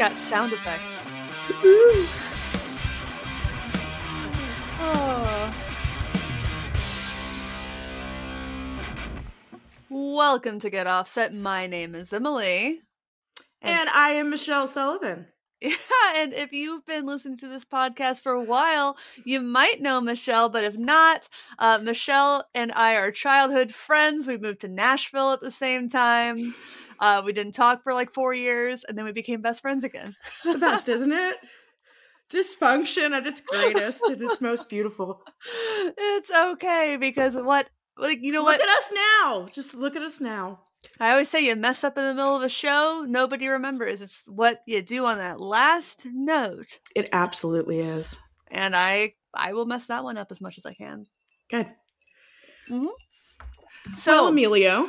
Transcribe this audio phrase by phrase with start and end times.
[0.00, 1.06] got sound effects.
[4.80, 5.54] oh.
[9.90, 11.34] Welcome to Get Offset.
[11.34, 12.80] My name is Emily.
[13.60, 15.26] And, and I am Michelle Sullivan.
[15.62, 15.74] Yeah,
[16.16, 18.96] and if you've been listening to this podcast for a while,
[19.26, 21.28] you might know Michelle, but if not,
[21.58, 24.26] uh, Michelle and I are childhood friends.
[24.26, 26.54] We moved to Nashville at the same time.
[27.00, 30.14] Uh, we didn't talk for like four years, and then we became best friends again.
[30.44, 31.36] the best, isn't it?
[32.30, 35.22] Dysfunction at its greatest and its most beautiful.
[35.98, 38.60] It's okay because what, like, you know look what?
[38.60, 39.48] Look at us now.
[39.52, 40.60] Just look at us now.
[40.98, 44.00] I always say you mess up in the middle of a show, nobody remembers.
[44.00, 46.78] It's what you do on that last note.
[46.94, 48.16] It absolutely is.
[48.50, 51.06] And I I will mess that one up as much as I can.
[51.50, 51.66] Good.
[52.68, 53.94] Mm-hmm.
[53.94, 54.88] So well, Emilio.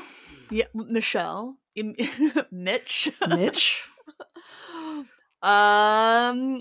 [0.50, 1.58] Yeah, Michelle.
[2.52, 3.11] Mitch.
[3.27, 3.84] Mitch.
[5.41, 6.59] um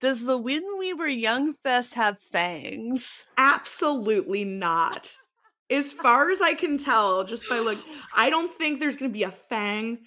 [0.00, 3.24] does the When We Were Young Fest have fangs?
[3.36, 5.16] Absolutely not
[5.70, 7.78] as far as I can tell, just by look,
[8.14, 9.98] I don't think there's going to be a fang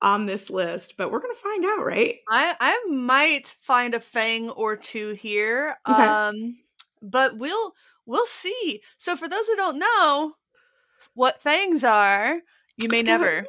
[0.00, 2.16] on this list, but we're going to find out, right?
[2.28, 5.76] I I might find a fang or two here.
[5.88, 6.02] Okay.
[6.02, 6.58] Um
[7.02, 7.72] but we'll
[8.06, 8.82] we'll see.
[8.96, 10.34] So for those who don't know
[11.14, 12.40] what fangs are,
[12.76, 13.44] you may never.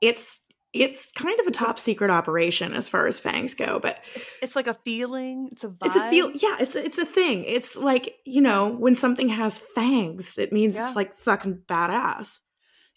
[0.00, 0.42] It's
[0.74, 4.56] it's kind of a top secret operation as far as fangs go, but it's, it's
[4.56, 5.48] like a feeling.
[5.52, 5.86] It's a vibe.
[5.86, 6.30] It's a feel.
[6.32, 7.44] Yeah, it's a, it's a thing.
[7.44, 10.86] It's like you know when something has fangs, it means yeah.
[10.86, 12.40] it's like fucking badass.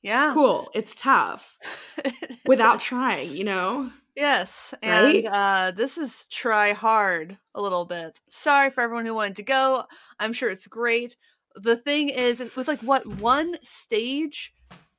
[0.04, 0.70] Yeah, it's cool.
[0.74, 1.58] It's tough
[2.46, 3.36] without trying.
[3.36, 3.92] You know.
[4.16, 5.26] Yes, and right?
[5.26, 8.20] uh, this is try hard a little bit.
[8.30, 9.86] Sorry for everyone who wanted to go.
[10.20, 11.16] I'm sure it's great.
[11.56, 14.54] The thing is, it was like what one stage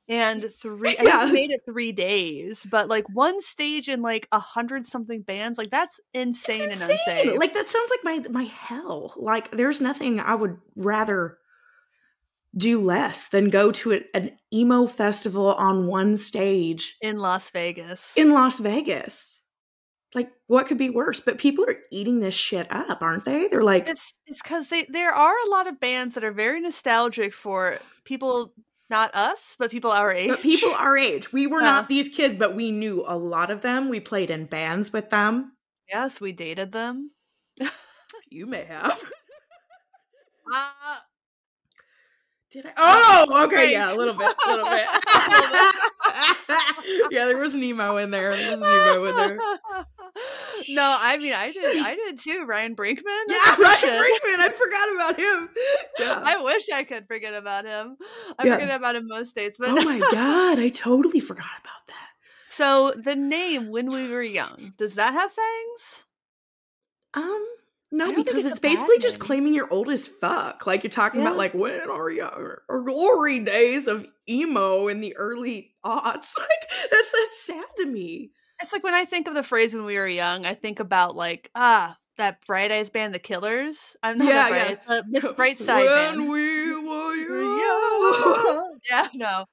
[0.07, 1.19] and three yeah.
[1.19, 5.57] I made it three days, but like one stage in like a hundred something bands,
[5.57, 7.39] like that's insane, insane, and unsafe.
[7.39, 9.13] Like that sounds like my my hell.
[9.17, 11.37] Like there's nothing I would rather
[12.55, 18.13] do less than go to a, an emo festival on one stage in Las Vegas.
[18.15, 19.41] In Las Vegas.
[20.13, 21.19] Like what could be worse?
[21.19, 23.47] But people are eating this shit up, aren't they?
[23.47, 23.87] They're like
[24.27, 28.53] It's cuz they there are a lot of bands that are very nostalgic for people
[28.89, 30.29] not us, but people our age.
[30.29, 31.31] But people our age.
[31.33, 33.89] We were uh, not these kids, but we knew a lot of them.
[33.89, 35.53] We played in bands with them.
[35.89, 37.11] Yes, we dated them.
[38.29, 39.01] you may have.
[40.53, 40.97] Uh,
[42.53, 42.71] did I?
[42.77, 44.85] Oh, okay, yeah, a little bit, a little bit.
[47.11, 48.37] yeah, there was an emo in there.
[48.37, 49.39] There was an emo in there.
[50.69, 52.45] No, I mean I did I did too.
[52.47, 53.23] Ryan Brinkman.
[53.27, 54.39] Yeah, Ryan Brinkman.
[54.39, 55.49] I forgot about him.
[55.97, 56.21] Yeah.
[56.23, 57.97] I wish I could forget about him.
[58.37, 58.59] I yeah.
[58.59, 59.55] forget about him most days.
[59.57, 62.09] But Oh my god, I totally forgot about that.
[62.47, 66.05] So the name when we were young, does that have fangs?
[67.15, 67.43] Um
[67.93, 70.65] no, because it's, it's basically just claiming you're old as fuck.
[70.65, 71.27] Like you're talking yeah.
[71.27, 76.31] about like when are you our glory days of emo in the early aughts.
[76.39, 78.31] Like that's that's sad to me.
[78.61, 81.15] It's like when I think of the phrase when we were young, I think about
[81.15, 83.95] like ah that Bright Eyes band, The Killers.
[84.01, 84.95] I'm not yeah, bright yeah.
[84.95, 86.29] Eyes, Miss Bright Side when band.
[86.29, 87.15] we were
[87.59, 88.79] young.
[88.89, 89.45] yeah, no.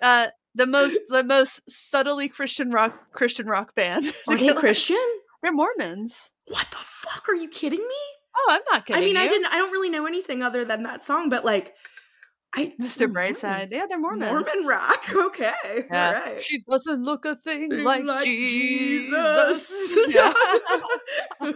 [0.00, 4.10] Uh, the most the most subtly Christian rock Christian rock band.
[4.26, 5.04] Are they Christian?
[5.42, 6.30] They're Mormons.
[6.46, 7.28] What the fuck?
[7.28, 7.94] Are you kidding me?
[8.36, 9.02] Oh, I'm not kidding.
[9.02, 9.22] I mean, you.
[9.22, 9.46] I didn't.
[9.46, 11.74] I don't really know anything other than that song, but like,
[12.54, 13.12] I Mr.
[13.12, 13.68] Brightside.
[13.70, 14.30] Yeah, they're Mormons.
[14.30, 15.04] Mormon rock.
[15.30, 15.52] Okay,
[15.90, 16.06] yeah.
[16.06, 16.42] all right.
[16.42, 19.68] She doesn't look a thing, thing like, like, Jesus.
[19.68, 20.08] Jesus.
[20.14, 20.32] Yeah.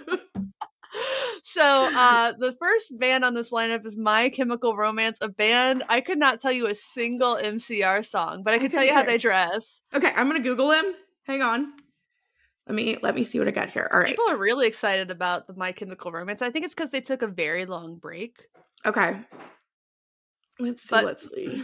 [1.42, 6.00] so uh the first band on this lineup is My Chemical Romance, a band I
[6.00, 9.18] could not tell you a single MCR song, but I can tell you how they
[9.18, 9.80] dress.
[9.92, 10.94] Okay, I'm gonna Google them.
[11.24, 11.72] Hang on.
[12.66, 13.90] Let me let me see what I got here.
[13.92, 14.08] All right.
[14.08, 16.40] People are really excited about the My Chemical Romance.
[16.40, 18.42] I think it's because they took a very long break.
[18.86, 19.18] Okay.
[20.58, 20.88] Let's see.
[20.90, 21.62] But, let's see.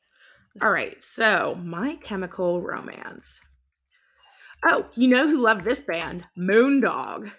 [0.62, 1.02] All right.
[1.02, 3.40] So, My Chemical Romance.
[4.64, 6.24] Oh, you know who loved this band?
[6.38, 7.30] Moondog.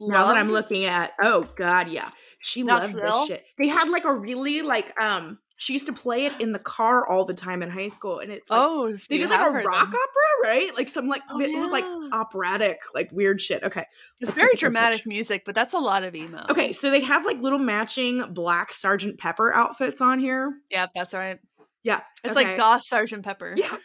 [0.00, 0.10] Love?
[0.10, 2.08] Now that I'm looking at, oh god, yeah,
[2.40, 3.18] she Not loved still?
[3.20, 3.44] this shit.
[3.58, 7.04] They had like a really like um she used to play it in the car
[7.04, 9.90] all the time in high school, and it's like, oh, they did like a rock
[9.90, 10.00] them.
[10.00, 10.70] opera, right?
[10.76, 11.60] Like some like oh, it yeah.
[11.60, 13.64] was like operatic, like weird shit.
[13.64, 13.84] Okay,
[14.20, 16.46] it's very dramatic music, but that's a lot of emo.
[16.48, 20.54] Okay, so they have like little matching black Sergeant Pepper outfits on here.
[20.70, 21.40] Yeah, that's right.
[21.82, 22.46] Yeah, it's okay.
[22.46, 23.54] like goth Sergeant Pepper.
[23.56, 23.76] Yeah.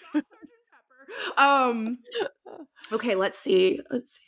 [1.38, 1.98] um.
[2.92, 3.80] Okay, let's see.
[3.90, 4.22] Let's see.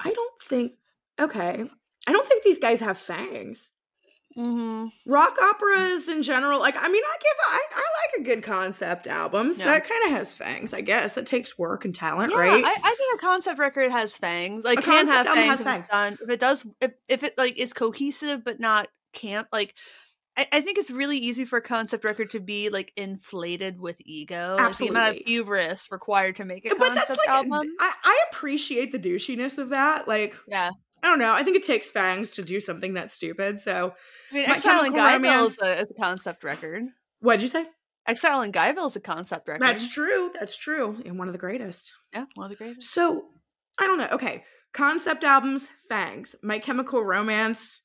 [0.00, 0.72] I don't think.
[1.20, 1.64] Okay,
[2.06, 3.70] I don't think these guys have fangs.
[4.36, 4.86] Mm-hmm.
[5.06, 9.06] Rock operas in general, like I mean, I give I, I like a good concept
[9.06, 9.52] album.
[9.52, 9.72] So yeah.
[9.72, 11.16] that kind of has fangs, I guess.
[11.16, 12.64] It takes work and talent, yeah, right?
[12.64, 14.64] I, I, think a concept record has fangs.
[14.64, 15.88] Like a can have fangs, if fangs.
[15.88, 16.18] done.
[16.22, 19.74] If it does, if, if it like is cohesive but not camp, like
[20.36, 23.96] I, I, think it's really easy for a concept record to be like inflated with
[24.00, 24.56] ego.
[24.58, 24.94] Absolutely.
[24.94, 27.68] Like, the amount of hubris required to make a but concept like, album.
[27.78, 30.08] I, I appreciate the douchiness of that.
[30.08, 30.70] Like, yeah.
[31.02, 31.32] I don't know.
[31.32, 33.58] I think it takes fangs to do something that's stupid.
[33.58, 33.94] So,
[34.30, 36.84] I mean, Exile in Guyville is a, is a concept record.
[37.20, 37.66] What did you say?
[38.06, 39.62] Exile and Guyville is a concept record.
[39.62, 40.30] That's true.
[40.38, 41.00] That's true.
[41.04, 41.92] And one of the greatest.
[42.12, 42.92] Yeah, one of the greatest.
[42.92, 43.24] So,
[43.78, 44.08] I don't know.
[44.12, 44.44] Okay.
[44.72, 46.34] Concept albums, fangs.
[46.42, 47.82] My Chemical Romance,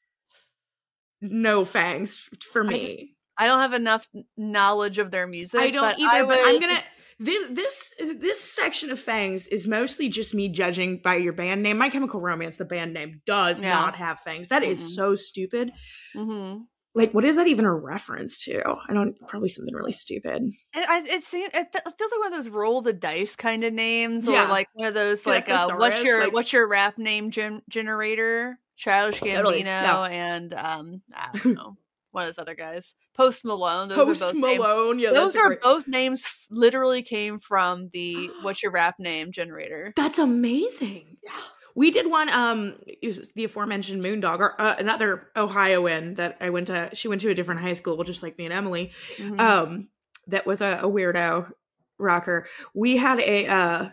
[1.22, 2.76] no fangs for me.
[2.76, 3.04] I, just,
[3.40, 5.60] I don't have enough knowledge of their music.
[5.60, 6.38] I don't either, I would...
[6.38, 6.84] but I'm going to
[7.20, 11.78] this this this section of fangs is mostly just me judging by your band name.
[11.78, 13.74] My Chemical Romance, the band name, does yeah.
[13.74, 14.50] not have fangs.
[14.50, 14.72] That mm-hmm.
[14.74, 15.72] is so stupid.
[16.16, 16.64] Mm-hmm.
[16.94, 18.62] Like, what is that even a reference to?
[18.90, 19.16] I don't.
[19.28, 20.44] Probably something really stupid.
[20.76, 23.74] It, I, it, seems, it feels like one of those roll the dice kind of
[23.74, 24.46] names, yeah.
[24.46, 27.64] or like one of those like uh, what's your like, what's your rap name gen-
[27.70, 28.60] generator?
[28.76, 29.64] Childish Gambino totally.
[29.64, 30.04] yeah.
[30.04, 31.78] and um, I don't know
[32.18, 32.96] one of those other guys.
[33.16, 33.90] Post Malone.
[33.90, 34.98] Those Post are both Malone.
[34.98, 35.04] Names.
[35.04, 35.62] Yeah, those are great...
[35.62, 36.26] both names.
[36.50, 39.94] Literally came from the "What's Your Rap Name" generator.
[39.96, 41.18] That's amazing.
[41.24, 41.32] Yeah.
[41.76, 42.28] We did one.
[42.30, 42.76] Um,
[43.36, 46.90] the aforementioned Moondog, or uh, another Ohioan that I went to.
[46.94, 48.92] She went to a different high school, just like me and Emily.
[49.18, 49.40] Mm-hmm.
[49.40, 49.90] Um,
[50.26, 51.52] that was a, a weirdo
[52.00, 52.48] rocker.
[52.74, 53.48] We had a.
[53.48, 53.90] Uh,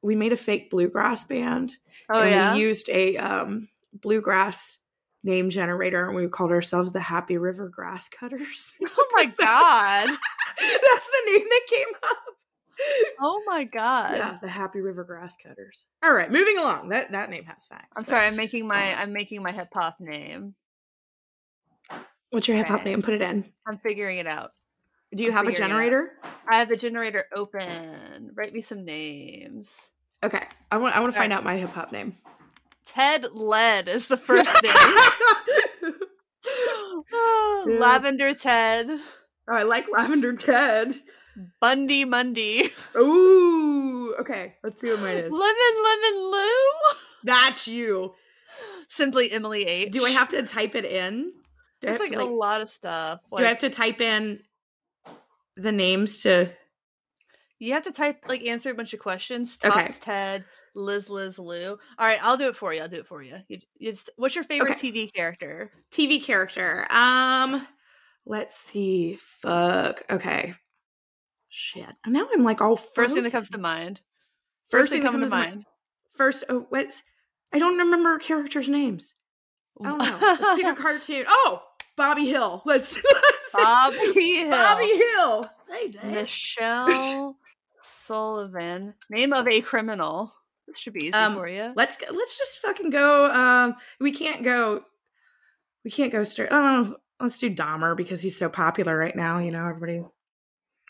[0.00, 1.74] we made a fake bluegrass band.
[2.08, 2.54] Oh and yeah.
[2.54, 4.78] We used a um bluegrass
[5.26, 8.72] name generator and we called ourselves the Happy River Grass Cutters.
[8.98, 10.08] Oh my god.
[10.58, 12.18] That's the name that came up.
[13.20, 14.16] Oh my god.
[14.16, 15.86] Yeah, the Happy River Grass Cutters.
[16.02, 16.90] All right, moving along.
[16.90, 17.96] That that name has facts.
[17.96, 20.54] I'm but, sorry, I'm making my um I'm making my hip hop name.
[22.30, 23.02] What's your hip hop name?
[23.02, 23.44] Put it in.
[23.66, 24.50] I'm figuring it out.
[25.14, 26.12] Do you I'm have a generator?
[26.46, 28.30] I have the generator open.
[28.34, 29.74] Write me some names.
[30.22, 30.46] Okay.
[30.70, 31.38] I want I want to find right.
[31.38, 32.14] out my hip hop name.
[32.86, 34.72] Ted Led is the first name.
[37.66, 37.78] yeah.
[37.78, 38.88] Lavender Ted.
[38.90, 41.00] Oh, I like Lavender Ted.
[41.60, 42.70] Bundy Mundy.
[42.96, 44.14] Ooh.
[44.20, 45.32] Okay, let's see what mine is.
[45.32, 46.96] Lemon Lemon Lou.
[47.24, 48.14] That's you.
[48.88, 49.92] Simply Emily H.
[49.92, 51.32] Do I have to type it in?
[51.82, 53.20] It's like, to, like, a lot of stuff.
[53.30, 54.40] Like, do I have to type in
[55.56, 56.50] the names to?
[57.58, 59.56] You have to type like answer a bunch of questions.
[59.56, 59.94] Tots okay.
[60.00, 60.44] Ted,
[60.76, 61.70] Liz Liz Lou.
[61.70, 62.82] All right, I'll do it for you.
[62.82, 63.38] I'll do it for you.
[63.48, 64.92] you, you just, what's your favorite okay.
[64.92, 65.70] TV character?
[65.90, 66.86] TV character.
[66.90, 67.66] Um,
[68.26, 69.18] let's see.
[69.40, 70.02] Fuck.
[70.10, 70.54] Okay.
[71.48, 71.88] Shit.
[72.06, 72.94] Now I'm like all frozen.
[72.94, 74.00] first thing that comes to mind.
[74.68, 75.50] First, first thing, that comes to mind.
[75.50, 75.64] mind.
[76.14, 77.02] First, oh, what's?
[77.52, 79.14] I don't remember characters' names.
[79.82, 80.18] I don't know.
[80.20, 81.24] Let's pick a cartoon.
[81.28, 81.62] Oh,
[81.96, 82.62] Bobby Hill.
[82.66, 84.50] Let's, let's Bobby Hill.
[84.50, 85.50] Bobby Hill.
[85.70, 85.92] Hey.
[86.10, 87.36] Michelle
[87.80, 88.94] Sullivan.
[89.10, 90.34] Name of a criminal.
[90.66, 91.72] This should be easy um, for you.
[91.76, 93.30] Let's go, let's just fucking go.
[93.30, 94.82] Um, we can't go.
[95.84, 96.48] We can't go straight.
[96.50, 99.38] Oh, let's do Dahmer because he's so popular right now.
[99.38, 100.04] You know, everybody.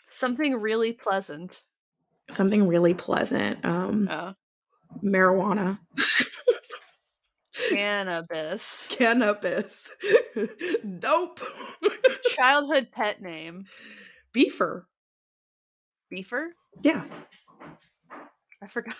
[0.09, 1.63] Something really pleasant.
[2.31, 3.63] Something really pleasant.
[3.63, 4.33] Um, oh.
[5.03, 5.79] marijuana.
[7.69, 8.87] Cannabis.
[8.89, 9.91] Cannabis.
[10.99, 11.41] Dope.
[12.29, 13.65] Childhood pet name.
[14.33, 14.83] Beefer.
[16.11, 16.47] Beefer?
[16.81, 17.03] Yeah.
[18.61, 18.95] I forgot.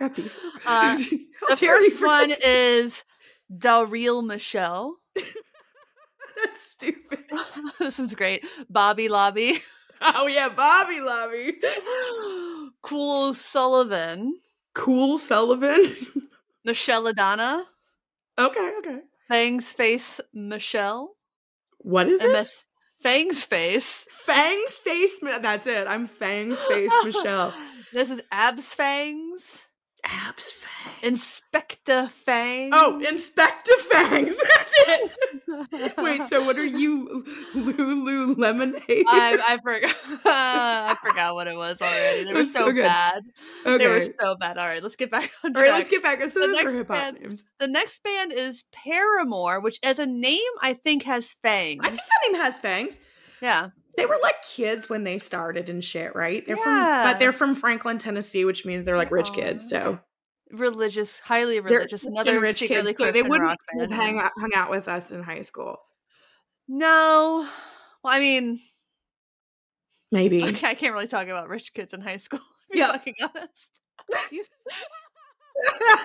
[0.00, 0.96] Uh,
[1.48, 3.04] the first one is
[3.52, 4.96] Dalreel Michelle.
[5.14, 7.24] That's stupid.
[7.78, 8.44] this is great.
[8.68, 9.62] Bobby Lobby.
[10.00, 11.58] Oh yeah, Bobby Lobby.
[12.82, 14.38] cool Sullivan.
[14.74, 15.96] Cool Sullivan.
[16.64, 17.64] Michelle Adana.
[18.38, 18.98] Okay, okay.
[19.28, 21.16] Fangs Face Michelle.
[21.78, 23.02] What is MS- it?
[23.02, 24.04] Fangs Face.
[24.10, 25.18] Fangs Face.
[25.22, 25.86] That's it.
[25.86, 27.54] I'm Fangs Face Michelle.
[27.92, 29.42] This is Abs Fangs.
[30.06, 30.92] Abs Fang.
[31.02, 32.70] Inspector Fang.
[32.72, 34.36] Oh, Inspector Fangs.
[34.56, 35.96] That's it.
[35.98, 39.04] Wait, so what are you, Lulu Lemonade?
[39.08, 39.96] I, I forgot.
[40.24, 42.24] I forgot what it was already.
[42.24, 43.22] They were so, so bad.
[43.64, 43.78] Okay.
[43.84, 44.58] They were so bad.
[44.58, 45.64] All right, let's get back on track.
[45.64, 46.20] All right, let's get back.
[46.28, 47.44] So the next band, names.
[47.58, 51.80] The next band is Paramore, which as a name I think has fangs.
[51.82, 52.98] I think that name has fangs.
[53.40, 56.46] Yeah they were like kids when they started and shit, right?
[56.46, 57.02] They're yeah.
[57.02, 59.64] from but they're from Franklin, Tennessee, which means they're like rich kids.
[59.66, 59.68] Oh.
[59.68, 59.98] So
[60.50, 62.02] religious, highly religious.
[62.02, 65.22] They're Another rich kids, so they wouldn't have hang out, hung out with us in
[65.22, 65.78] high school.
[66.68, 67.46] No,
[68.02, 68.60] well, I mean,
[70.12, 72.40] maybe I can't really talk about rich kids in high school.
[72.72, 73.70] yeah, fucking honest.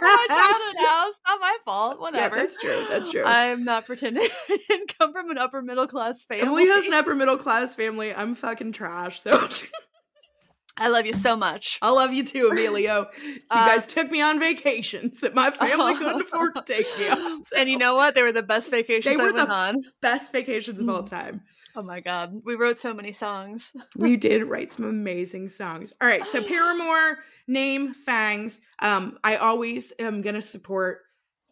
[0.01, 1.13] my childhood house.
[1.27, 1.99] Not my fault.
[1.99, 2.35] Whatever.
[2.35, 2.85] Yeah, that's true.
[2.89, 3.23] That's true.
[3.25, 6.45] I'm not pretending I didn't come from an upper middle class family.
[6.45, 8.13] Emily has an upper middle class family.
[8.13, 9.21] I'm fucking trash.
[9.21, 9.31] So
[10.77, 11.77] I love you so much.
[11.81, 13.07] I love you too, Emilio.
[13.23, 17.09] You uh, guys took me on vacations that my family couldn't afford to take me
[17.09, 17.45] on.
[17.45, 17.57] So.
[17.57, 18.15] And you know what?
[18.15, 19.83] They were the best vacations they were I went the on.
[20.01, 21.09] Best vacations of all mm.
[21.09, 21.41] time.
[21.75, 23.73] Oh my god, we wrote so many songs.
[23.95, 25.93] we did write some amazing songs.
[26.01, 28.61] All right, so Paramore name Fangs.
[28.79, 31.01] Um, I always am gonna support.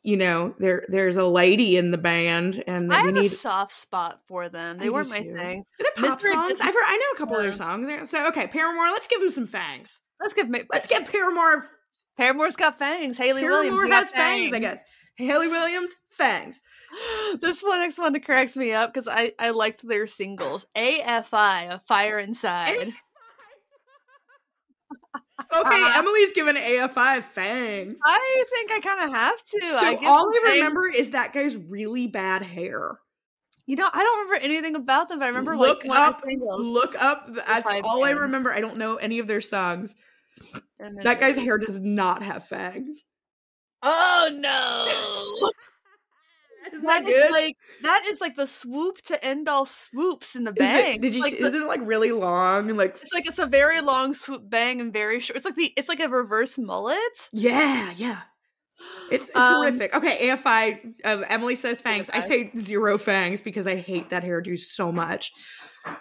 [0.02, 3.36] You know, there there's a lady in the band, and I we have need a
[3.36, 4.78] soft spot for them.
[4.78, 5.36] They I weren't my too.
[5.36, 5.66] thing.
[5.80, 6.60] Are they pop songs?
[6.62, 7.40] I've heard, I know a couple yeah.
[7.40, 8.10] of their songs.
[8.10, 8.92] So okay, Paramore.
[8.92, 10.00] Let's give them some Fangs.
[10.22, 11.66] Let's give let's get Paramore.
[12.18, 13.18] Paramore's got fangs.
[13.18, 14.42] Hayley Paramore Williams has fangs.
[14.42, 14.84] fangs, I guess.
[15.20, 16.64] Hayley Williams, fangs.
[17.42, 20.66] this one next one that cracks me up because I I liked their singles.
[20.76, 22.88] AFI, a fire inside.
[25.54, 27.98] okay, uh, Emily's given AFI fangs.
[28.04, 29.60] I think I kind of have to.
[29.62, 33.00] So I all I remember is that guy's really bad hair.
[33.66, 37.00] You know, I don't remember anything about them, but I remember look like up, look
[37.00, 37.30] up.
[37.36, 38.52] That's all I remember.
[38.52, 39.96] I don't know any of their songs.
[41.04, 43.06] That guy's hair does not have fangs.
[43.82, 45.52] Oh no!
[46.68, 47.26] Isn't that, that good?
[47.26, 50.96] Is like that is like the swoop to end all swoops in the bang.
[50.96, 51.22] It, did you?
[51.22, 52.98] Like see, the, isn't it like really long and like?
[53.02, 55.38] It's like it's a very long swoop bang and very short.
[55.38, 56.98] It's like the it's like a reverse mullet.
[57.32, 58.22] Yeah, yeah.
[59.12, 59.96] It's it's um, horrific.
[59.96, 60.94] Okay, AFI.
[61.04, 62.10] Uh, Emily says fangs.
[62.10, 62.16] AFI.
[62.16, 65.32] I say zero fangs because I hate that hairdo so much.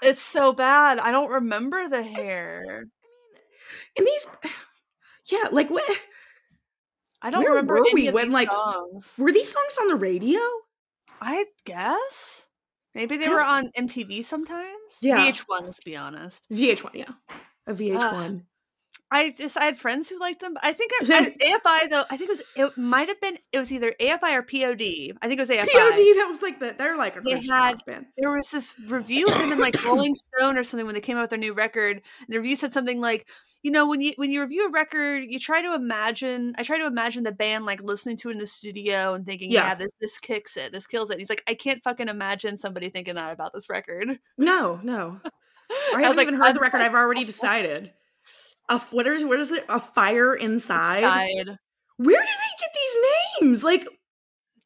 [0.03, 0.99] It's so bad.
[0.99, 2.63] I don't remember the hair.
[2.67, 2.91] I mean,
[3.97, 4.53] and these,
[5.33, 5.99] yeah, like what?
[7.23, 9.07] I don't Where remember were we when like songs.
[9.19, 10.41] were these songs on the radio?
[11.21, 12.47] I guess
[12.95, 14.99] maybe they were on MTV sometimes.
[15.01, 15.63] Yeah, VH1.
[15.63, 16.43] Let's be honest.
[16.53, 17.13] VH1, yeah,
[17.67, 18.37] a VH1.
[18.37, 18.43] Uh,
[19.11, 20.57] I just I had friends who liked them.
[20.63, 22.05] I think I, I, AFI though.
[22.11, 25.17] I think it was it might have been it was either AFI or POD.
[25.23, 25.67] I think it was AFI.
[25.67, 26.17] POD.
[26.17, 28.07] That was like the they're like a they had band.
[28.19, 31.17] there was this review of them in like Rolling Stone or something when they came
[31.17, 31.97] out with their new record.
[31.97, 33.27] And the review said something like,
[33.63, 36.55] you know, when you when you review a record, you try to imagine.
[36.59, 39.51] I try to imagine the band like listening to it in the studio and thinking,
[39.51, 41.19] yeah, yeah this this kicks it, this kills it.
[41.19, 44.19] he's like, I can't fucking imagine somebody thinking that about this record.
[44.37, 45.21] No, no.
[45.95, 46.81] I haven't I even like, heard the record.
[46.81, 47.93] I've already decided
[48.69, 49.65] a what is what is it?
[49.69, 51.03] A fire inside.
[51.03, 51.59] inside.
[51.97, 53.65] Where do they get these names?
[53.65, 53.87] Like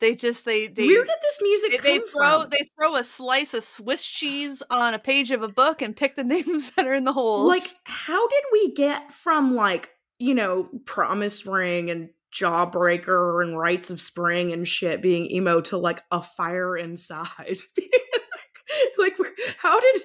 [0.03, 2.51] they just they they where did this music they, they throw from?
[2.51, 6.17] they throw a slice of Swiss cheese on a page of a book and pick
[6.17, 7.49] the names that are in the holes.
[7.49, 13.91] Like how did we get from like you know Promise Ring and Jawbreaker and Rites
[13.91, 17.59] of Spring and shit being emo to like a fire inside?
[18.99, 20.03] like, like how did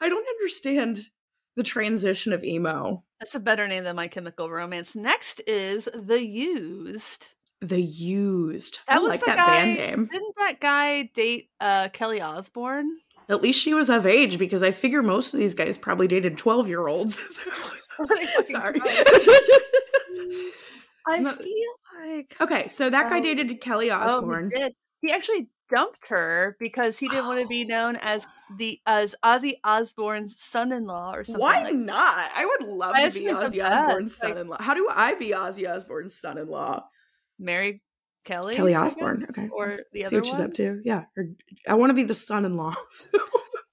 [0.00, 1.00] I don't understand
[1.58, 3.02] the transition of emo.
[3.18, 4.94] That's a better name than My Chemical Romance.
[4.94, 7.26] Next is The Used.
[7.60, 8.78] The Used.
[8.86, 10.08] That I was like that guy, band name.
[10.10, 12.92] Didn't that guy date uh, Kelly Osbourne?
[13.28, 16.38] At least she was of age because I figure most of these guys probably dated
[16.38, 17.18] 12 year olds.
[18.50, 18.80] Sorry.
[21.08, 22.36] I feel like.
[22.40, 23.22] Okay, so that guy oh.
[23.22, 24.52] dated Kelly Osbourne.
[24.54, 24.60] Oh,
[25.00, 27.28] he, he actually dumped her because he didn't oh.
[27.28, 31.40] want to be known as the as Ozzy Osbourne's son-in-law or something.
[31.40, 32.30] Why like not?
[32.34, 34.58] I would love I to be Ozzy Osbourne's son-in-law.
[34.60, 36.84] How do I be Ozzy Osbourne's son-in-law?
[37.38, 37.82] Mary
[38.24, 38.54] Kelly.
[38.54, 39.26] Kelly Osbourne.
[39.30, 39.48] Okay.
[39.50, 40.34] Or the other See what one?
[40.34, 40.80] she's up to.
[40.84, 41.04] Yeah.
[41.16, 41.24] Or,
[41.66, 42.74] I want to be the son-in-law.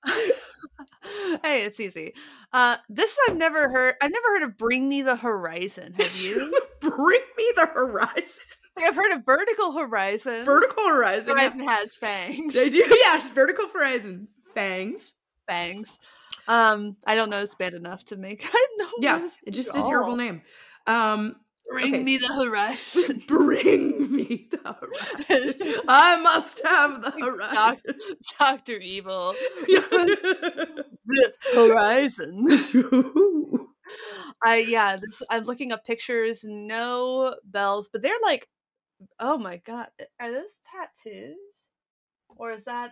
[0.08, 1.40] So.
[1.44, 2.14] hey, it's easy.
[2.54, 3.96] Uh, this I've never heard.
[4.02, 6.58] I've never heard of "Bring Me the Horizon." Have you?
[6.80, 8.44] Bring me the horizon.
[8.78, 10.46] I've heard of Vertical Horizon.
[10.46, 11.30] Vertical Horizon.
[11.30, 11.76] Horizon yeah.
[11.76, 12.54] has fangs.
[12.54, 13.30] They do, yes.
[13.30, 14.28] Vertical Horizon.
[14.54, 15.14] Fangs.
[15.48, 15.98] Fangs.
[16.48, 18.90] Um, I don't know this band enough to make I know.
[19.00, 20.42] Yeah, it's just a terrible name.
[20.88, 21.36] Um
[21.68, 22.04] Bring okay.
[22.04, 23.24] me the horizon.
[23.28, 25.82] Bring me the horizon.
[25.88, 27.98] I must have the horizon.
[28.38, 29.34] Doctor Evil.
[29.66, 32.48] the horizon.
[34.44, 36.44] I yeah, this, I'm looking up pictures.
[36.44, 38.48] No bells, but they're like
[39.20, 41.36] Oh my god, eh, are those tattoos?
[42.38, 42.92] Or is that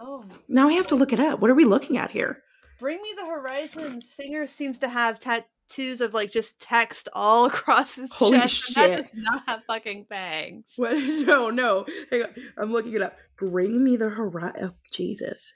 [0.00, 0.24] Oh.
[0.48, 1.40] Now we have to look it up.
[1.40, 2.42] What are we looking at here?
[2.80, 7.94] Bring Me the Horizon singer seems to have tattoos of like just text all across
[7.94, 8.54] his Holy chest.
[8.54, 8.74] Shit.
[8.74, 10.64] that does not have fucking bangs.
[10.76, 10.96] What?
[11.26, 11.86] No, no.
[12.10, 12.34] Hang on.
[12.58, 13.16] I'm looking it up.
[13.38, 14.70] Bring Me the Horizon.
[14.72, 15.52] Oh, Jesus.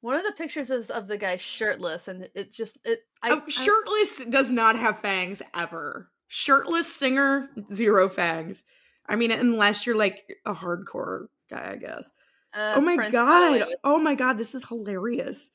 [0.00, 3.00] One of the pictures is of the guy shirtless, and it just it.
[3.22, 6.10] I, oh, shirtless I, does not have fangs ever.
[6.26, 8.64] Shirtless singer, zero fangs.
[9.08, 12.10] I mean, unless you're like a hardcore guy, I guess.
[12.54, 13.64] Uh, oh my Prince god!
[13.82, 14.38] Oh my god!
[14.38, 15.50] This is hilarious.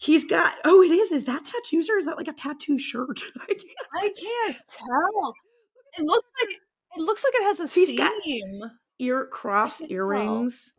[0.00, 0.54] He's got.
[0.64, 1.12] Oh, it is.
[1.12, 3.20] Is that tattoos or is that like a tattoo shirt?
[3.42, 3.62] I can't.
[3.94, 4.00] I
[4.48, 5.34] can't tell.
[5.98, 6.56] It looks like
[6.96, 7.98] It looks like it has a He's seam.
[7.98, 9.96] got- Ear cross can tell.
[9.96, 10.72] earrings.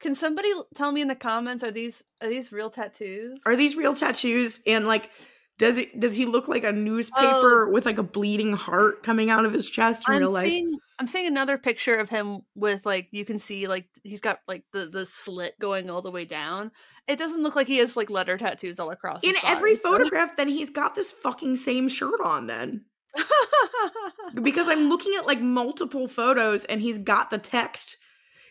[0.00, 3.40] Can somebody tell me in the comments are these are these real tattoos?
[3.46, 4.60] Are these real tattoos?
[4.66, 5.10] And like,
[5.58, 7.70] does it does he look like a newspaper oh.
[7.70, 10.16] with like a bleeding heart coming out of his chest in Oh.
[10.16, 10.46] I'm real life?
[10.46, 14.40] seeing I'm seeing another picture of him with like you can see like he's got
[14.48, 16.70] like the the slit going all the way down.
[17.06, 19.24] It doesn't look like he has like letter tattoos all across.
[19.24, 22.46] in every photograph, then he's got this fucking same shirt on.
[22.46, 22.84] Then
[24.42, 27.96] because I'm looking at like multiple photos and he's got the text.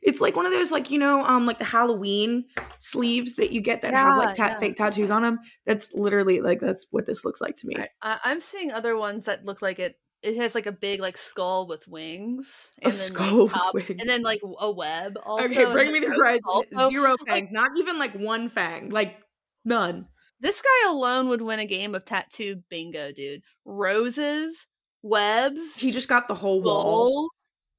[0.03, 2.45] It's like one of those like you know um like the Halloween
[2.79, 4.57] sleeves that you get that have like ta- yeah.
[4.59, 5.39] fake tattoos on them.
[5.65, 7.75] That's literally like that's what this looks like to me.
[8.01, 9.95] I, I'm seeing other ones that look like it.
[10.23, 13.51] It has like a big like skull with wings, A and then like, skull with
[13.53, 13.89] top- wings.
[13.99, 15.17] and then like a web.
[15.25, 16.41] Also, okay, bring me the horizon.
[16.47, 16.89] also.
[16.89, 19.15] Zero Like- fangs, not even like one fang, like
[19.63, 20.07] none.
[20.39, 23.41] This guy alone would win a game of tattoo bingo, dude.
[23.65, 24.67] Roses,
[25.03, 27.29] webs, He just got the whole wall.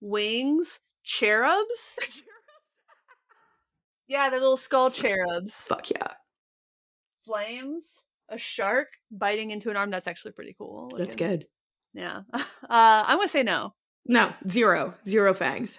[0.00, 2.23] wings, cherubs.
[4.07, 5.53] Yeah, the little skull cherubs.
[5.53, 6.12] Fuck yeah,
[7.25, 9.91] Flames, a shark biting into an arm.
[9.91, 10.93] That's actually pretty cool.
[10.97, 11.47] that's good.
[11.95, 12.23] Yeah.
[12.71, 13.75] Uh, I'm gonna say no.
[14.05, 15.79] No, zero, zero fangs.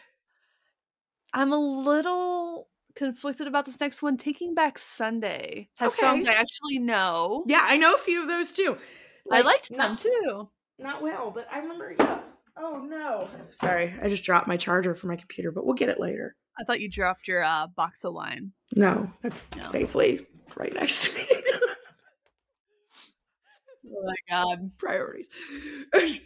[1.33, 4.17] I'm a little conflicted about this next one.
[4.17, 6.35] Taking Back Sunday has songs Okay.
[6.35, 7.43] I actually know.
[7.45, 8.77] Yeah, I know a few of those too.
[9.31, 10.49] I liked them not, too.
[10.79, 11.95] Not well, but I remember.
[11.99, 12.19] Yeah.
[12.59, 13.29] Oh no.
[13.51, 16.35] Sorry, I just dropped my charger for my computer, but we'll get it later.
[16.59, 18.51] I thought you dropped your uh, box of wine.
[18.75, 19.63] No, that's No.
[19.63, 20.25] safely
[20.57, 21.25] right next to me.
[23.91, 24.71] Oh my god.
[24.77, 25.29] Priorities.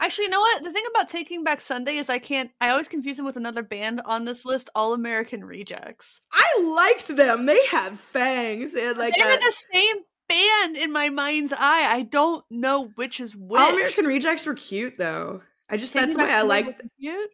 [0.00, 0.62] Actually, you know what?
[0.62, 2.50] The thing about Taking Back Sunday is I can't.
[2.60, 6.20] I always confuse them with another band on this list, All American Rejects.
[6.32, 7.46] I liked them.
[7.46, 8.72] They had fangs.
[8.72, 9.96] They had like They're a, in the same
[10.28, 11.86] band in my mind's eye.
[11.90, 13.60] I don't know which is which.
[13.60, 15.42] All American Rejects were cute though.
[15.70, 16.66] I just Taking that's why I like.
[16.98, 17.30] cute.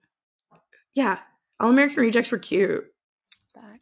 [0.94, 1.18] Yeah,
[1.60, 2.84] All American Rejects were cute.
[3.54, 3.80] Back.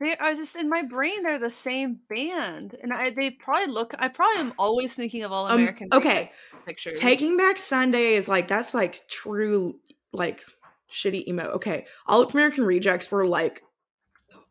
[0.00, 1.22] They are just in my brain.
[1.22, 3.94] They're the same band, and I they probably look.
[3.98, 5.88] I probably am always thinking of All Um, American.
[5.92, 6.32] okay,
[6.66, 6.98] pictures.
[6.98, 9.78] Taking Back Sunday is like that's like true
[10.12, 10.44] like
[10.92, 11.44] shitty emo.
[11.52, 13.62] Okay, All American Rejects were like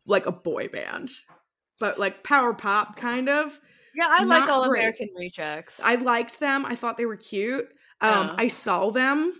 [0.06, 1.10] like a boy band,
[1.80, 3.58] but like power pop kind of.
[3.96, 4.80] Yeah, I like All great.
[4.80, 5.80] American Rejects.
[5.82, 6.66] I liked them.
[6.66, 7.68] I thought they were cute.
[8.04, 8.34] Um, Yeah.
[8.38, 9.32] I saw them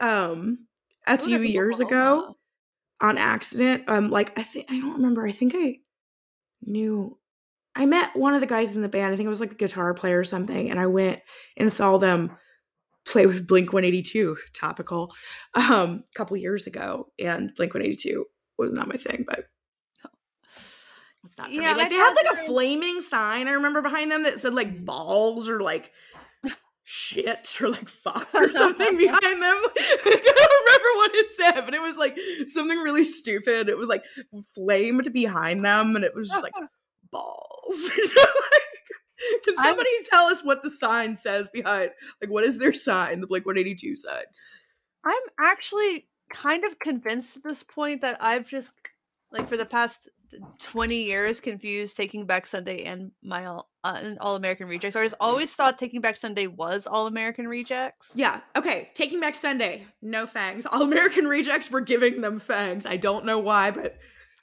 [0.00, 0.66] um
[1.06, 2.36] a few years ago
[3.00, 3.84] on accident.
[3.88, 5.26] Um, like I think I don't remember.
[5.26, 5.78] I think I
[6.62, 7.18] knew.
[7.74, 9.12] I met one of the guys in the band.
[9.12, 11.20] I think it was like a guitar player or something, and I went
[11.56, 12.36] and saw them
[13.06, 14.36] play with Blink One Eighty Two.
[14.54, 15.12] Topical.
[15.54, 18.26] Um, a couple years ago, and Blink One Eighty Two
[18.58, 19.46] was not my thing, but.
[21.24, 21.78] It's not Yeah, me.
[21.78, 24.84] Like I they had like a flaming sign I remember behind them that said like
[24.84, 25.92] balls or like
[26.84, 29.40] shit or like fuck or something behind them.
[29.42, 32.18] I don't remember what it said, but it was like
[32.48, 33.68] something really stupid.
[33.68, 34.04] It was like
[34.54, 36.52] flamed behind them and it was just like
[37.10, 37.90] balls.
[37.96, 41.90] Like, Can I'm- somebody tell us what the sign says behind?
[42.20, 43.20] Like, what is their sign?
[43.20, 44.24] The Blink 182 sign.
[45.04, 48.72] I'm actually kind of convinced at this point that I've just
[49.30, 50.08] like for the past
[50.60, 54.96] 20 years confused Taking Back Sunday and my All- uh, and All American Rejects.
[54.96, 58.12] I just always thought Taking Back Sunday was All American Rejects.
[58.14, 58.40] Yeah.
[58.56, 58.90] Okay.
[58.94, 59.86] Taking Back Sunday.
[60.00, 60.66] No fangs.
[60.66, 62.86] All American Rejects were giving them fangs.
[62.86, 63.96] I don't know why, but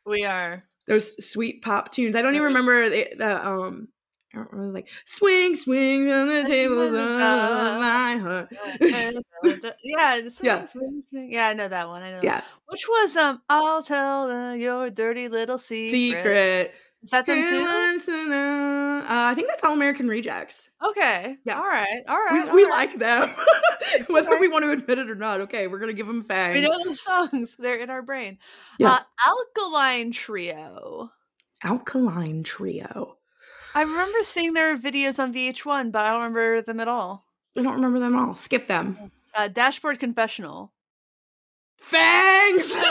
[0.06, 0.64] We are.
[0.88, 2.16] those sweet pop tunes.
[2.16, 3.88] I don't even remember the, the um.
[4.36, 8.50] I It was like swing, swing on the tables of my heart.
[9.84, 10.66] yeah, swing, Yeah.
[10.66, 11.32] swing, swing.
[11.32, 12.02] Yeah, I know that one.
[12.04, 12.20] I know.
[12.24, 15.90] yeah, Which was um I'll tell uh, your dirty little secret.
[15.92, 16.74] secret.
[17.02, 17.66] Is that them too?
[17.66, 20.70] Uh, I think that's All American Rejects.
[20.86, 21.38] Okay.
[21.46, 21.56] Yeah.
[21.58, 22.02] All right.
[22.10, 22.54] All We, right.
[22.54, 22.90] we all right.
[22.90, 23.34] like them,
[24.08, 24.40] whether Okay.
[24.40, 25.40] we want to admit it or not.
[25.42, 26.56] Okay, we're gonna give them fangs.
[26.56, 27.56] We know those songs.
[27.58, 28.38] They're in our brain.
[28.80, 28.92] Yeah.
[28.92, 31.10] Uh, Alkaline Trio.
[31.64, 33.16] Alkaline Trio.
[33.76, 37.26] I remember seeing their videos on VH1, but I don't remember them at all.
[37.58, 38.36] I don't remember them all.
[38.36, 39.12] Skip them.
[39.36, 40.72] Uh, Dashboard Confessional.
[41.80, 42.76] Fangs.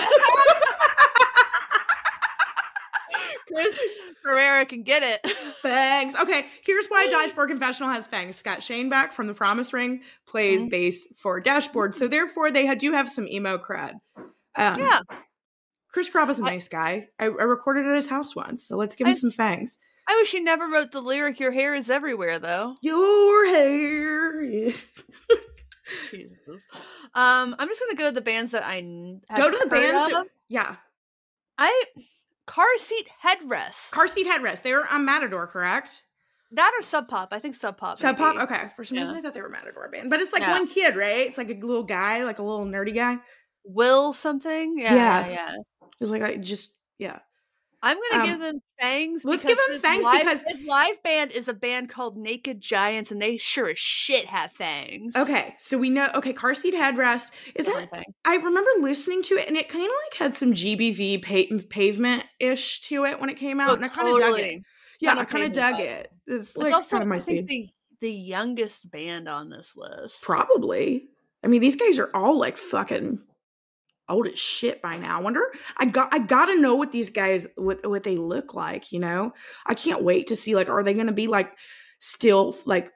[3.52, 3.78] Chris
[4.24, 5.26] Carrabba can get it.
[5.62, 6.14] fangs.
[6.14, 8.36] Okay, here's why Dashboard Confessional has fangs.
[8.36, 10.70] Scott Schoenbeck from the Promise Ring plays Mhm.
[10.70, 13.94] bass for Dashboard, so therefore they do have some emo cred.
[14.54, 15.00] Um, Yeah.
[15.90, 17.08] Chris Carrabba is a nice guy.
[17.18, 19.78] I, I recorded at his house once, so let's give him I- some fangs.
[20.08, 22.76] I wish he never wrote the lyric "Your hair is everywhere," though.
[22.80, 24.92] Your hair is.
[26.10, 26.62] Jesus.
[27.14, 28.82] Um, I'm just gonna go to the bands that I
[29.34, 30.12] Go to the bands.
[30.12, 30.76] That, yeah,
[31.56, 31.84] I
[32.46, 33.92] car seat headrest.
[33.92, 34.60] car seat headrest.
[34.60, 36.02] They were on Matador, correct?
[36.52, 37.32] that or Sub Pop.
[37.32, 37.98] I think Sub Pop.
[37.98, 38.36] Sub Pop.
[38.36, 38.68] Okay.
[38.76, 39.02] For some yeah.
[39.02, 40.52] reason, I thought they were Matador band, but it's like yeah.
[40.52, 41.26] one kid, right?
[41.26, 43.18] It's like a little guy, like a little nerdy guy.
[43.64, 44.78] Will something?
[44.78, 45.28] Yeah, yeah.
[45.28, 45.56] yeah.
[46.00, 47.18] It's like I just yeah.
[47.82, 49.24] I'm gonna um, give them fangs.
[49.24, 53.12] Let's give them fangs live, because this live band is a band called Naked Giants,
[53.12, 55.14] and they sure as shit have fangs.
[55.14, 56.10] Okay, so we know.
[56.14, 57.88] Okay, car seat headrest is that?
[58.24, 62.24] I remember listening to it, and it kind of like had some GBV pa- pavement
[62.40, 64.62] ish to it when it came out, oh, and I kind of dug it.
[65.00, 66.10] Yeah, I kind of dug it.
[66.26, 67.46] It's, it's like also, kind of my I speed.
[67.46, 67.68] The,
[68.00, 71.08] the youngest band on this list, probably.
[71.44, 73.20] I mean, these guys are all like fucking
[74.08, 75.18] old as shit by now.
[75.18, 75.42] I wonder
[75.76, 79.32] I got I gotta know what these guys what what they look like, you know?
[79.66, 81.50] I can't wait to see like are they gonna be like
[81.98, 82.90] still like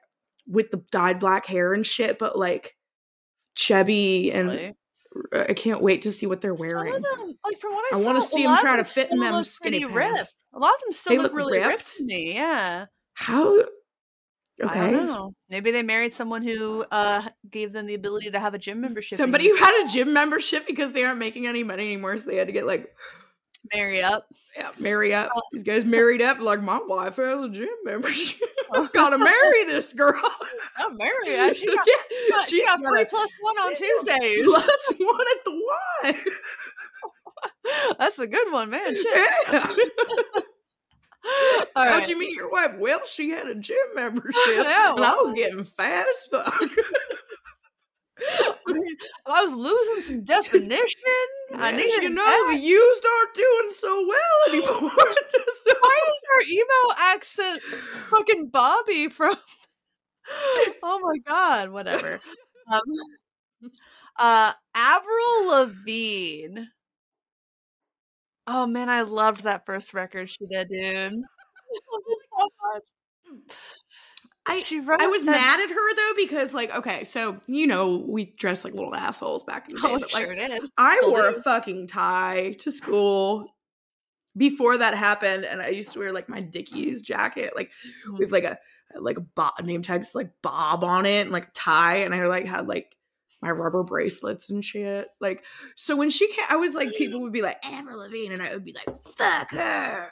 [0.47, 2.75] with the dyed black hair and shit, but like
[3.55, 4.73] chubby and really?
[5.31, 6.93] I can't wait to see what they're wearing.
[6.93, 9.43] Them, like from what I, I want to see them try to fit in them
[9.43, 9.85] skinny.
[9.85, 10.33] Ripped.
[10.53, 11.69] A lot of them still look, look, really ripped?
[11.69, 12.33] ripped to me.
[12.33, 12.85] Yeah.
[13.13, 13.63] How.
[14.61, 15.33] I don't know.
[15.49, 19.17] Maybe they married someone who uh, gave them the ability to have a gym membership.
[19.17, 22.37] Somebody who had a gym membership because they aren't making any money anymore, so they
[22.37, 22.93] had to get like
[23.73, 24.27] marry up.
[24.55, 25.31] Yeah, marry up.
[25.35, 25.41] Oh.
[25.51, 28.47] These guys married up like my wife has a gym membership.
[28.73, 30.21] I've got to marry this girl.
[30.77, 31.55] I'm married.
[31.55, 31.87] She got,
[32.29, 34.43] yeah, she, got free plus one on Tuesdays.
[34.43, 35.61] Plus one at the
[36.03, 36.23] Y.
[37.99, 38.93] That's a good one, man.
[38.93, 39.27] Shit.
[39.51, 39.75] Yeah.
[41.75, 42.07] How'd right.
[42.07, 42.77] you meet your wife?
[42.77, 46.63] Well, she had a gym membership, yeah, well, and I was getting fat as fuck.
[48.67, 51.01] I was losing some definition.
[51.55, 52.53] I need you know that.
[52.53, 54.91] the used aren't doing so well anymore.
[54.95, 57.61] Why is our emo accent
[58.09, 59.35] fucking Bobby from?
[60.83, 61.69] oh my god!
[61.69, 62.19] Whatever.
[62.71, 62.81] Um,
[64.19, 66.65] uh, Avril Lavigne
[68.47, 71.21] Oh man, I loved that first record she did, dude.
[71.93, 72.81] so
[74.45, 75.31] I she I was that...
[75.31, 79.43] mad at her though because like okay, so you know we dressed like little assholes
[79.43, 79.87] back in the day.
[79.87, 80.61] Oh, but, like, sure did.
[80.77, 81.37] I Still wore do.
[81.37, 83.47] a fucking tie to school
[84.35, 87.71] before that happened, and I used to wear like my Dickies jacket, like
[88.05, 88.17] mm-hmm.
[88.17, 88.57] with like a
[88.99, 92.25] like a Bob, name tags like Bob on it and like a tie, and I
[92.27, 92.95] like had like
[93.43, 95.07] my rubber bracelets and shit.
[95.19, 95.43] Like,
[95.75, 98.53] so when she came, I was like, people would be like, Avril Lavigne, and I
[98.53, 100.11] would be like, fuck her.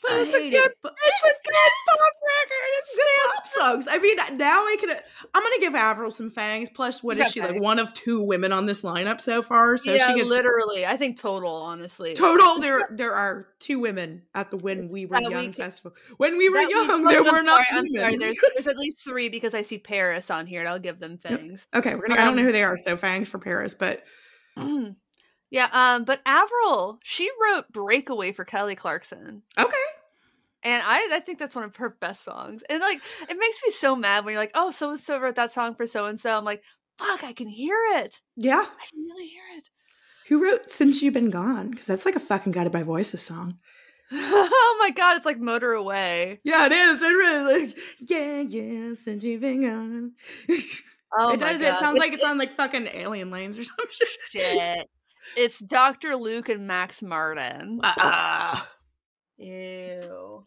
[0.00, 2.70] But it's a good, it, it's, a good pop record.
[2.78, 3.88] It's good pop songs.
[3.90, 4.90] I mean, now I can.
[4.90, 6.68] I'm gonna give Avril some fangs.
[6.72, 7.60] Plus, what is she like?
[7.60, 9.76] One of two women on this lineup so far.
[9.76, 10.86] So yeah, she gets literally.
[10.86, 12.60] I think total, honestly, total.
[12.60, 15.92] There, there are two women at the When We Were Young festival.
[16.18, 17.66] When we were young, there were not.
[17.72, 18.16] I'm sorry.
[18.16, 21.18] There's, there's, at least three because I see Paris on here, and I'll give them
[21.18, 21.66] fangs.
[21.74, 22.14] Okay, we're gonna.
[22.14, 24.04] Um, I don't know who they are, so fangs for Paris, but.
[25.50, 29.42] Yeah, um, but Avril, she wrote Breakaway for Kelly Clarkson.
[29.56, 29.76] Okay.
[30.68, 32.62] And I, I think that's one of her best songs.
[32.68, 35.36] And like, it makes me so mad when you're like, oh, so and so wrote
[35.36, 36.36] that song for so and so.
[36.36, 36.62] I'm like,
[36.98, 38.20] fuck, I can hear it.
[38.36, 38.66] Yeah.
[38.66, 39.70] I can really hear it.
[40.28, 41.70] Who wrote Since You've Been Gone?
[41.70, 43.56] Because that's like a fucking Guided by Voices song.
[44.12, 46.40] oh my god, it's like Motor Away.
[46.44, 47.02] Yeah, it is.
[47.02, 50.12] It really like, yeah, yeah, since you've been gone.
[51.18, 51.56] Oh it does.
[51.56, 51.62] God.
[51.62, 54.08] It sounds like it's, on like fucking Alien Lanes or some shit.
[54.30, 54.90] Shit.
[55.38, 56.16] It's Dr.
[56.16, 57.80] Luke and Max Martin.
[57.82, 58.60] Uh,
[59.38, 60.46] Ew.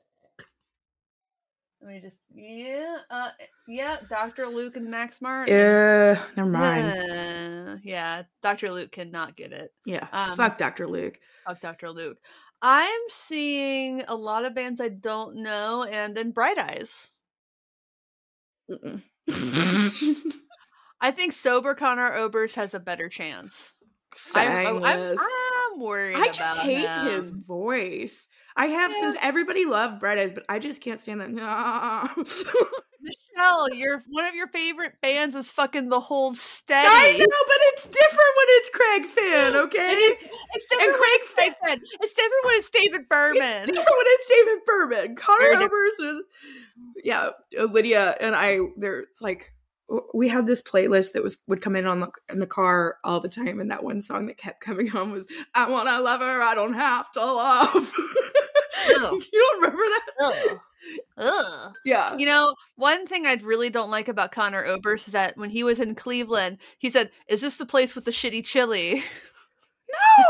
[1.84, 3.30] Let me just yeah, uh
[3.67, 4.48] yeah, Dr.
[4.48, 5.54] Luke and Max Martin.
[5.54, 6.88] Yeah, never mind.
[6.88, 8.72] Uh, yeah, Dr.
[8.72, 9.74] Luke cannot get it.
[9.86, 10.08] Yeah.
[10.12, 10.88] Um, fuck Dr.
[10.88, 11.17] Luke.
[11.48, 11.89] Fuck Dr.
[11.89, 12.17] Luke.
[12.62, 17.08] I'm seeing a lot of bands I don't know and then Bright Eyes.
[21.02, 23.72] I think sober Conor Oberst has a better chance.
[24.36, 26.17] I, am worried.
[26.17, 27.06] I just hate him.
[27.08, 28.28] his voice.
[28.56, 29.00] I have yeah.
[29.00, 31.32] since everybody loved Bright Eyes, but I just can't stand that.
[31.32, 32.24] No.
[33.02, 36.88] Michelle, your one of your favorite bands is fucking The Hold Steady.
[36.88, 39.92] I know, but it's different when it's Craig Finn, okay?
[39.92, 40.18] It is,
[40.54, 41.56] it's different and Craig Finn.
[41.66, 41.82] Finn.
[42.02, 43.64] It's different when it's David Berman.
[43.64, 45.16] It's different when it's David Berman.
[45.16, 46.22] Conor Oberst is,
[47.04, 48.60] yeah, uh, Lydia and I.
[48.78, 49.52] There's like
[50.14, 53.20] we had this playlist that was would come in on the in the car all
[53.20, 56.22] the time, and that one song that kept coming on was "I Want to Love
[56.22, 57.94] Her, I Don't Have to Love."
[58.89, 60.10] you don't remember that?
[60.20, 60.60] Ugh.
[61.17, 61.74] Ugh.
[61.86, 62.17] Yeah.
[62.17, 65.63] You know, one thing I really don't like about Conor Oberst is that when he
[65.63, 69.04] was in Cleveland, he said, "Is this the place with the shitty chili?"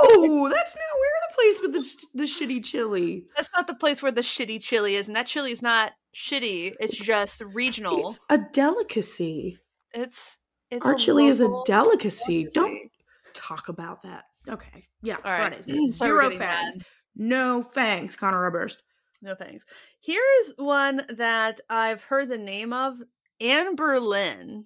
[0.03, 3.25] No, that's not where the place with the the shitty chili.
[3.35, 6.73] That's not the place where the shitty chili is, and that chili is not shitty.
[6.79, 8.09] It's just regional.
[8.09, 9.59] It's a delicacy.
[9.93, 10.37] It's
[10.69, 12.45] it's our chili is a delicacy.
[12.45, 12.49] delicacy.
[12.53, 12.91] Don't
[13.33, 14.25] talk about that.
[14.49, 14.85] Okay.
[15.01, 15.17] Yeah.
[15.23, 15.63] All right.
[15.63, 16.77] Zero fangs.
[17.15, 18.82] No thanks, Conor Oberst.
[19.21, 19.65] No thanks.
[20.02, 22.95] Here's one that I've heard the name of
[23.41, 24.65] Anberlin.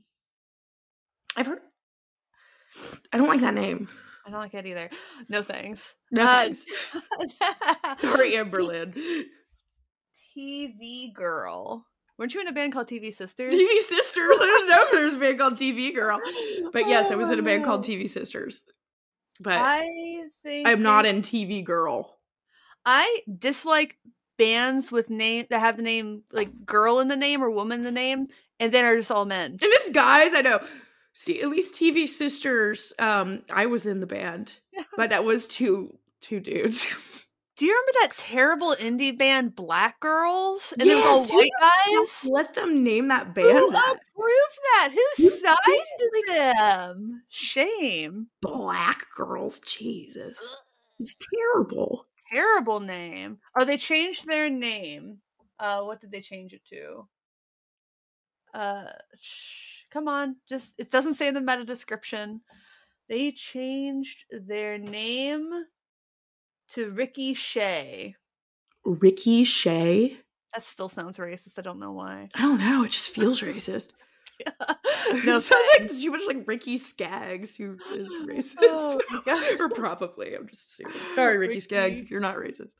[1.36, 1.60] I've heard.
[3.12, 3.90] I don't like that name.
[4.26, 4.90] I don't like it either.
[5.30, 5.94] No thanks.
[6.12, 6.66] No uh, thanks.
[8.02, 8.96] Sorry, Anberlin.
[10.36, 11.86] TV Girl.
[12.18, 13.54] Weren't you in a band called TV Sisters?
[13.54, 14.38] TV Sisters.
[14.42, 16.20] I didn't know there was a band called TV Girl.
[16.72, 18.64] But yes, I was in a band called TV Sisters.
[19.40, 19.86] But I
[20.44, 22.14] think I'm not in TV Girl.
[22.86, 23.98] I dislike
[24.38, 27.86] bands with name that have the name like girl in the name or woman in
[27.86, 28.28] the name,
[28.60, 29.52] and then are just all men.
[29.52, 30.32] And it's guys.
[30.34, 30.60] I know.
[31.13, 32.91] See, at least TV Sisters.
[33.00, 34.60] Um, I was in the band,
[34.98, 36.86] but that was two two dudes.
[37.58, 40.74] Do you remember that terrible indie band Black Girls?
[40.78, 42.30] And yes, it was all white guys?
[42.30, 43.48] Let them name that band.
[43.48, 43.95] Who that?
[43.95, 44.89] approved that?
[44.91, 47.24] Who you signed them?
[47.30, 48.28] Shame.
[48.41, 49.60] Black Girls.
[49.62, 50.45] Jesus.
[51.00, 52.08] It's terrible.
[52.32, 53.38] Terrible name.
[53.58, 55.20] Oh, they changed their name.
[55.60, 57.08] Uh, what did they change it to?
[58.54, 60.38] Uh, sh- come on.
[60.48, 62.42] Just, it doesn't say in the meta description.
[63.08, 65.50] They changed their name
[66.70, 68.16] to Ricky Shay.
[68.84, 70.18] Ricky Shay?
[70.54, 71.60] That still sounds racist.
[71.60, 72.30] I don't know why.
[72.36, 72.84] I don't know.
[72.84, 73.90] It just feels racist.
[74.39, 74.52] Yeah.
[75.24, 78.56] No, sounds like too much like Ricky Skaggs, who is racist.
[78.62, 79.00] Oh,
[79.60, 80.36] or probably.
[80.36, 80.98] I'm just assuming.
[81.13, 81.60] Sorry, Ricky, Ricky.
[81.60, 82.74] Skaggs, if you're not racist.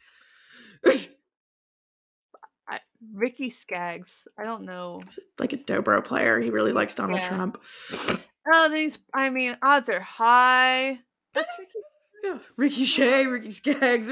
[2.68, 2.80] I,
[3.14, 4.28] Ricky Skaggs.
[4.40, 5.02] I don't know.
[5.40, 6.40] Like a dobro player.
[6.40, 7.30] He really likes Donald yeah.
[7.30, 7.62] Trump.
[8.52, 8.98] Oh, these.
[9.14, 11.00] I mean, odds are high.
[11.34, 11.80] That's Ricky
[12.26, 12.40] yeah.
[12.58, 14.08] Ricky Shay, Ricky Skaggs,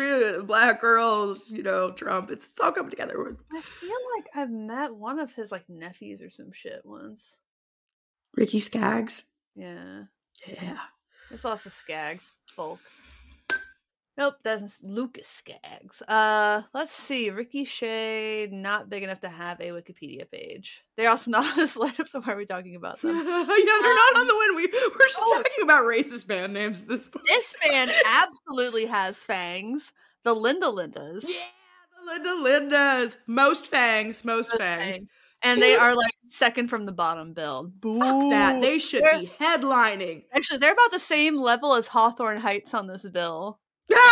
[0.45, 2.29] Black Girls, you know, Trump.
[2.31, 3.37] It's, it's all coming together.
[3.51, 7.37] I feel like I've met one of his like nephews or some shit once.
[8.35, 9.23] Ricky Skaggs.
[9.55, 10.03] Yeah.
[10.47, 10.77] Yeah.
[11.29, 12.79] There's lots of Skaggs folk.
[14.15, 16.03] Nope, that's Lucas Skaggs.
[16.03, 17.31] Uh, let's see.
[17.31, 20.83] Ricky Shay, not big enough to have a Wikipedia page.
[20.95, 23.15] They're also not on this lineup, so why are we talking about them?
[23.15, 24.55] yeah, they're um, not on the win.
[24.55, 26.85] We we're just oh, talking about racist band names.
[26.85, 27.25] This point.
[27.27, 29.91] this band absolutely has fangs.
[30.23, 31.25] The Linda Lindas.
[31.27, 33.17] Yeah, the Linda Lindas.
[33.25, 34.23] Most fangs.
[34.23, 34.97] Most, most fangs.
[34.97, 35.07] fangs.
[35.41, 37.71] And they are like second from the bottom bill.
[37.81, 38.61] Fuck that.
[38.61, 40.23] They should they're, be headlining.
[40.31, 43.59] Actually, they're about the same level as Hawthorne Heights on this bill.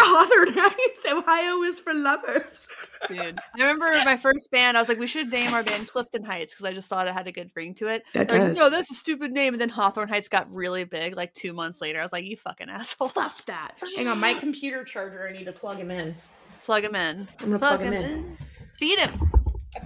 [0.03, 2.67] Hawthorne Heights, Ohio is for lovers.
[3.07, 4.77] Dude, I remember my first band.
[4.77, 7.13] I was like, we should name our band Clifton Heights because I just thought it
[7.13, 8.03] had a good ring to it.
[8.13, 8.39] That does.
[8.39, 9.53] Like, no, that's a stupid name.
[9.53, 11.15] And then Hawthorne Heights got really big.
[11.15, 13.09] Like two months later, I was like, you fucking asshole.
[13.09, 13.75] Stop that.
[13.95, 15.27] Hang on, my computer charger.
[15.27, 16.15] I need to plug him in.
[16.63, 17.27] Plug him in.
[17.39, 18.11] I'm gonna plug, plug him, him in.
[18.11, 18.37] in.
[18.75, 19.11] Feed him.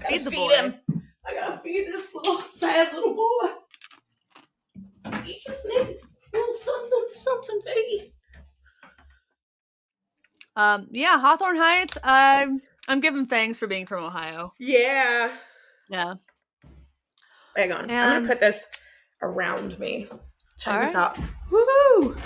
[0.10, 0.56] Feed the feed boy.
[0.56, 0.76] him.
[1.28, 3.50] I gotta feed this little sad little boy.
[5.24, 8.15] He just needs a little something, something to eat.
[10.56, 11.98] Um, yeah, Hawthorne Heights.
[12.04, 14.54] I'm I'm giving thanks for being from Ohio.
[14.60, 15.32] Yeah.
[15.90, 16.16] Yeah.
[17.56, 17.90] Hang on.
[17.90, 18.70] And I'm gonna put this
[19.22, 20.08] around me.
[20.60, 20.96] Check this right.
[20.96, 21.20] out.
[21.52, 22.18] Woohoo!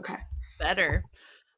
[0.00, 0.16] Okay.
[0.58, 1.04] Better.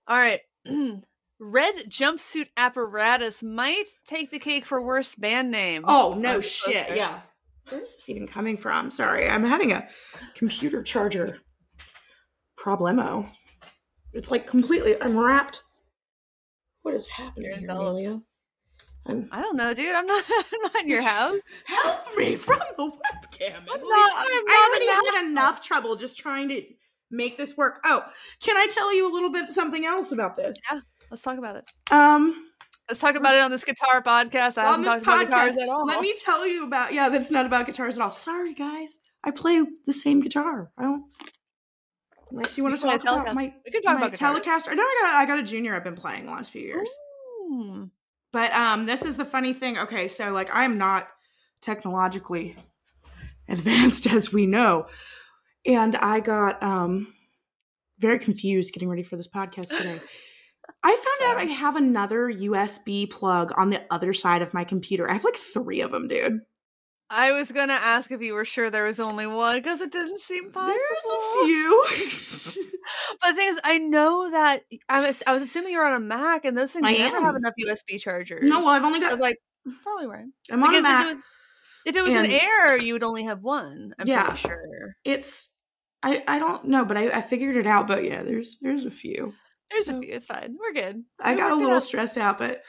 [0.06, 0.40] All right.
[1.40, 5.84] Red jumpsuit apparatus might take the cake for worst band name.
[5.86, 6.96] Oh no shit!
[6.96, 7.20] Yeah.
[7.68, 8.90] Where's this even coming from?
[8.90, 9.86] Sorry, I'm having a
[10.34, 11.38] computer charger
[12.58, 13.28] problemo.
[14.12, 15.62] It's like completely unwrapped.
[16.88, 18.18] What is happening here, Amelia?
[19.04, 19.94] I'm, I don't know, dude.
[19.94, 20.24] I'm not.
[20.54, 21.38] I'm not in your house.
[21.66, 23.56] Help me from the webcam.
[23.58, 23.76] I'm not.
[23.76, 26.62] I'm not I already had enough trouble just trying to
[27.10, 27.80] make this work.
[27.84, 28.06] Oh,
[28.40, 30.58] can I tell you a little bit something else about this?
[30.72, 31.70] Yeah, let's talk about it.
[31.90, 32.52] Um,
[32.88, 34.56] let's talk about it on this guitar podcast.
[34.56, 35.84] I on haven't talked podcast, about guitars at all.
[35.84, 36.94] Let me tell you about.
[36.94, 38.12] Yeah, that's not about guitars at all.
[38.12, 38.98] Sorry, guys.
[39.22, 40.70] I play the same guitar.
[40.78, 41.04] I don't.
[42.30, 44.74] Unless you want to talk about my, we can talk about Telecaster.
[44.74, 45.74] No, I got a, I got a junior.
[45.74, 46.88] I've been playing the last few years.
[47.42, 47.90] Ooh.
[48.32, 49.78] But um, this is the funny thing.
[49.78, 51.08] Okay, so like I'm not
[51.62, 52.56] technologically
[53.48, 54.86] advanced as we know,
[55.64, 57.14] and I got um
[57.98, 60.00] very confused getting ready for this podcast today.
[60.82, 61.30] I found Sorry.
[61.30, 65.10] out I have another USB plug on the other side of my computer.
[65.10, 66.40] I have like three of them, dude.
[67.10, 70.20] I was gonna ask if you were sure there was only one because it didn't
[70.20, 70.74] seem possible.
[70.74, 71.86] There's a few.
[73.20, 76.00] but the thing is, I know that I was I was assuming you're on a
[76.00, 77.22] Mac, and those things I never am.
[77.22, 78.44] have enough USB chargers.
[78.44, 79.38] No, well, I've only got like
[79.82, 80.26] probably right.
[80.50, 81.06] I'm on a Mac.
[81.06, 81.20] If it was,
[81.86, 83.94] if it was an Air, you would only have one.
[83.98, 84.96] I'm yeah, pretty sure.
[85.04, 85.48] It's
[86.02, 87.86] I I don't know, but I I figured it out.
[87.86, 89.32] But yeah, there's there's a few.
[89.70, 90.12] There's so, a few.
[90.12, 90.56] It's fine.
[90.60, 91.04] We're good.
[91.20, 92.62] I got a little stressed out, but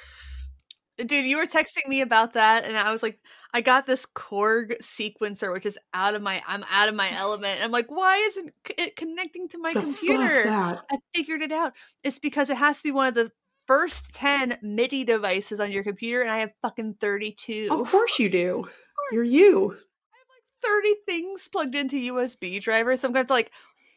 [1.05, 3.19] dude you were texting me about that and i was like
[3.53, 7.59] i got this korg sequencer which is out of my i'm out of my element
[7.63, 12.19] i'm like why isn't it connecting to my the computer i figured it out it's
[12.19, 13.31] because it has to be one of the
[13.69, 17.67] first 10 MIDI devices on your computer, and I have fucking 32.
[17.69, 18.67] Of course you do.
[19.11, 19.71] You're you.
[19.71, 23.01] I have like 30 things plugged into USB drivers.
[23.01, 23.51] So I'm going to like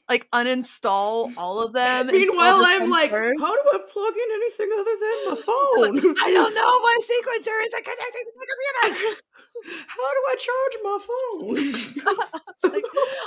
[0.09, 2.09] like uninstall all of them.
[2.09, 5.97] Meanwhile, I'm like, how do I plug in anything other than my phone?
[5.97, 6.81] like, I don't know.
[6.81, 9.17] My sequencer isn't connected to the computer.
[9.87, 12.73] how do I charge my phone?
[12.73, 12.85] like,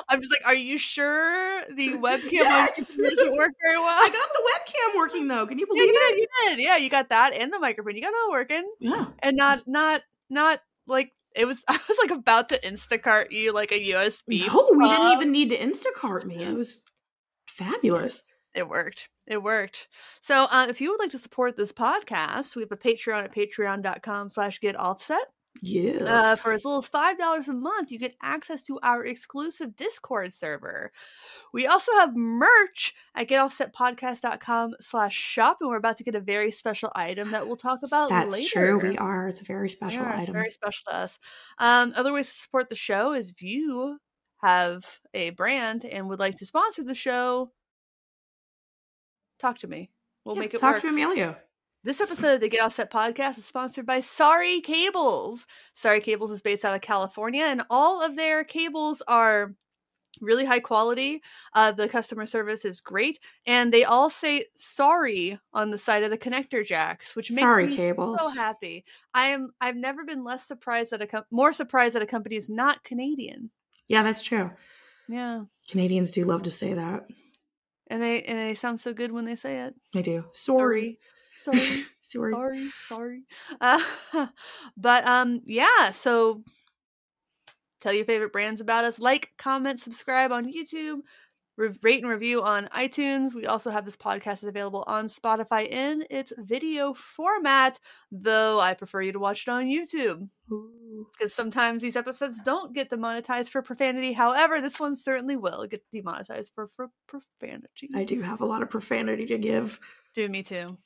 [0.09, 2.95] I'm just like, are you sure the webcam yes.
[2.95, 3.87] doesn't work very well?
[3.87, 5.45] I got the webcam working though.
[5.47, 6.17] Can you believe yeah, it?
[6.17, 6.59] You did.
[6.59, 7.95] Yeah, you got that and the microphone.
[7.95, 8.69] You got it all working.
[8.79, 13.53] Yeah, and not not not like it was I was like about to Instacart you
[13.53, 14.47] like a USB.
[14.47, 16.43] No, we didn't even need to Instacart me.
[16.43, 16.81] It was
[17.47, 18.23] fabulous.
[18.53, 19.09] It worked.
[19.27, 19.87] It worked.
[20.21, 23.35] So uh, if you would like to support this podcast, we have a Patreon at
[23.35, 25.25] patreon.com slash get offset.
[25.61, 26.01] Yes.
[26.01, 30.33] Uh, for as little as $5 a month, you get access to our exclusive Discord
[30.33, 30.91] server.
[31.53, 36.51] We also have merch at getoffsetpodcast.com slash shop, and we're about to get a very
[36.51, 38.79] special item that we'll talk about That's later.
[38.79, 38.89] true.
[38.89, 39.27] We are.
[39.29, 40.19] It's a very special yeah, item.
[40.19, 41.19] It's very special to us.
[41.57, 43.97] Um, other ways to support the show is if you
[44.43, 47.51] have a brand and would like to sponsor the show,
[49.39, 49.89] talk to me.
[50.25, 50.81] We'll yeah, make it talk work.
[50.81, 51.37] to Emilio.
[51.85, 55.45] This episode of the Get Offset podcast is sponsored by Sorry Cables.
[55.75, 59.53] Sorry Cables is based out of California, and all of their cables are
[60.19, 61.21] really high quality.
[61.53, 66.09] Uh, the customer service is great, and they all say sorry on the side of
[66.09, 68.19] the connector jacks, which makes sorry, me cables.
[68.19, 68.83] so happy.
[69.13, 69.51] I am.
[69.61, 72.83] I've never been less surprised that a com- more surprised that a company is not
[72.83, 73.51] Canadian.
[73.87, 74.49] Yeah, that's true.
[75.07, 77.05] Yeah, Canadians do love to say that,
[77.91, 79.75] and they and they sound so good when they say it.
[79.93, 80.25] They do.
[80.31, 80.57] Sorry.
[80.59, 80.99] Sorry.
[82.01, 82.31] sorry.
[82.31, 82.69] sorry.
[82.87, 83.23] Sorry.
[83.59, 83.81] Uh,
[84.77, 85.91] but um, yeah.
[85.91, 86.43] So
[87.81, 88.99] tell your favorite brands about us.
[88.99, 90.99] Like, comment, subscribe on YouTube.
[91.57, 93.33] Re- rate and review on iTunes.
[93.33, 97.79] We also have this podcast available on Spotify in its video format,
[98.11, 100.27] though I prefer you to watch it on YouTube
[101.17, 104.13] because sometimes these episodes don't get demonetized for profanity.
[104.13, 107.89] However, this one certainly will get demonetized for, for profanity.
[107.95, 109.79] I do have a lot of profanity to give.
[110.13, 110.77] Do me too.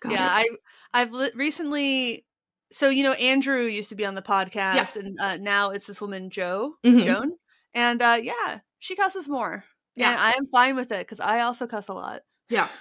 [0.00, 0.46] Got yeah, it.
[0.92, 2.24] I I've li- recently.
[2.70, 6.00] So you know, Andrew used to be on the podcast, and uh, now it's this
[6.00, 7.02] woman, Joe Mhm.
[7.04, 7.32] Joan,
[7.74, 9.64] and uh, yeah, she cusses more.
[9.96, 10.10] Yeah.
[10.12, 12.22] and I am fine with it because I also cuss a lot.
[12.48, 12.68] Yeah.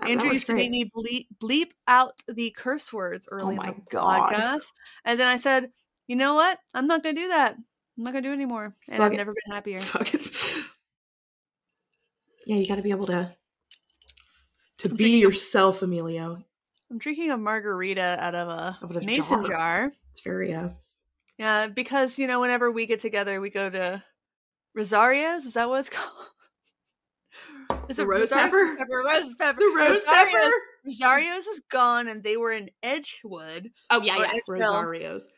[0.00, 3.68] That- Andrew that used to make me bleep bleep out the curse words early my
[3.68, 4.30] in the God.
[4.32, 4.66] podcast,
[5.04, 5.70] and then I said,
[6.06, 6.58] "You know what?
[6.74, 7.54] I'm not going to do that.
[7.56, 9.16] I'm not going to do it anymore." And Fuck I've it.
[9.16, 9.80] never been happier.
[12.46, 13.34] Yeah, you got to be able to
[14.78, 16.42] to I'm be thinking yourself, Emilio.
[16.90, 19.48] I'm drinking a margarita out of a Out of mason jar.
[19.48, 19.92] jar.
[20.12, 20.70] It's very uh
[21.36, 24.02] Yeah, because you know, whenever we get together, we go to
[24.74, 25.44] Rosario's.
[25.44, 26.12] Is that what it's called?
[27.88, 28.76] Is The it rose Rosario's?
[28.78, 28.86] pepper?
[28.90, 29.60] Rose pepper.
[29.60, 30.52] the rose Rosario's- pepper.
[30.86, 33.70] Rosario's is gone, and they were in Edgewood.
[33.90, 34.32] Oh yeah, yeah.
[34.32, 34.60] Edgeville.
[34.60, 35.28] Rosario's.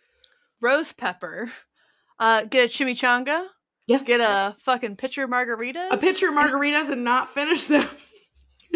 [0.60, 1.50] Rose pepper.
[2.18, 3.46] Uh, get a chimichanga.
[3.86, 3.98] Yeah.
[4.04, 5.90] Get a fucking pitcher of margaritas.
[5.90, 7.88] A pitcher of margaritas and not finish them.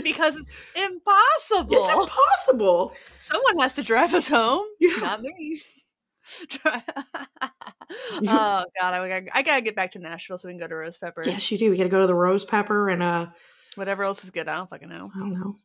[0.02, 1.76] because it's impossible.
[1.76, 2.92] It's impossible.
[3.18, 4.66] Someone has to drive us home.
[4.80, 4.96] Yeah.
[5.00, 5.62] Not me.
[6.64, 6.80] oh
[8.24, 10.96] God, I gotta, I gotta get back to Nashville so we can go to Rose
[10.96, 11.22] Pepper.
[11.26, 11.70] Yes, you do.
[11.70, 13.26] We got to go to the rose pepper and uh,
[13.76, 15.10] Whatever else is good, I don't fucking know.
[15.14, 15.58] I don't know.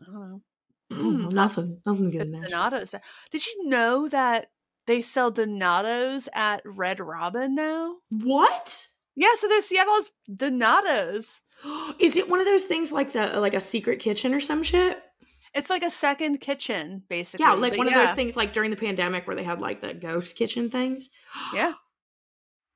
[0.00, 0.42] I don't know.
[0.90, 1.28] I don't know.
[1.28, 1.80] Nothing.
[1.86, 2.60] Nothing good in It's there.
[2.60, 2.94] Donatos.
[3.30, 4.50] Did you know that
[4.86, 7.96] they sell Donatos at Red Robin now?
[8.08, 8.86] What?
[9.16, 11.28] Yeah, so there's Seattle's Donatos.
[11.98, 15.02] Is it one of those things like the like a secret kitchen or some shit?
[15.52, 17.44] It's like a second kitchen, basically.
[17.44, 19.80] Yeah, like but one of those things like during the pandemic where they had like
[19.80, 21.08] the ghost kitchen things.
[21.54, 21.72] Yeah,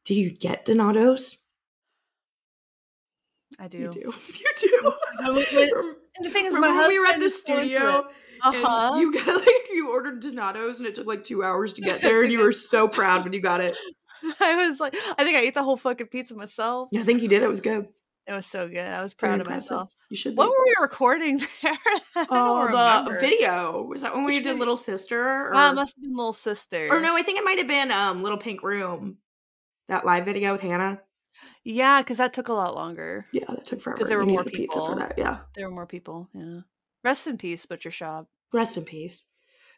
[0.05, 1.37] Do you get Donatos?
[3.61, 3.79] I do.
[3.79, 4.15] You do.
[4.29, 5.95] You do.
[6.17, 8.09] And the thing is, Remember my when we were at the is going through studio.
[8.41, 8.99] Uh-huh.
[9.01, 12.23] you got like you ordered Donatos and it took like two hours to get there
[12.23, 13.77] and you were so proud when you got it.
[14.41, 16.89] I was like, I think I ate the whole fucking pizza myself.
[16.93, 17.43] Yeah, I think you did.
[17.43, 17.89] It was good.
[18.27, 18.79] It was so good.
[18.87, 19.71] I was Very proud of impressive.
[19.73, 19.91] myself.
[20.09, 20.37] You should.
[20.37, 21.77] What were we recording there?
[22.31, 23.21] Oh, the remember.
[23.21, 24.59] video was that when we did?
[24.59, 25.21] Little Sister?
[25.49, 26.89] Or, Uh, must have been Little Sister.
[26.91, 29.19] or no, I think it might have been um Little Pink Room.
[29.89, 31.03] That live video with Hannah.
[31.65, 33.27] Yeah, because that took a lot longer.
[33.33, 33.97] Yeah, that took forever.
[33.99, 35.15] Because there were more people for that.
[35.19, 35.41] Yeah.
[35.55, 36.29] There were more people.
[36.33, 36.61] Yeah.
[37.03, 38.27] Rest in peace, Butcher Shop.
[38.53, 39.29] Rest in peace.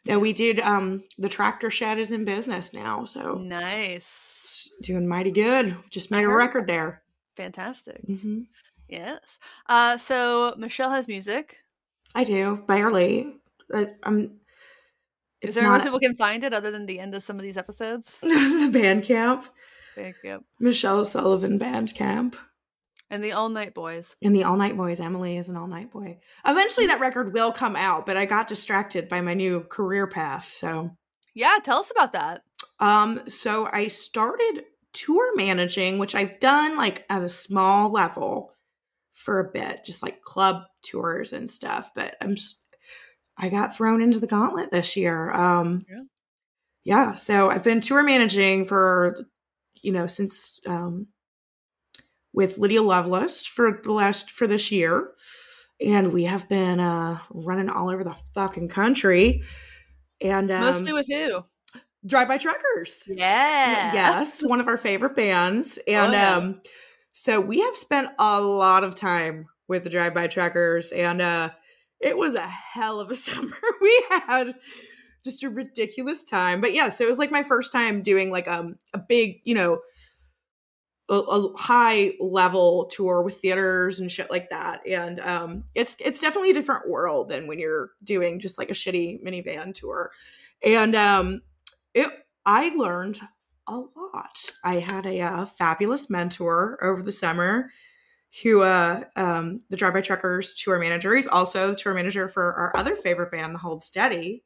[0.05, 0.59] Yeah, we did.
[0.61, 4.39] Um, the tractor shed is in business now, so Nice.
[4.43, 5.75] it's doing mighty good.
[5.89, 7.03] Just made a record there.
[7.37, 8.01] Fantastic.
[8.05, 8.41] hmm
[8.89, 9.37] Yes.
[9.67, 11.57] Uh, so Michelle has music.
[12.15, 13.35] I do barely.
[13.73, 14.39] I, I'm.
[15.41, 17.35] Is It's there where not people can find it other than the end of some
[17.37, 18.17] of these episodes?
[18.21, 19.43] the Bandcamp.
[19.93, 20.43] Thank you.
[20.59, 22.35] Michelle Sullivan Bandcamp.
[23.09, 24.15] And the All Night Boys.
[24.21, 24.99] And the All Night Boys.
[24.99, 26.19] Emily is an All Night Boy.
[26.45, 30.49] Eventually that record will come out, but I got distracted by my new career path.
[30.49, 30.91] So
[31.33, 32.41] Yeah, tell us about that.
[32.79, 34.65] Um, so I started
[34.97, 38.53] tour managing, which I've done like at a small level
[39.13, 41.91] for a bit, just like club tours and stuff.
[41.95, 42.59] But I'm just,
[43.37, 45.31] I got thrown into the gauntlet this year.
[45.31, 46.03] Um, yeah.
[46.83, 47.15] yeah.
[47.15, 49.25] So I've been tour managing for,
[49.81, 51.07] you know, since um,
[52.33, 55.11] with Lydia Loveless for the last for this year,
[55.79, 59.43] and we have been uh, running all over the fucking country.
[60.21, 61.43] And um, mostly with who?
[62.07, 63.03] Drive By Truckers.
[63.07, 63.93] Yeah.
[63.93, 65.77] Yes, one of our favorite bands.
[65.87, 66.35] And oh, yeah.
[66.35, 66.61] um
[67.13, 71.49] so we have spent a lot of time with the Drive By Truckers and uh
[71.99, 73.57] it was a hell of a summer.
[73.81, 74.55] we had
[75.23, 76.61] just a ridiculous time.
[76.61, 79.55] But yeah, so it was like my first time doing like um a big, you
[79.55, 79.79] know,
[81.09, 86.19] a, a, high level tour with theaters and shit like that and um it's it's
[86.19, 90.11] definitely a different world than when you're doing just like a shitty minivan tour
[90.61, 91.41] and um
[91.97, 92.11] it
[92.45, 93.19] I learned
[93.67, 94.37] a lot.
[94.63, 97.69] I had a uh, fabulous mentor over the summer
[98.43, 101.15] who uh um the drive by truckers tour manager.
[101.15, 104.43] He's also the tour manager for our other favorite band the hold steady.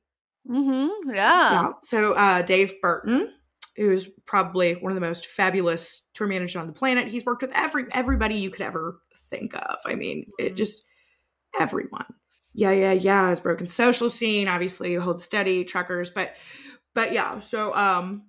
[0.50, 1.10] Mm-hmm.
[1.10, 1.16] Yeah.
[1.16, 1.72] yeah.
[1.84, 3.34] So uh dave burton
[3.76, 7.08] who's probably one of the most fabulous tour managers on the planet.
[7.08, 9.00] He's worked with every everybody you could ever
[9.30, 9.78] think of.
[9.86, 10.48] I mean mm-hmm.
[10.48, 10.84] it just
[11.60, 12.06] everyone.
[12.54, 13.30] Yeah yeah yeah.
[13.30, 16.12] His broken social scene obviously hold steady truckers.
[16.12, 16.34] But
[16.94, 18.24] but yeah, so um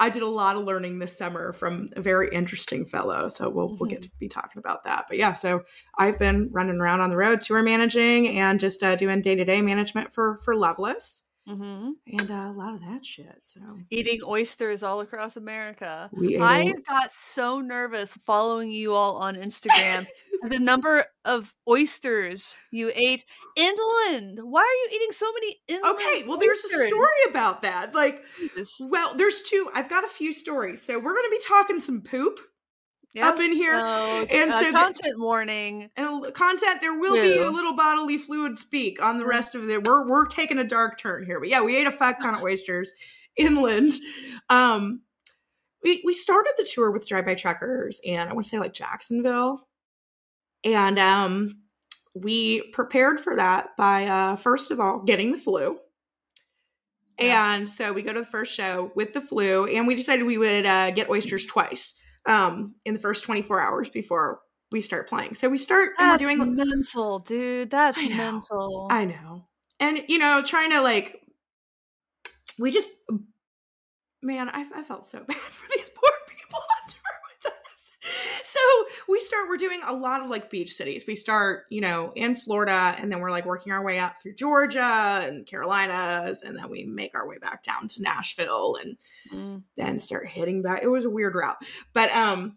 [0.00, 3.26] I did a lot of learning this summer from a very interesting fellow.
[3.28, 3.76] So we'll mm-hmm.
[3.80, 4.10] we'll get mm-hmm.
[4.10, 5.06] to be talking about that.
[5.08, 5.62] But yeah, so
[5.98, 9.44] I've been running around on the road, tour managing, and just uh, doing day to
[9.44, 11.24] day management for for Loveless.
[11.48, 11.90] Mm-hmm.
[12.18, 13.40] And uh, a lot of that shit.
[13.42, 16.10] So eating oysters all across America.
[16.14, 20.06] I got so nervous following you all on Instagram.
[20.42, 23.24] the number of oysters you ate
[23.56, 24.40] inland.
[24.42, 25.96] Why are you eating so many inland?
[25.96, 26.86] Okay, well, there's oysters?
[26.86, 27.94] a story about that.
[27.94, 28.22] Like,
[28.80, 29.70] well, there's two.
[29.74, 30.82] I've got a few stories.
[30.82, 32.40] So we're going to be talking some poop
[33.14, 33.34] yep.
[33.34, 33.78] up in here.
[33.78, 35.90] So, and uh, so content the, warning.
[35.96, 39.84] And content, there will be a little bodily fluid speak on the rest of it.
[39.84, 41.40] We're we're taking a dark turn here.
[41.40, 42.92] But yeah, we ate a fuck ton of oysters
[43.36, 43.92] inland.
[44.48, 45.02] Um
[45.82, 48.74] we, we started the tour with Drive By Truckers and I want to say like
[48.74, 49.66] Jacksonville.
[50.64, 51.62] And um
[52.14, 55.78] we prepared for that by uh first of all getting the flu.
[57.20, 60.38] And so we go to the first show with the flu, and we decided we
[60.38, 61.94] would uh, get oysters twice
[62.28, 65.34] um, in the first 24 hours before we start playing.
[65.34, 67.70] So we start That's and we're doing mental, dude.
[67.70, 68.86] That's I mental.
[68.90, 69.46] I know.
[69.80, 71.22] And you know, trying to like
[72.58, 72.90] we just
[74.22, 78.44] man, I, I felt so bad for these poor people on tour with us.
[78.44, 78.57] So
[79.08, 81.04] we start we're doing a lot of like beach cities.
[81.06, 84.34] We start, you know, in Florida and then we're like working our way up through
[84.34, 88.96] Georgia and Carolinas and then we make our way back down to Nashville and
[89.32, 89.62] mm.
[89.76, 90.82] then start hitting back.
[90.82, 91.58] It was a weird route.
[91.92, 92.56] But um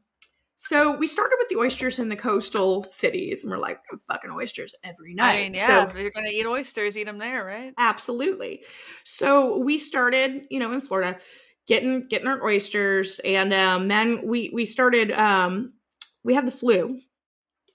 [0.64, 4.76] so we started with the oysters in the coastal cities, and we're like fucking oysters
[4.84, 5.32] every night.
[5.32, 7.74] I mean, yeah, so, you're gonna eat oysters, eat them there, right?
[7.80, 8.64] Absolutely.
[9.03, 11.18] So we started, you know, in Florida,
[11.66, 15.12] getting getting our oysters, and um, then we we started.
[15.12, 15.74] Um,
[16.24, 16.99] we have the flu,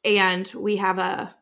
[0.05, 1.34] and we have a.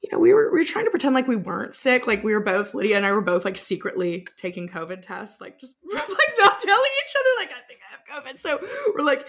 [0.00, 2.06] You know, we were we were trying to pretend like we weren't sick.
[2.06, 5.58] Like we were both Lydia and I were both like secretly taking COVID tests, like
[5.58, 8.38] just like not telling each other, like I think I have COVID.
[8.38, 8.60] So
[8.94, 9.26] we're like,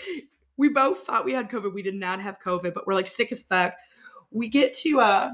[0.58, 1.74] we both thought we had COVID.
[1.74, 3.74] We did not have COVID, but we're like sick as fuck.
[4.32, 5.32] We get to uh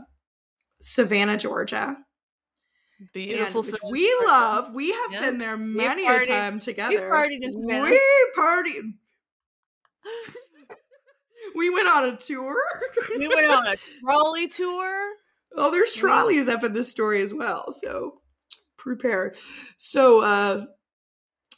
[0.82, 1.98] Savannah, Georgia.
[3.14, 3.64] Beautiful.
[3.64, 4.74] Which we love.
[4.76, 5.22] We have yep.
[5.24, 6.92] been there many a time together.
[6.92, 7.90] We partied in Savannah.
[7.90, 8.94] We partied.
[11.56, 12.56] We went on a tour.
[13.18, 15.14] we went on a trolley tour.
[15.56, 17.72] Oh, there's trolleys up in this story as well.
[17.72, 18.22] So
[18.78, 19.36] prepare.
[19.78, 20.66] So uh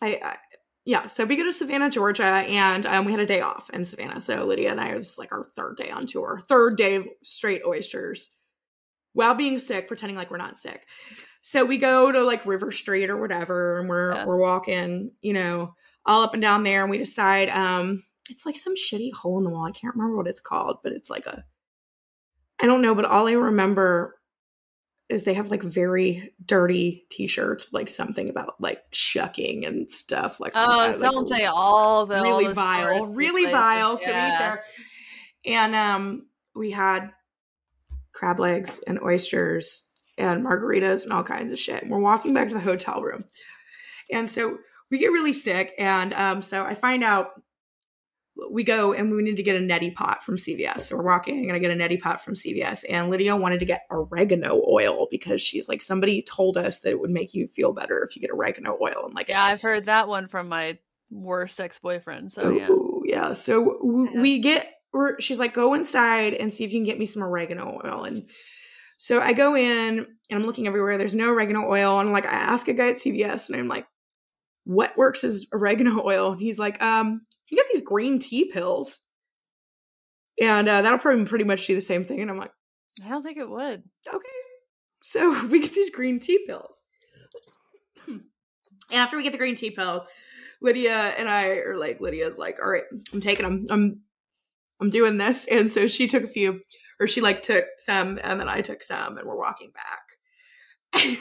[0.01, 0.37] I, I
[0.85, 3.85] yeah, so we go to Savannah, Georgia, and um, we had a day off in
[3.85, 4.19] Savannah.
[4.19, 7.07] So Lydia and I it was like our third day on tour, third day of
[7.23, 8.31] straight oysters,
[9.13, 10.85] while being sick, pretending like we're not sick.
[11.41, 14.25] So we go to like River Street or whatever, and we're yeah.
[14.25, 15.73] we're walking, you know,
[16.05, 19.43] all up and down there, and we decide um it's like some shitty hole in
[19.43, 19.65] the wall.
[19.65, 21.43] I can't remember what it's called, but it's like a
[22.61, 24.15] I don't know, but all I remember
[25.09, 30.39] is they have like very dirty t-shirts with like something about like shucking and stuff
[30.39, 30.99] like oh that.
[30.99, 34.55] they'll like, say all the really all vile really vile so yeah.
[35.45, 37.11] and um we had
[38.13, 42.47] crab legs and oysters and margaritas and all kinds of shit and we're walking back
[42.47, 43.21] to the hotel room
[44.11, 44.57] and so
[44.89, 47.41] we get really sick and um so i find out
[48.51, 50.81] we go and we need to get a neti pot from CVS.
[50.81, 52.83] So we're walking and I get a neti pot from CVS.
[52.89, 56.99] And Lydia wanted to get oregano oil because she's like, somebody told us that it
[56.99, 59.05] would make you feel better if you get oregano oil.
[59.05, 60.77] And like, yeah, I've heard that one from my
[61.11, 62.33] worst ex boyfriend.
[62.33, 63.33] So yeah, Ooh, yeah.
[63.33, 64.21] So w- Yeah.
[64.21, 64.69] we get.
[65.19, 68.03] She's like, go inside and see if you can get me some oregano oil.
[68.03, 68.27] And
[68.99, 70.99] so I go in and I'm looking everywhere.
[70.99, 71.99] There's no oregano oil.
[71.99, 73.87] And I'm like, I ask a guy at CVS and I'm like,
[74.65, 76.33] what works is oregano oil?
[76.33, 77.21] And he's like, um,
[77.53, 79.01] you get these green tea pills.
[80.41, 82.19] And uh, that'll probably pretty much do the same thing.
[82.19, 82.51] And I'm like,
[83.05, 83.83] I don't think it would.
[84.07, 84.27] okay.
[85.03, 86.81] So we get these green tea pills.
[88.07, 88.23] and
[88.91, 90.01] after we get the green tea pills,
[90.61, 93.67] Lydia and I are like, Lydia's like, all right, I'm taking them.
[93.69, 94.01] I'm
[94.81, 95.47] I'm doing this.
[95.47, 96.61] And so she took a few,
[96.99, 100.01] or she like took some, and then I took some, and we're walking back.
[100.93, 101.17] And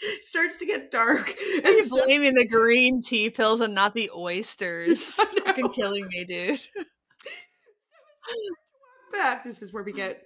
[0.00, 1.34] it starts to get dark.
[1.64, 5.12] And you so- blaming the green tea pills and not the oysters?
[5.46, 6.60] Fucking killing me, dude.
[9.12, 9.44] back.
[9.44, 10.22] This is where we get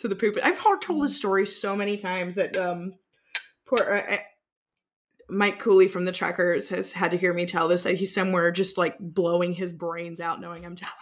[0.00, 0.36] to the poop.
[0.42, 2.94] I've told this story so many times that um,
[3.66, 4.18] poor uh, uh,
[5.30, 7.82] Mike Cooley from the Truckers has had to hear me tell this.
[7.82, 10.94] That he's somewhere just like blowing his brains out, knowing I'm telling.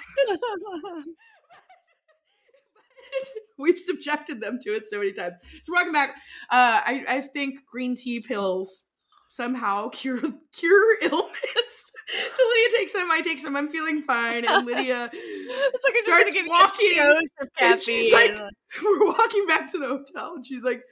[3.58, 5.36] We've subjected them to it so many times.
[5.62, 6.10] So we're walking back,
[6.50, 8.84] uh, I, I think green tea pills
[9.28, 10.20] somehow cure
[10.52, 11.32] cure illness.
[12.08, 16.32] So Lydia takes them, I take some, I'm feeling fine, and Lydia it's like Starts
[16.34, 18.36] you walking, of and she's like-
[18.82, 20.82] we're walking back to the hotel and she's like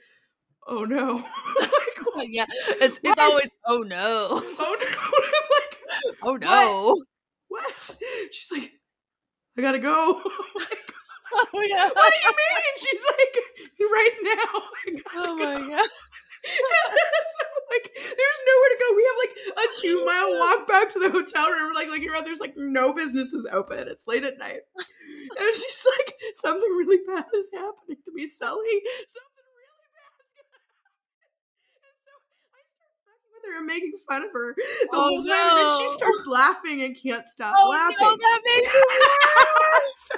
[0.67, 1.23] oh no.
[2.17, 2.45] Like, yeah,
[2.81, 3.11] it's What?
[3.11, 4.27] it's always oh no,
[4.59, 4.87] oh no.
[4.97, 7.01] I'm like oh no,
[7.47, 7.95] what?
[8.31, 8.71] She's like
[9.57, 10.21] i gotta go
[11.53, 12.73] oh yeah, what do you mean?
[12.77, 13.35] She's like
[13.79, 14.61] right now.
[15.15, 15.89] Oh go." my god.
[16.45, 18.87] so, like there's nowhere to go.
[18.95, 21.69] We have like a oh two mile walk back to the hotel room.
[21.69, 23.87] We're like like here there's like no businesses open.
[23.87, 24.61] It's late at night.
[24.77, 26.13] And she's like
[26.43, 28.77] something really bad is happening to me sully.
[29.09, 31.25] Something really bad is gonna happen.
[31.81, 32.13] And so
[32.53, 35.33] i start fucking with her and making fun of her the Oh, whole time.
[35.33, 37.97] And then she starts laughing and can't stop Oh laughing.
[38.05, 40.01] no, that makes it worse.
[40.13, 40.17] so,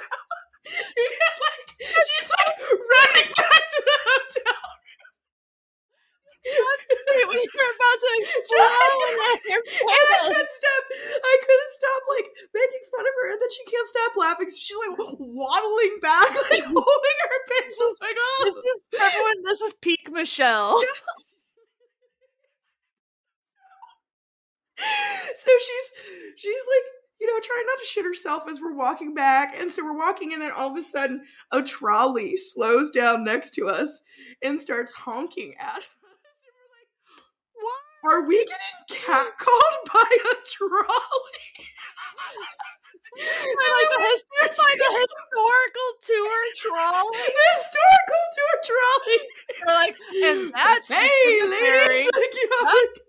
[0.92, 4.60] yeah, like, she's like running back to the hotel
[7.32, 8.56] When you're about to explode
[9.52, 10.82] and I couldn't stop.
[11.20, 14.48] I couldn't stop like making fun of her, and then she can't stop laughing.
[14.48, 18.00] So she's like waddling back, like holding her pencils.
[18.00, 18.40] Like, oh!
[18.44, 19.38] This oh, is everyone.
[19.44, 20.80] This is peak Michelle.
[24.78, 25.86] so she's
[26.36, 26.86] she's like
[27.20, 30.32] you know trying not to shit herself as we're walking back, and so we're walking,
[30.32, 34.02] and then all of a sudden a trolley slows down next to us
[34.42, 35.82] and starts honking at us.
[36.44, 36.88] And we're like,
[37.54, 37.80] "What?
[38.08, 41.48] Are we getting catcalled by a trolley?
[43.18, 44.24] By like the, his-
[44.56, 47.18] by the historical tour trolley.
[47.54, 49.20] historical tour trolley.
[49.66, 51.88] We're like, and that's the hey, cemetery.
[51.88, 52.86] ladies, like, you know, Huh?
[52.94, 53.02] like,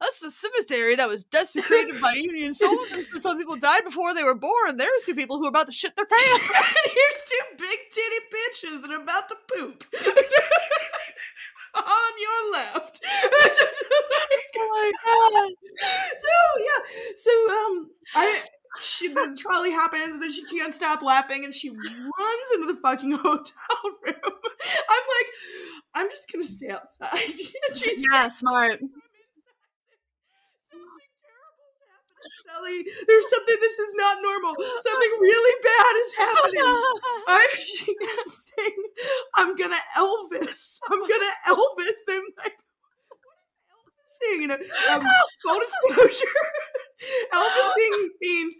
[0.00, 3.08] That's the cemetery that was desecrated by Union soldiers.
[3.10, 4.76] But some people died before they were born.
[4.76, 6.44] There's two people who are about to shit their pants.
[6.84, 9.84] here's two big titty bitches that are about to poop
[11.74, 13.00] on your left.
[14.56, 15.52] Oh my god!
[16.20, 18.42] so yeah, so um, I.
[18.82, 23.12] She, the trolley happens and she can't stop laughing and she runs into the fucking
[23.12, 23.44] hotel
[24.04, 24.14] room.
[24.24, 25.26] I'm like,
[25.94, 27.14] I'm just gonna stay outside.
[28.12, 28.80] Yeah, smart.
[30.70, 32.86] Something terrible is happening, Sally.
[33.06, 33.56] There's something.
[33.60, 34.54] This is not normal.
[34.80, 36.64] Something really bad is happening.
[37.28, 38.84] I'm, I'm saying,
[39.36, 40.78] I'm gonna Elvis.
[40.90, 42.04] I'm gonna Elvis.
[42.08, 42.56] And I'm like,
[43.68, 44.40] what is Elvising?
[44.40, 44.58] You know,
[44.90, 45.02] um,
[45.42, 46.26] full disclosure,
[47.32, 48.54] Elvising means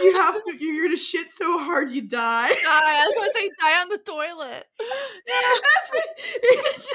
[0.00, 0.56] you have to.
[0.58, 2.48] You're gonna shit so hard you die.
[2.48, 2.54] Die.
[2.62, 4.66] That's why they die on the toilet.
[5.26, 6.88] That's what it is.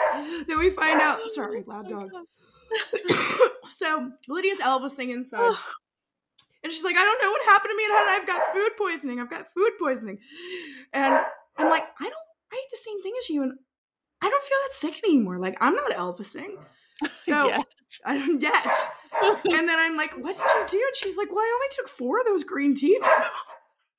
[0.46, 1.20] Then we find out.
[1.32, 2.16] Sorry, loud oh dogs.
[3.72, 5.56] so Lydia's Elvising inside.
[6.64, 9.20] And she's like, I don't know what happened to me, and I've got food poisoning.
[9.20, 10.18] I've got food poisoning.
[10.92, 11.24] And
[11.56, 12.14] I'm like, I don't,
[12.52, 13.52] I eat the same thing as you, and
[14.20, 15.38] I don't feel that sick anymore.
[15.38, 16.56] Like, I'm not Elvising.
[17.08, 17.62] So.
[18.04, 18.66] I don't yet.
[19.22, 20.84] And then I'm like, what did you do?
[20.86, 22.98] And she's like, well, I only took four of those green tea.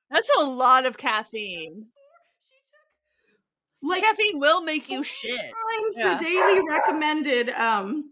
[0.09, 1.87] That's a lot of caffeine.
[3.87, 5.39] Like Caffeine will make you shit.
[5.39, 6.17] times Yeah.
[6.17, 8.11] the daily recommended um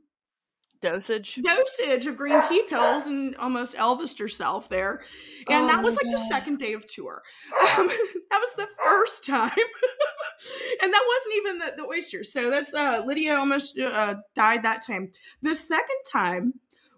[0.82, 1.40] Dosage.
[1.42, 5.02] dosage of green tea pills and almost Elvised herself there.
[5.50, 7.24] And Oh that was like the second day of tour.
[7.78, 9.50] Um, that was the first time
[10.82, 12.32] and that wasn't even the, the oysters.
[12.32, 15.12] So that's uh, Lydia almost uh, died that time.
[15.42, 16.54] The second time,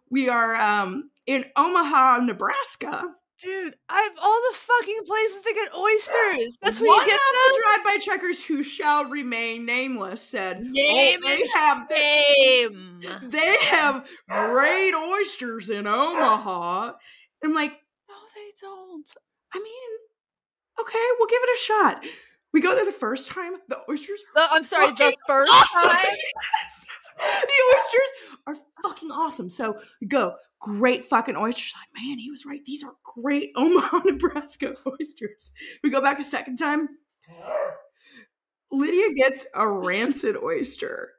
[0.10, 3.04] we are um, in Omaha, Nebraska.
[3.42, 6.58] Dude, I have all the fucking places to get oysters.
[6.62, 7.84] That's One you get of the them.
[7.84, 13.30] drive-by truckers who shall remain nameless said, oh, Name "Oh, they and have Name.
[13.30, 16.94] they have great oysters in Omaha."
[17.44, 17.74] I'm like,
[18.10, 19.08] No, they don't.
[19.54, 20.00] I mean,
[20.82, 22.06] okay, we'll give it a shot.
[22.54, 23.54] We go there the first time.
[23.68, 25.90] The oysters The- I'm sorry, the first awesome.
[25.92, 26.06] time.
[27.42, 28.12] the oysters
[28.48, 29.50] are fucking awesome.
[29.50, 31.74] So we go, great fucking oysters.
[31.76, 32.64] Like, man, he was right.
[32.66, 35.52] These are great Omaha, Nebraska oysters.
[35.84, 36.90] We go back a second time.
[38.72, 41.14] Lydia gets a rancid oyster.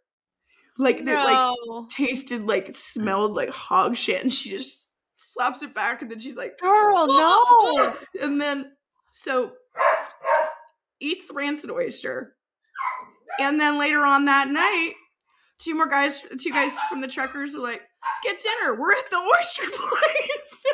[0.81, 4.87] Like that like tasted like smelled like hog shit and she just
[5.17, 7.97] slaps it back and then she's like Girl, oh!
[8.15, 8.25] no.
[8.25, 8.71] and then
[9.11, 9.51] so
[11.01, 12.37] eats the rancid oyster
[13.41, 14.95] and then later on that night
[15.59, 19.11] two more guys two guys from the truckers are like let's get dinner we're at
[19.11, 20.65] the oyster place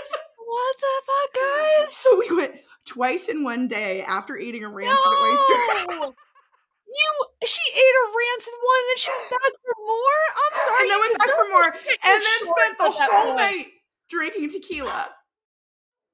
[0.46, 1.34] What the fuck,
[1.88, 1.96] guys?
[1.96, 2.54] so we went
[2.86, 6.12] twice in one day after eating a rancid oyster
[6.96, 10.20] You, she ate a rancid one, and then she went back for more.
[10.38, 10.78] I'm sorry.
[10.78, 13.66] and then went back for more and then spent the whole night
[14.08, 15.08] drinking tequila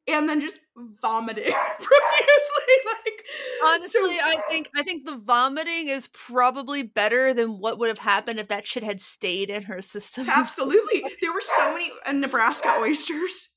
[0.09, 0.59] and then just
[1.03, 3.25] vomiting profusely like
[3.65, 7.99] Honestly, so- I think I think the vomiting is probably better than what would have
[7.99, 10.27] happened if that shit had stayed in her system.
[10.31, 13.51] absolutely there were so many uh, nebraska oysters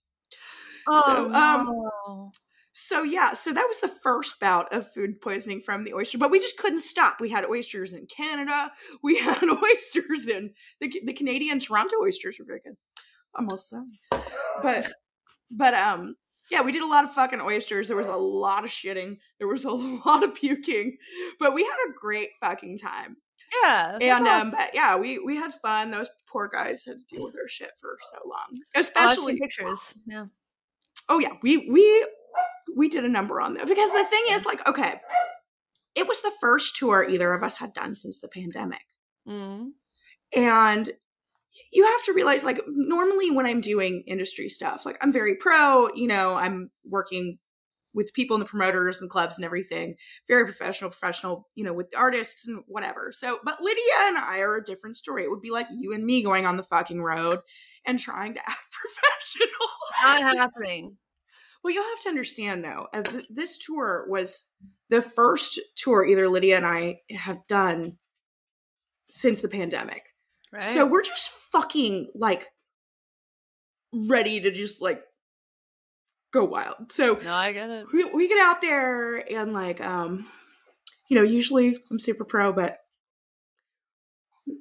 [0.86, 2.32] Oh, So, um, no.
[2.74, 6.32] So yeah, so that was the first bout of food poisoning from the oyster, but
[6.32, 7.22] we just couldn't stop.
[7.22, 8.70] We had oysters in Canada.
[9.04, 12.76] We had oysters in the the Canadian Toronto oysters were very good.
[13.38, 13.86] Almost so,
[14.62, 14.92] but
[15.52, 16.16] but um
[16.54, 17.88] yeah, we did a lot of fucking oysters.
[17.90, 19.18] There was a lot of shitting.
[19.40, 19.72] There was a
[20.06, 20.98] lot of puking,
[21.40, 23.18] but we had a great fucking time.
[23.62, 25.92] yeah, And um, but yeah, we we had fun.
[25.92, 29.94] Those poor guys had to deal with their shit for so long, Oh, especially pictures.
[30.08, 30.26] Yeah.
[31.10, 32.08] oh yeah we we
[32.76, 35.02] we did a number on them because the thing is like okay
[35.96, 38.82] it was the first tour either of us had done since the pandemic
[39.28, 39.72] Mm.
[40.36, 40.92] and
[41.72, 45.90] you have to realize like normally when i'm doing industry stuff like i'm very pro
[45.94, 47.38] you know i'm working
[47.96, 49.96] with people in the promoters and clubs and everything
[50.28, 54.40] very professional professional you know with the artists and whatever so but lydia and i
[54.40, 57.02] are a different story it would be like you and me going on the fucking
[57.02, 57.38] road
[57.86, 59.68] and trying to act professional
[60.02, 60.98] Not happening.
[61.64, 64.46] Well, you'll have to understand though, uh, this tour was
[64.90, 67.98] the first tour either Lydia and I have done
[69.10, 70.08] since the pandemic.
[70.52, 70.64] Right.
[70.64, 72.50] So we're just fucking like
[73.94, 75.02] ready to just like
[76.34, 76.92] go wild.
[76.92, 77.86] So no, I get it.
[77.94, 80.28] we, we get out there and like um
[81.10, 82.80] you know, usually I'm super pro, but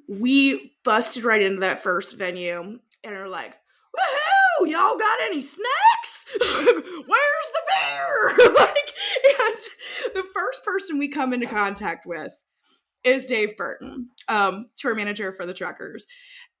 [0.07, 3.57] we busted right into that first venue and are like,
[3.97, 6.27] woohoo, y'all got any snacks?
[6.39, 8.53] Where's the beer?
[8.55, 8.93] like,
[9.39, 9.57] and
[10.13, 12.33] the first person we come into contact with
[13.03, 16.05] is Dave Burton, um, tour manager for the truckers.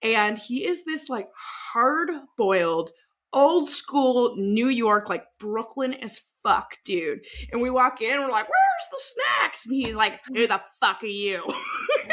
[0.03, 1.29] And he is this like
[1.73, 2.91] hard boiled,
[3.31, 7.21] old school New York, like Brooklyn as fuck dude.
[7.51, 9.65] And we walk in, we're like, where's the snacks?
[9.65, 11.43] And he's like, who the fuck are you?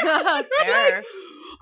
[0.03, 0.47] Like,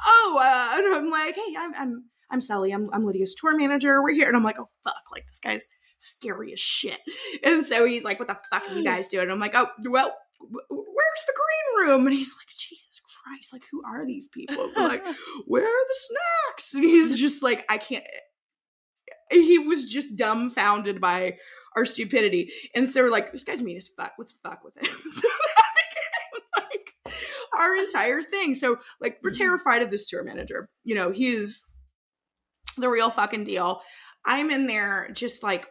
[0.08, 2.72] oh, uh, and I'm like, hey, I'm I'm I'm Sally.
[2.72, 4.02] I'm I'm Lydia's tour manager.
[4.02, 5.68] We're here, and I'm like, oh fuck, like this guy's
[6.00, 7.00] scary as shit.
[7.44, 9.24] And so he's like, what the fuck are you guys doing?
[9.24, 12.08] And I'm like, oh, well, where's the green room?
[12.08, 12.89] And he's like, Jesus
[13.24, 14.72] Christ, like who are these people?
[14.76, 15.06] We're like,
[15.46, 16.74] where are the snacks?
[16.74, 18.06] And he's just like, I can't.
[19.32, 21.38] Eh, he was just dumbfounded by
[21.76, 24.14] our stupidity, and so we're like, this guy's mean as fuck.
[24.18, 24.96] Let's fuck with him.
[25.12, 28.54] So that became like our entire thing.
[28.56, 29.38] So like we're mm-hmm.
[29.38, 30.70] terrified of this tour manager.
[30.84, 31.66] You know, he's
[32.78, 33.82] the real fucking deal.
[34.26, 35.68] I'm in there just like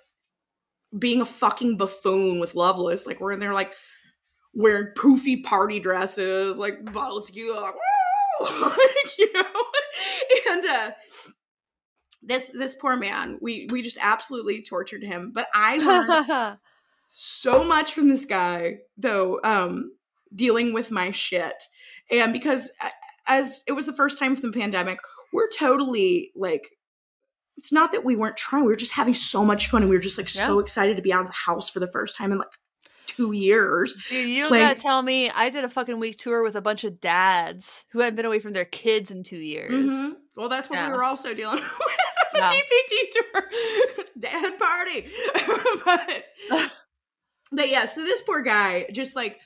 [0.96, 3.06] being a fucking buffoon with Loveless.
[3.06, 3.72] Like we're in there like
[4.54, 7.72] wearing poofy party dresses, like bottle of tequila,
[8.40, 9.44] like, like you know.
[10.50, 10.90] And uh
[12.22, 15.32] this this poor man, we we just absolutely tortured him.
[15.34, 15.76] But I
[16.46, 16.58] learned
[17.08, 19.92] so much from this guy though um
[20.34, 21.64] dealing with my shit
[22.10, 22.70] and because
[23.26, 24.98] as it was the first time from the pandemic
[25.32, 26.68] we're totally like
[27.56, 29.96] it's not that we weren't trying we were just having so much fun and we
[29.96, 32.30] were just like so excited to be out of the house for the first time
[32.30, 32.48] and like
[33.18, 36.54] two years Dude, you playing- gotta tell me, I did a fucking week tour with
[36.56, 39.90] a bunch of dads who hadn't been away from their kids in two years.
[39.90, 40.12] Mhm.
[40.36, 40.88] well that's what Yeah.
[40.90, 41.98] we were also dealing with
[42.32, 42.52] the Yeah.
[43.32, 45.10] Tour dad party
[45.84, 46.24] but
[47.52, 49.38] but yeah so this poor guy just like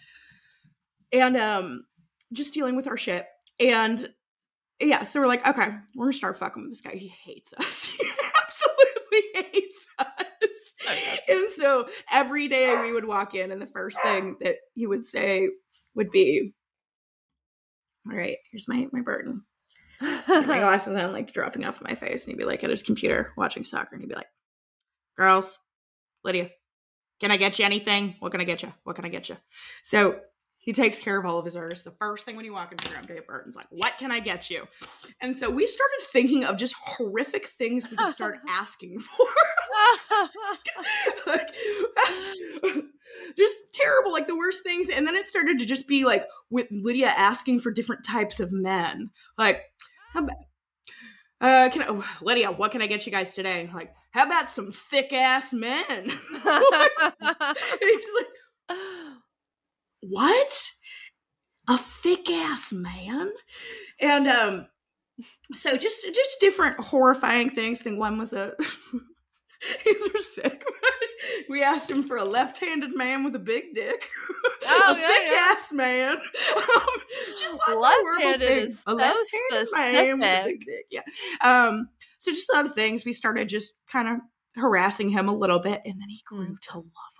[1.12, 1.84] and um,
[2.32, 3.26] just dealing with our shit.
[3.60, 4.08] And
[4.80, 6.92] yeah, so we're like, okay, we're gonna start fucking with this guy.
[6.96, 7.84] He hates us.
[7.84, 8.02] he
[8.42, 10.06] absolutely hates us.
[11.28, 15.06] And so every day we would walk in, and the first thing that he would
[15.06, 15.48] say
[15.94, 16.52] would be,
[18.08, 19.44] "All right, here's my my burden."
[20.00, 23.32] my glasses on, like dropping off my face, and he'd be like at his computer
[23.36, 24.28] watching soccer, and he'd be like,
[25.16, 25.58] "Girls,
[26.24, 26.50] Lydia,
[27.20, 28.16] can I get you anything?
[28.20, 28.72] What can I get you?
[28.84, 29.36] What can I get you?"
[29.82, 30.20] So
[30.62, 31.84] he takes care of all of his artists.
[31.84, 34.20] The first thing when you walk into the room, Dave Burton's like, "What can I
[34.20, 34.68] get you?"
[35.20, 39.26] And so we started thinking of just horrific things we could start asking for,
[41.26, 41.48] like,
[43.36, 44.88] just terrible, like the worst things.
[44.88, 48.52] And then it started to just be like with Lydia asking for different types of
[48.52, 49.62] men, like,
[50.12, 50.36] "How about,
[51.40, 52.52] uh, can I, oh, Lydia?
[52.52, 56.14] What can I get you guys today?" Like, "How about some thick ass men?" he's
[58.16, 58.28] like
[60.02, 60.70] what?
[61.68, 63.30] A thick ass man?
[64.00, 64.66] And um
[65.54, 67.80] so just just different horrifying things.
[67.80, 68.54] I think one was a
[69.84, 70.64] these were sick.
[71.48, 74.08] we asked him for a left-handed man with a big dick,
[74.66, 75.48] oh, a yeah, thick yeah.
[75.50, 76.16] ass man.
[76.56, 77.00] Um,
[77.38, 80.86] just left-handed a left-handed man with a big dick.
[80.90, 81.02] Yeah.
[81.40, 81.88] Um.
[82.18, 83.04] So just a lot of things.
[83.04, 84.16] We started just kind of
[84.56, 86.60] harassing him a little bit, and then he grew mm.
[86.70, 87.11] to love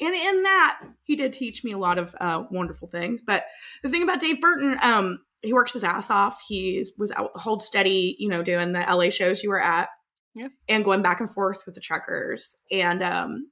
[0.00, 3.22] and in that he did teach me a lot of uh, wonderful things.
[3.22, 3.44] But
[3.82, 6.42] the thing about dave burton um, he works his ass off.
[6.46, 9.88] He was out hold steady you know doing the la shows you were at.
[10.34, 10.48] Yeah.
[10.68, 12.56] and going back and forth with the truckers.
[12.70, 13.50] And um,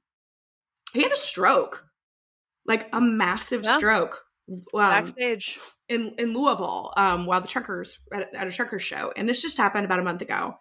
[0.93, 1.85] he had a stroke.
[2.65, 3.77] Like a massive yeah.
[3.77, 4.23] stroke.
[4.49, 5.59] Um, backstage.
[5.87, 9.11] in in louisville um, while the truckers at, at a trucker show.
[9.15, 10.55] And this just happened about a month ago.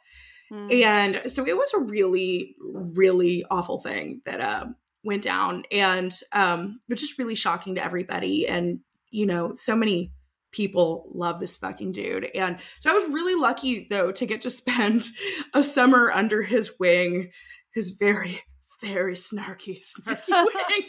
[0.50, 0.82] Mm.
[0.82, 2.56] and so it was a really
[2.94, 7.84] really awful thing that um went down and um it was just really shocking to
[7.84, 8.80] everybody and
[9.10, 10.12] you know so many
[10.50, 14.50] people love this fucking dude and so i was really lucky though to get to
[14.50, 15.08] spend
[15.54, 17.30] a summer under his wing
[17.74, 18.40] his very
[18.80, 20.86] very snarky snarky wing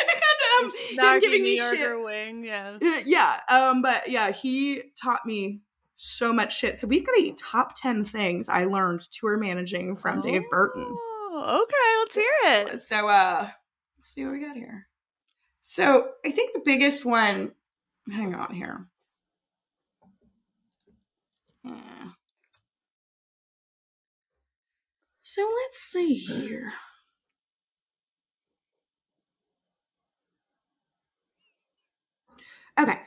[0.00, 2.04] and um snarky giving New me Yorker shit.
[2.04, 5.60] wing yeah uh, yeah um but yeah he taught me
[5.96, 10.20] so much shit so we've got a top 10 things i learned tour managing from
[10.20, 10.22] oh.
[10.22, 10.96] dave burton
[11.42, 12.80] okay, let's hear it.
[12.80, 13.48] So uh
[13.98, 14.86] let's see what we got here.
[15.62, 17.52] So I think the biggest one
[18.10, 18.86] hang on here.
[21.66, 22.10] Uh,
[25.22, 26.72] so let's see here.
[32.78, 32.98] Okay.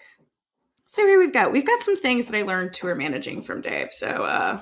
[0.86, 3.92] So here we've got we've got some things that I learned tour managing from Dave.
[3.92, 4.62] So uh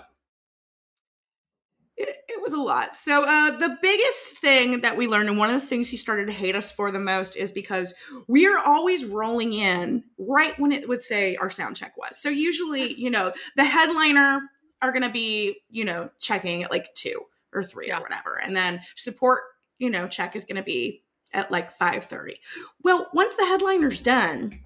[1.99, 2.95] it, it was a lot.
[2.95, 6.25] So uh, the biggest thing that we learned, and one of the things he started
[6.27, 7.93] to hate us for the most, is because
[8.27, 12.17] we are always rolling in right when it would say our sound check was.
[12.17, 14.39] So usually, you know, the headliner
[14.81, 17.21] are going to be, you know, checking at like two
[17.53, 17.97] or three yeah.
[17.97, 19.41] or whatever, and then support,
[19.77, 22.39] you know, check is going to be at like five thirty.
[22.81, 24.57] Well, once the headliner's done,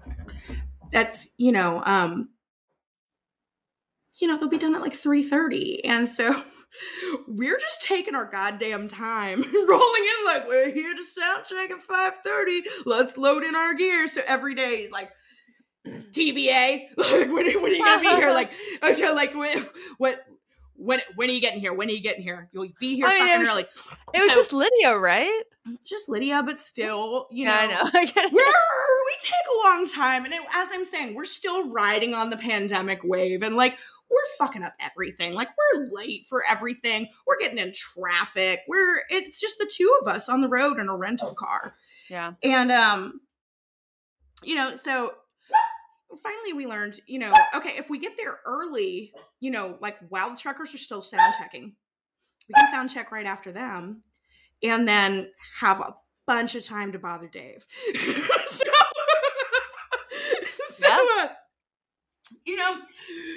[0.92, 2.28] that's you know, um,
[4.20, 6.40] you know, they'll be done at like three thirty, and so
[7.26, 11.86] we're just taking our goddamn time rolling in like we're here to sound check at
[11.86, 15.10] 5.30 let's load in our gear so every day he's like
[15.86, 18.50] tba like when, when are you gonna be here like
[18.82, 19.66] like when,
[19.98, 20.24] what
[20.76, 21.72] when when are you getting here?
[21.72, 22.48] When are you getting here?
[22.52, 23.66] You'll be here I mean, fucking it was, early.
[24.12, 25.42] It was so, just Lydia, right?
[25.84, 28.22] Just Lydia, but still, you yeah, know, I know.
[28.32, 28.42] we're
[29.04, 32.36] we take a long time, and it, as I'm saying, we're still riding on the
[32.36, 33.78] pandemic wave, and like
[34.10, 35.34] we're fucking up everything.
[35.34, 37.08] Like we're late for everything.
[37.26, 38.60] We're getting in traffic.
[38.68, 41.74] We're it's just the two of us on the road in a rental car.
[42.08, 42.34] Yeah.
[42.42, 43.20] And um
[44.42, 45.12] you know, so
[46.22, 50.30] finally we learned, you know, okay, if we get there early, you know, like while
[50.30, 51.74] the truckers are still sound checking,
[52.48, 54.02] we can sound check right after them
[54.62, 55.30] and then
[55.60, 55.94] have a
[56.26, 57.66] bunch of time to bother Dave.
[58.48, 58.64] so,
[60.70, 61.28] so uh,
[62.44, 62.78] you know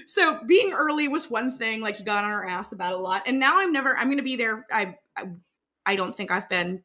[0.05, 3.23] so being early was one thing like he got on our ass about a lot
[3.25, 5.27] and now i'm never i'm gonna be there i i,
[5.85, 6.83] I don't think i've been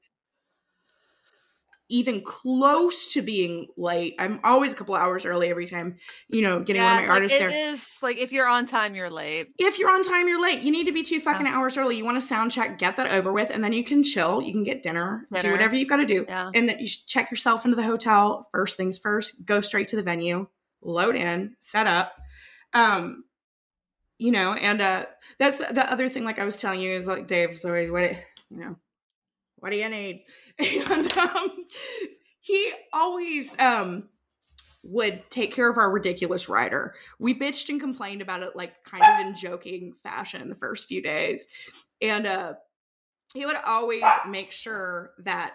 [1.89, 5.97] even close to being late i'm always a couple hours early every time
[6.29, 8.49] you know getting yeah, one of my artists like, it there is like if you're
[8.49, 11.21] on time you're late if you're on time you're late you need to be two
[11.21, 11.55] fucking yeah.
[11.55, 14.03] hours early you want to sound check get that over with and then you can
[14.03, 15.43] chill you can get dinner, dinner.
[15.43, 16.51] do whatever you've got to do yeah.
[16.55, 20.03] and then you check yourself into the hotel first things first go straight to the
[20.03, 20.47] venue
[20.83, 22.13] load in set up
[22.75, 23.25] um,
[24.23, 25.07] you know, and uh
[25.39, 28.13] that's the other thing, like I was telling you, is like Dave's always what
[28.51, 28.77] you know,
[29.57, 30.25] what do you need?
[30.59, 31.67] And um
[32.41, 34.09] he always um
[34.85, 36.95] would take care of our ridiculous rider.
[37.19, 41.03] We bitched and complained about it like kind of in joking fashion the first few
[41.03, 41.49] days.
[42.01, 42.55] And uh
[43.35, 45.55] he would always make sure that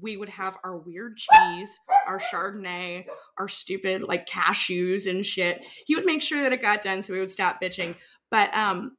[0.00, 3.06] we would have our weird cheese, our Chardonnay,
[3.38, 5.64] our stupid like cashews and shit.
[5.86, 7.94] He would make sure that it got done so we would stop bitching.
[8.30, 8.96] But um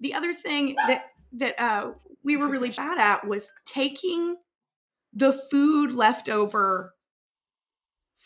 [0.00, 4.36] the other thing that that uh we were really bad at was taking
[5.12, 6.94] the food left over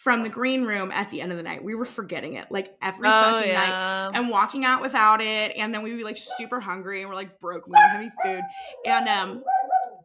[0.05, 1.65] from the green room at the end of the night.
[1.65, 4.11] We were forgetting it like every oh, fucking yeah.
[4.13, 5.53] night and walking out without it.
[5.57, 7.67] And then we'd be like super hungry and we're like broke.
[7.67, 8.43] We don't have any food.
[8.85, 9.43] And um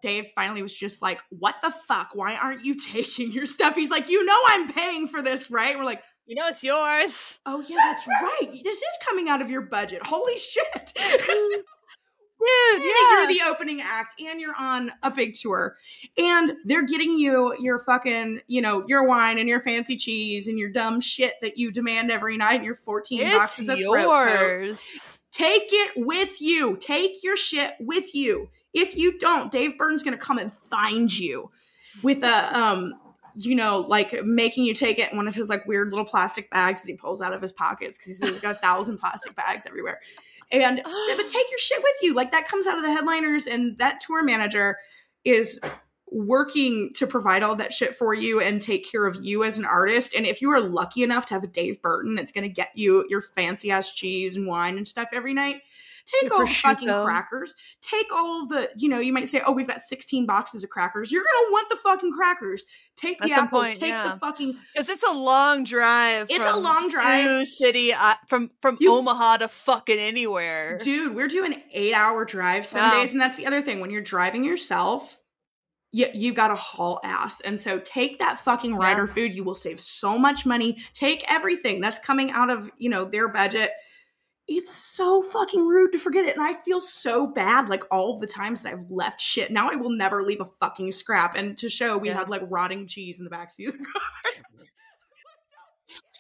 [0.02, 2.10] Dave finally was just like, What the fuck?
[2.14, 3.76] Why aren't you taking your stuff?
[3.76, 5.78] He's like, You know, I'm paying for this, right?
[5.78, 7.40] We're like, You know, it's yours.
[7.46, 8.52] Oh, yeah, that's right.
[8.64, 10.02] This is coming out of your budget.
[10.04, 10.94] Holy shit.
[12.40, 13.20] Dude, yeah.
[13.20, 15.76] You're the opening act and you're on a big tour.
[16.18, 20.58] And they're getting you your fucking, you know, your wine and your fancy cheese and
[20.58, 25.20] your dumb shit that you demand every night and your 14 it's boxes of yours.
[25.32, 26.78] Take it with you.
[26.78, 28.50] Take your shit with you.
[28.74, 31.52] If you don't, Dave Burton's gonna come and find you
[32.04, 32.94] with a um
[33.36, 36.50] you know, like making you take it in one of his like weird little plastic
[36.50, 39.66] bags that he pulls out of his pockets because he's got a thousand plastic bags
[39.66, 40.00] everywhere.
[40.52, 42.14] And but take your shit with you.
[42.14, 44.78] Like that comes out of the headliners, and that tour manager
[45.24, 45.60] is
[46.12, 49.66] working to provide all that shit for you and take care of you as an
[49.66, 50.16] artist.
[50.16, 52.72] And if you are lucky enough to have a Dave Burton that's going to get
[52.74, 55.62] you your fancy ass cheese and wine and stuff every night,
[56.22, 57.56] Take all the fucking crackers.
[57.82, 61.12] Take all the, you know, you might say, oh, we've got 16 boxes of crackers.
[61.12, 62.66] You're going to want the fucking crackers.
[62.96, 63.68] Take the At apples.
[63.68, 64.14] Point, take yeah.
[64.14, 64.58] the fucking.
[64.74, 66.28] Because it's a long drive.
[66.30, 67.26] It's a long drive.
[67.26, 70.78] To City, uh, from from you, Omaha to fucking anywhere.
[70.80, 73.02] Dude, we're doing eight hour drive some wow.
[73.02, 73.12] days.
[73.12, 73.80] And that's the other thing.
[73.80, 75.20] When you're driving yourself,
[75.92, 77.42] you, you got to haul ass.
[77.42, 79.14] And so take that fucking rider yeah.
[79.14, 79.36] food.
[79.36, 80.78] You will save so much money.
[80.94, 83.72] Take everything that's coming out of, you know, their budget
[84.50, 86.36] it's so fucking rude to forget it.
[86.36, 89.52] And I feel so bad like all the times that I've left shit.
[89.52, 91.36] Now I will never leave a fucking scrap.
[91.36, 92.16] And to show we yeah.
[92.16, 94.32] had like rotting cheese in the backseat of the car.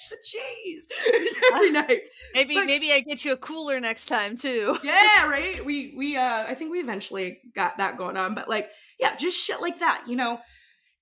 [0.09, 0.87] the cheese
[1.53, 2.01] every night.
[2.33, 4.77] Maybe but, maybe I get you a cooler next time too.
[4.83, 5.63] yeah, right.
[5.63, 8.35] We we uh I think we eventually got that going on.
[8.35, 8.69] But like,
[8.99, 10.39] yeah, just shit like that, you know.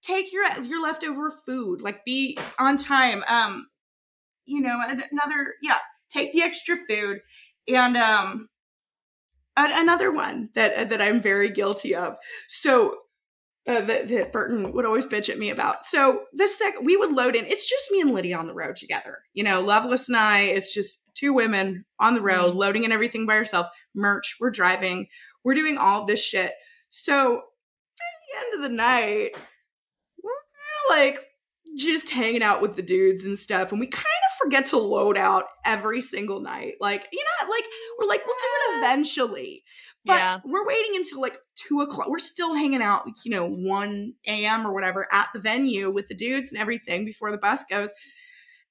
[0.03, 3.23] Take your your leftover food, like be on time.
[3.27, 3.67] Um,
[4.45, 5.77] you know, another yeah
[6.09, 7.19] take the extra food
[7.67, 8.49] and um
[9.57, 12.15] another one that uh, that I'm very guilty of.
[12.49, 12.97] So
[13.67, 15.85] uh, that, that, Burton would always bitch at me about.
[15.85, 18.77] So the second we would load in, it's just me and Lydia on the road
[18.77, 19.19] together.
[19.33, 22.59] You know, Loveless and I, it's just two women on the road, mm-hmm.
[22.59, 23.69] loading in everything by ourselves.
[23.93, 25.07] Merch, we're driving,
[25.43, 26.53] we're doing all this shit.
[26.91, 29.31] So at the end of the night,
[30.23, 31.19] we're like
[31.77, 35.17] just hanging out with the dudes and stuff, and we kind of forget to load
[35.17, 36.75] out every single night.
[36.79, 37.63] Like, you know, like
[37.99, 39.63] we're like, we'll do it eventually.
[40.05, 40.39] But yeah.
[40.45, 42.07] we're waiting until like two o'clock.
[42.07, 44.65] We're still hanging out, like, you know, 1 a.m.
[44.65, 47.91] or whatever at the venue with the dudes and everything before the bus goes.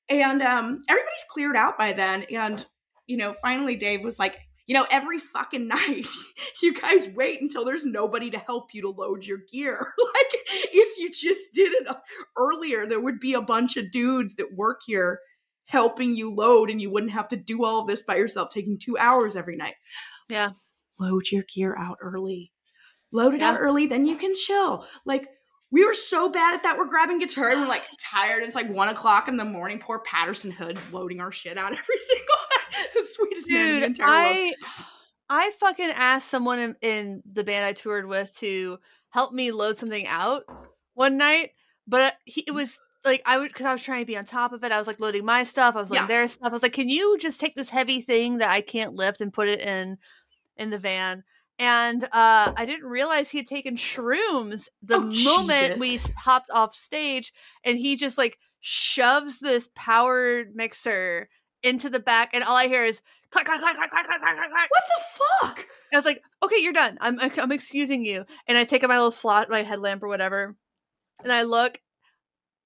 [0.09, 2.25] And um everybody's cleared out by then.
[2.33, 2.65] And,
[3.07, 6.07] you know, finally Dave was like, you know, every fucking night,
[6.63, 9.75] you guys wait until there's nobody to help you to load your gear.
[10.15, 10.41] like,
[10.73, 11.89] if you just did it
[12.37, 15.21] earlier, there would be a bunch of dudes that work here
[15.67, 18.79] helping you load and you wouldn't have to do all of this by yourself, taking
[18.79, 19.75] two hours every night.
[20.29, 20.51] Yeah.
[20.99, 22.53] Load your gear out early.
[23.13, 23.51] Load it yeah.
[23.51, 24.87] out early, then you can chill.
[25.05, 25.29] Like,
[25.71, 26.79] we were so bad at that.
[26.79, 28.43] We're grabbing guitar and we're like tired.
[28.43, 29.79] It's like one o'clock in the morning.
[29.79, 32.89] Poor Patterson Hood's loading our shit out every single night.
[32.95, 34.55] the sweetest Dude, man in the I, world.
[35.29, 38.79] I fucking asked someone in, in the band I toured with to
[39.11, 40.45] help me load something out
[40.95, 41.51] one night,
[41.87, 44.25] but uh, he, it was like I would because I was trying to be on
[44.25, 44.73] top of it.
[44.73, 45.75] I was like loading my stuff.
[45.75, 46.09] I was loading yeah.
[46.09, 46.49] their stuff.
[46.49, 49.33] I was like, can you just take this heavy thing that I can't lift and
[49.33, 49.99] put it in
[50.57, 51.25] in the van?
[51.59, 55.81] And uh, I didn't realize he had taken shrooms the oh, moment Jesus.
[55.81, 57.33] we hopped off stage,
[57.65, 61.29] and he just like shoves this powered mixer
[61.63, 63.01] into the back, and all I hear is
[63.31, 64.71] clack clack clack clack clack clack clack clack.
[64.71, 65.67] What the fuck?
[65.93, 66.99] I was like, okay, you're done.
[67.01, 70.57] I'm I'm excusing you, and I take out my little flat, my headlamp or whatever,
[71.23, 71.81] and I look,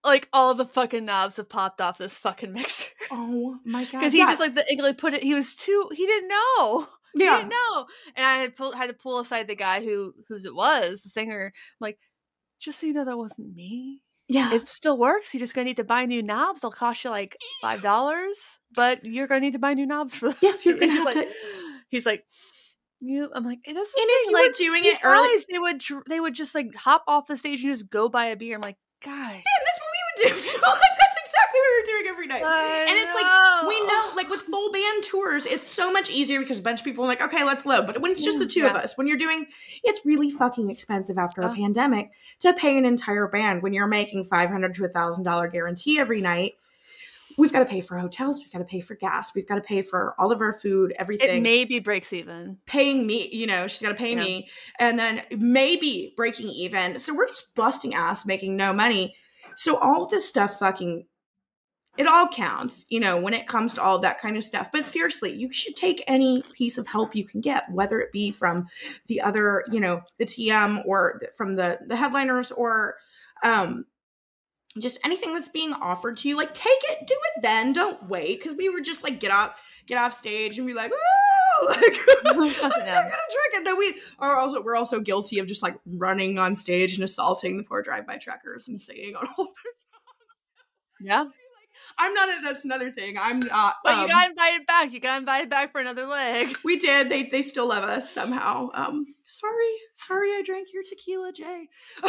[0.05, 2.89] like all the fucking knobs have popped off this fucking mixer.
[3.11, 4.01] Oh my god!
[4.01, 4.27] Because he yeah.
[4.27, 5.23] just like the English put it.
[5.23, 5.91] He was too.
[5.93, 6.89] He didn't know.
[7.17, 7.39] He yeah.
[7.39, 7.87] didn't know.
[8.15, 11.09] And I had pull, had to pull aside the guy who whose it was, the
[11.09, 11.53] singer.
[11.55, 11.99] I'm like,
[12.61, 14.03] just so you know, that wasn't me.
[14.29, 15.35] Yeah, it still works.
[15.35, 16.61] You're just gonna need to buy new knobs.
[16.61, 20.29] They'll cost you like five dollars, but you're gonna need to buy new knobs for.
[20.31, 20.43] This.
[20.43, 21.29] Yes, you're gonna have like, to.
[21.89, 22.25] He's like,
[23.01, 23.29] you.
[23.35, 24.01] I'm like, it doesn't.
[24.01, 26.73] And if you like, were doing it early, guys, they would they would just like
[26.77, 28.55] hop off the stage and just go buy a beer.
[28.55, 30.51] I'm like, guys, that's what we would do.
[30.63, 32.43] Oh like, that's exactly what we were doing every night.
[32.45, 33.21] I and it's know.
[33.21, 36.81] like we know, like with full band tours, it's so much easier because a bunch
[36.81, 37.87] of people are like, okay, let's load.
[37.87, 38.71] But when it's just the two yeah.
[38.71, 39.47] of us, when you're doing,
[39.83, 41.55] it's really fucking expensive after a oh.
[41.55, 45.49] pandemic to pay an entire band when you're making five hundred to a thousand dollar
[45.49, 46.55] guarantee every night
[47.41, 49.61] we've got to pay for hotels, we've got to pay for gas, we've got to
[49.61, 51.39] pay for all of our food, everything.
[51.39, 52.59] It maybe breaks even.
[52.67, 54.21] Paying me, you know, she's got to pay yeah.
[54.21, 54.49] me,
[54.79, 56.99] and then maybe breaking even.
[56.99, 59.15] So we're just busting ass, making no money.
[59.57, 61.07] So all this stuff, fucking,
[61.99, 64.71] it all counts, you know, when it comes to all that kind of stuff.
[64.73, 68.31] But seriously, you should take any piece of help you can get, whether it be
[68.31, 68.69] from
[69.09, 72.97] the other, you know, the TM or from the the headliners or
[73.43, 73.85] um
[74.79, 77.73] just anything that's being offered to you, like take it, do it then.
[77.73, 78.43] Don't wait.
[78.43, 80.97] Cause we were just like get off, get off stage and be like, Woo!
[81.69, 81.81] like
[82.25, 83.55] let's go get a drink.
[83.57, 87.03] And then we are also we're also guilty of just like running on stage and
[87.03, 91.01] assaulting the poor drive-by truckers and singing on all their songs.
[91.01, 91.25] Yeah.
[92.01, 92.29] I'm not.
[92.31, 93.19] A, that's another thing.
[93.19, 93.77] I'm not.
[93.85, 94.93] But um, you got invited back.
[94.93, 96.57] You got invited back for another leg.
[96.65, 97.11] We did.
[97.11, 98.71] They they still love us somehow.
[98.75, 101.69] Um, sorry, sorry, I drank your tequila, Jay.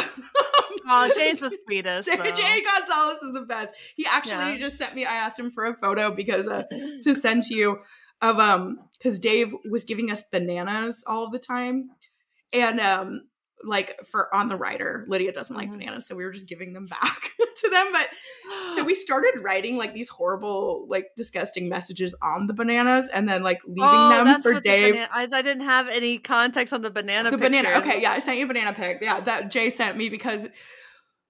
[0.88, 2.08] oh, Jay's the sweetest.
[2.08, 3.74] Jay, Jay Gonzalez is the best.
[3.96, 4.58] He actually yeah.
[4.58, 5.04] just sent me.
[5.04, 6.64] I asked him for a photo because uh,
[7.04, 7.80] to send to you
[8.22, 11.90] of um because Dave was giving us bananas all the time,
[12.52, 13.22] and um
[13.64, 15.78] like for on the writer lydia doesn't like mm-hmm.
[15.78, 18.08] bananas so we were just giving them back to them but
[18.74, 23.42] so we started writing like these horrible like disgusting messages on the bananas and then
[23.42, 26.90] like leaving oh, them for dave the I, I, didn't have any context on the
[26.90, 27.50] banana the picture.
[27.50, 30.48] banana okay yeah i sent you a banana pic yeah that jay sent me because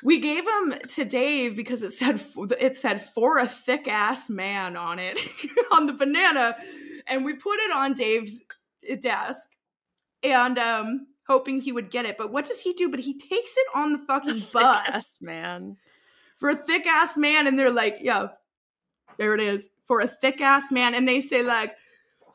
[0.04, 2.20] we gave them to dave because it said
[2.60, 5.18] it said for a thick ass man on it
[5.72, 6.56] on the banana
[7.06, 8.42] and we put it on dave's
[9.00, 9.50] desk
[10.22, 12.16] and um hoping he would get it.
[12.18, 12.88] But what does he do?
[12.88, 15.76] But he takes it on the fucking bus, man,
[16.38, 18.28] for a thick ass man, and they're like, "Yeah,
[19.18, 21.74] there it is for a thick ass man," and they say like.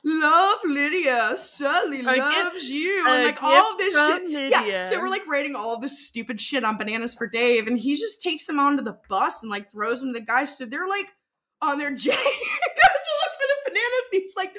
[0.04, 4.24] Love Lydia, Sully loves you, and like all of this shit.
[4.24, 4.64] Lydia.
[4.66, 7.98] Yeah, so we're like writing all this stupid shit on bananas for Dave, and he
[7.98, 10.56] just takes them onto the bus and like throws them to the guys.
[10.58, 11.08] So they're like
[11.62, 14.08] on their J goes to look for the bananas.
[14.12, 14.56] he's like,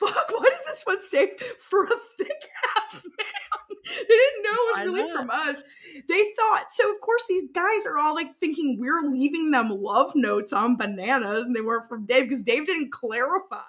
[0.00, 0.30] fuck?
[0.30, 2.42] What is this one saved for a thick
[2.76, 3.26] ass man?
[3.84, 5.56] They didn't know it was really from us.
[6.08, 6.92] They thought so.
[6.92, 11.46] Of course, these guys are all like thinking we're leaving them love notes on bananas,
[11.46, 13.62] and they weren't from Dave because Dave didn't clarify.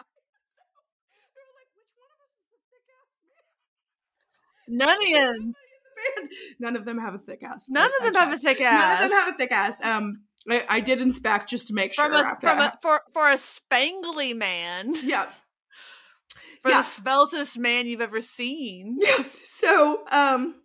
[4.67, 5.53] None of them.
[6.59, 7.65] None of them have a thick ass.
[7.67, 8.99] None of them have a thick ass.
[8.99, 9.83] None of them have a thick ass.
[9.83, 12.05] Um, I, I did inspect just to make sure.
[12.05, 14.93] From a, from a, for for a spangly man.
[15.03, 15.27] Yeah,
[16.61, 16.81] for yeah.
[16.81, 18.97] the sveltest man you've ever seen.
[18.99, 19.23] Yeah.
[19.43, 20.55] So, um,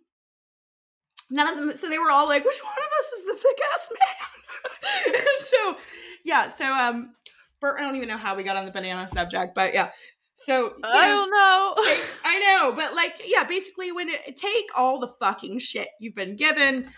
[1.29, 1.75] none of them.
[1.75, 5.45] So they were all like, "Which one of us is the thick ass man?" and
[5.45, 5.77] so,
[6.23, 6.47] yeah.
[6.47, 7.13] So, um,
[7.59, 9.89] Bert, I don't even know how we got on the banana subject, but yeah.
[10.35, 11.83] So I know, don't know.
[11.85, 16.15] Take, I know, but like, yeah, basically, when it take all the fucking shit you've
[16.15, 16.89] been given,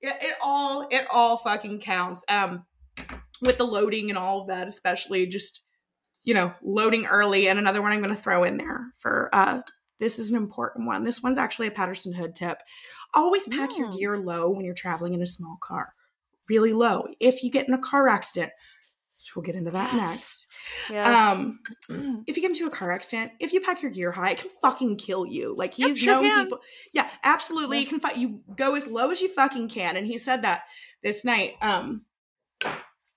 [0.00, 2.24] it, it all it all fucking counts.
[2.28, 2.64] Um,
[3.40, 5.60] with the loading and all of that, especially just
[6.24, 7.48] you know, loading early.
[7.48, 9.60] And another one I'm going to throw in there for uh,
[10.00, 11.04] this is an important one.
[11.04, 12.58] This one's actually a Patterson Hood tip.
[13.14, 13.78] Always pack mm.
[13.78, 15.94] your gear low when you're traveling in a small car,
[16.48, 17.06] really low.
[17.20, 18.52] If you get in a car accident,
[19.18, 20.46] which we'll get into that next.
[20.92, 21.60] Um,
[22.26, 24.50] if you get into a car accident, if you pack your gear high, it can
[24.60, 25.54] fucking kill you.
[25.56, 26.58] Like he's yep, known sure people.
[26.92, 27.78] Yeah, absolutely.
[27.78, 27.82] Yeah.
[27.82, 28.16] You can fight.
[28.16, 30.62] You go as low as you fucking can, and he said that
[31.02, 31.54] this night.
[31.62, 32.04] Um,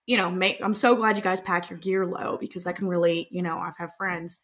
[0.08, 2.88] you know, make I'm so glad you guys pack your gear low because that can
[2.88, 4.42] really, you know, I've had friends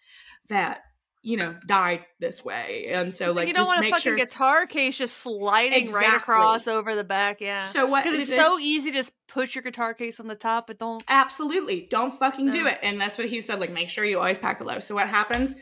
[0.49, 0.82] that
[1.26, 4.16] you know died this way, and so like you don't want a fucking sure...
[4.18, 6.09] guitar case just sliding exactly.
[6.09, 7.66] right across over the back, yeah.
[7.70, 8.03] So what?
[8.03, 11.01] Because it's so easy to just push your guitar case on the top, but don't
[11.07, 12.51] absolutely don't fucking no.
[12.51, 12.78] do it.
[12.84, 13.61] And that's what he said.
[13.61, 14.80] Like, make sure you always pack it low.
[14.80, 15.55] So what happens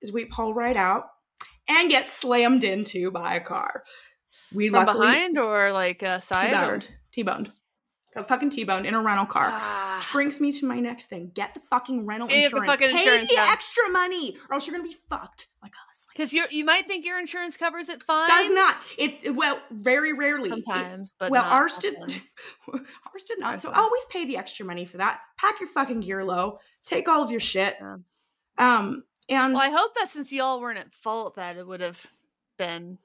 [0.00, 1.06] is we pull right out
[1.68, 3.82] and get slammed into by a car.
[4.54, 6.84] We From luckily, behind or like a side T-boned.
[6.84, 6.88] Or?
[7.12, 7.52] T-boned
[8.14, 9.48] got fucking T-boned in a rental car.
[9.50, 9.96] Ah.
[9.98, 11.30] Which brings me to my next thing.
[11.34, 12.66] Get the fucking rental Get insurance.
[12.66, 16.06] The fucking Pay insurance the extra money or else you're gonna be fucked like us.
[16.12, 18.28] Because you you might think your insurance covers it fine.
[18.28, 18.76] Does not.
[18.98, 20.50] It well, very rarely.
[20.50, 21.96] Sometimes, it, but well, ours did
[22.72, 23.62] ours did not.
[23.62, 25.20] So always pay the extra money for that.
[25.36, 26.58] Pack your fucking gear low.
[26.84, 27.76] Take all of your shit.
[27.80, 27.96] Yeah.
[28.58, 32.06] Um and Well, I hope that since y'all weren't at fault that it would have
[32.58, 32.98] been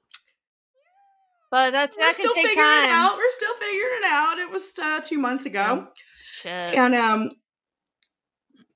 [1.50, 2.84] but that's we're that still figuring time.
[2.84, 3.16] it out.
[3.16, 4.38] We're still figuring it out.
[4.38, 5.88] It was uh, two months ago.
[6.20, 6.74] Shit.
[6.74, 7.30] And um,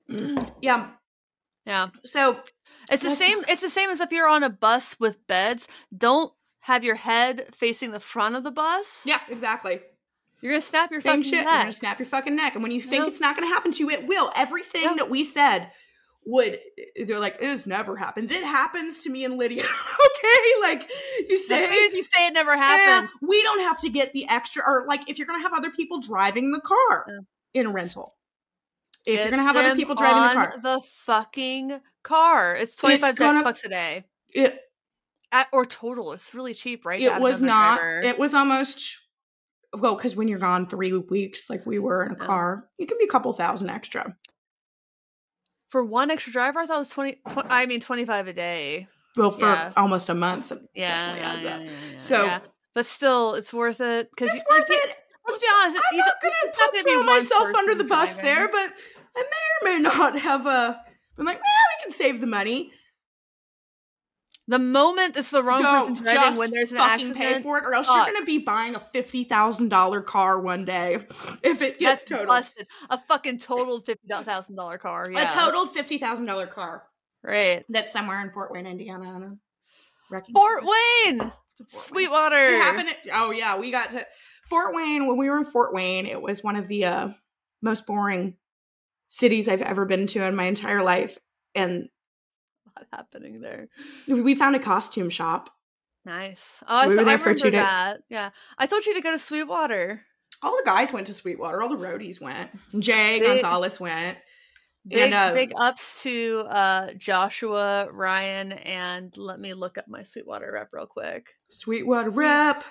[0.61, 0.89] yeah,
[1.65, 1.87] yeah.
[2.05, 2.39] So
[2.91, 3.39] it's the same.
[3.47, 5.67] It's the same as if you're on a bus with beds.
[5.95, 9.03] Don't have your head facing the front of the bus.
[9.05, 9.81] Yeah, exactly.
[10.41, 11.45] You're gonna snap your Same fucking shit.
[11.45, 11.45] neck.
[11.45, 12.55] You're gonna snap your fucking neck.
[12.55, 14.29] And when you think it's not gonna happen to you, it will.
[14.35, 15.71] Everything that we said
[16.25, 18.31] would eh, they're like this never happens.
[18.31, 19.63] It happens to me and lydia.
[20.23, 20.61] Okay?
[20.61, 20.89] Like
[21.27, 23.09] you say as soon as you say it never happened.
[23.11, 25.69] yeah, we don't have to get the extra or like if you're gonna have other
[25.69, 27.61] people driving the car yeah.
[27.61, 28.15] in a rental
[29.05, 32.55] if get you're gonna have other people driving the car the fucking car.
[32.55, 34.05] It's 25 gonna, bucks a day.
[34.29, 34.59] It
[35.31, 36.13] At, or total.
[36.13, 37.79] It's really cheap right it was not.
[37.79, 38.01] driver.
[38.01, 38.95] it was almost
[39.77, 42.97] well because when you're gone three weeks like we were in a car it can
[42.99, 44.15] be a couple thousand extra
[45.73, 48.87] for one extra driver, I thought it was 20, 20 I mean 25 a day.
[49.17, 49.71] Well, for yeah.
[49.75, 50.51] almost a month.
[50.75, 52.41] Yeah, yeah, yeah, yeah, So,
[52.75, 54.95] but still, it's worth it because it's worth it.
[55.27, 55.83] Let's be honest.
[55.91, 58.23] I'm not going to throw myself under the bus driving.
[58.23, 58.71] there, but
[59.17, 60.79] I may or may not have a.
[61.17, 62.71] I'm like, yeah, we can save the money.
[64.47, 67.63] The moment it's the wrong Don't person driving when there's an accident, pay for it,
[67.63, 70.95] or else you're gonna be buying a fifty thousand dollar car one day
[71.43, 72.27] if it gets totaled.
[72.27, 72.67] Busted.
[72.89, 75.09] A fucking totaled fifty thousand dollar car.
[75.09, 75.31] Yeah.
[75.31, 76.83] A totaled fifty thousand dollar car.
[77.23, 77.65] Right.
[77.69, 79.37] That's somewhere in Fort Wayne, Indiana.
[80.09, 81.33] Fort Wayne, Fort
[81.69, 82.35] Sweetwater.
[82.35, 82.61] Wayne.
[82.61, 82.89] Happened.
[82.89, 84.05] At, oh yeah, we got to
[84.49, 86.05] Fort Wayne when we were in Fort Wayne.
[86.05, 87.09] It was one of the uh,
[87.61, 88.35] most boring
[89.07, 91.17] cities I've ever been to in my entire life,
[91.55, 91.87] and
[92.83, 93.67] lot happening there.
[94.07, 95.49] We found a costume shop.
[96.05, 96.61] Nice.
[96.67, 97.99] Oh, we so I remember that.
[98.09, 100.01] Yeah, I told you to go to Sweetwater.
[100.41, 101.61] All the guys went to Sweetwater.
[101.61, 102.51] All the roadies went.
[102.77, 104.17] Jay big, Gonzalez went.
[104.85, 110.03] Big, and, uh, big ups to uh, Joshua, Ryan, and let me look up my
[110.03, 111.27] Sweetwater rep real quick.
[111.49, 112.17] Sweetwater Sweet.
[112.17, 112.63] rep.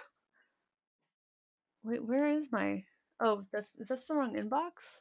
[1.84, 2.84] Wait, where is my?
[3.18, 5.00] Oh, that's is that the wrong inbox?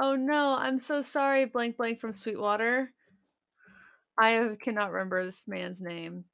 [0.00, 1.46] Oh no, I'm so sorry.
[1.46, 2.92] Blank blank from Sweetwater.
[4.18, 6.24] I cannot remember this man's name.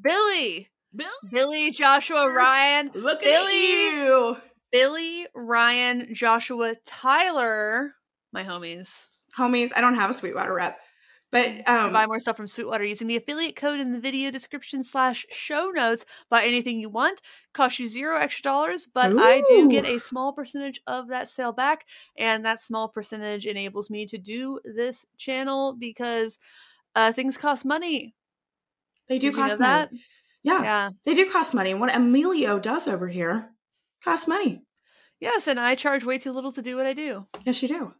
[0.00, 0.68] Billy.
[0.94, 1.08] Bill?
[1.30, 2.90] Billy Joshua Ryan.
[2.94, 4.36] Look Billy, at you.
[4.70, 7.92] Billy Ryan Joshua Tyler.
[8.32, 9.04] My homies.
[9.38, 9.70] Homies.
[9.74, 10.78] I don't have a Sweetwater rep.
[11.30, 14.84] But um, buy more stuff from Sweetwater using the affiliate code in the video description
[14.84, 16.04] slash show notes.
[16.28, 17.22] Buy anything you want.
[17.54, 19.18] Cost you zero extra dollars, but Ooh.
[19.18, 21.86] I do get a small percentage of that sale back,
[22.18, 26.38] and that small percentage enables me to do this channel because
[26.94, 28.14] uh, things cost money.
[29.08, 29.70] They do Did cost money.
[29.70, 29.90] That?
[30.42, 31.74] Yeah, yeah, they do cost money.
[31.74, 33.50] What Emilio does over here
[34.04, 34.62] costs money.
[35.20, 37.26] Yes, and I charge way too little to do what I do.
[37.44, 37.94] Yes, you do.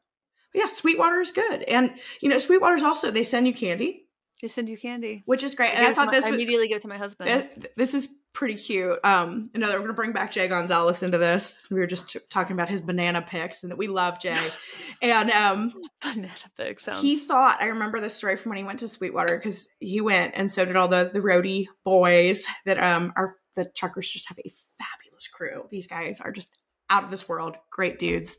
[0.53, 4.09] But yeah, Sweetwater is good, and you know Sweetwater's also they send you candy.
[4.41, 5.71] They send you candy, which is great.
[5.75, 7.49] And I thought my, this I immediately give it to my husband.
[7.77, 8.99] This is pretty cute.
[9.05, 11.67] Um, another we're gonna bring back Jay Gonzalez into this.
[11.71, 14.51] We were just t- talking about his banana picks and that we love Jay.
[15.03, 16.85] and um, banana picks.
[16.85, 17.03] Sounds...
[17.03, 20.35] He thought I remember this story from when he went to Sweetwater because he went
[20.37, 24.39] and so did all the the roadie boys that um are the truckers just have
[24.39, 25.67] a fabulous crew.
[25.71, 26.49] These guys are just
[26.89, 28.37] out of this world, great dudes.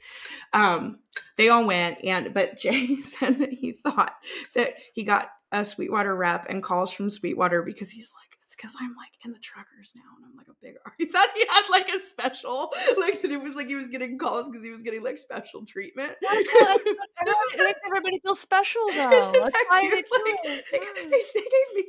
[0.54, 1.00] Um,
[1.38, 4.14] they all went and but Jay said that he thought
[4.56, 8.23] that he got a Sweetwater rep and calls from Sweetwater because he's like
[8.54, 10.94] it's because I'm like in the truckers now and I'm like a big R.
[10.98, 14.48] He thought he had like a special, like it was like he was getting calls
[14.48, 16.16] because he was getting like special treatment.
[16.22, 19.32] That's it makes everybody feel special though.
[19.34, 20.06] That's why they, like,
[20.44, 21.10] they, mm.
[21.10, 21.84] they, gave me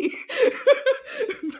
[0.00, 0.18] candy.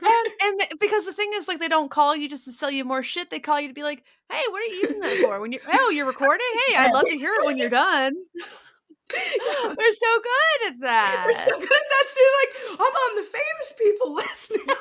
[0.02, 2.84] and and because the thing is like they don't call you just to sell you
[2.84, 3.30] more shit.
[3.30, 5.40] They call you to be like, hey, what are you using that for?
[5.40, 6.46] When you oh you're recording?
[6.68, 8.14] Hey, I'd love to hear it when you're done.
[9.12, 11.24] We're so good at that.
[11.26, 12.30] We're so good at that too.
[12.40, 14.74] Like, I'm on the famous people list now.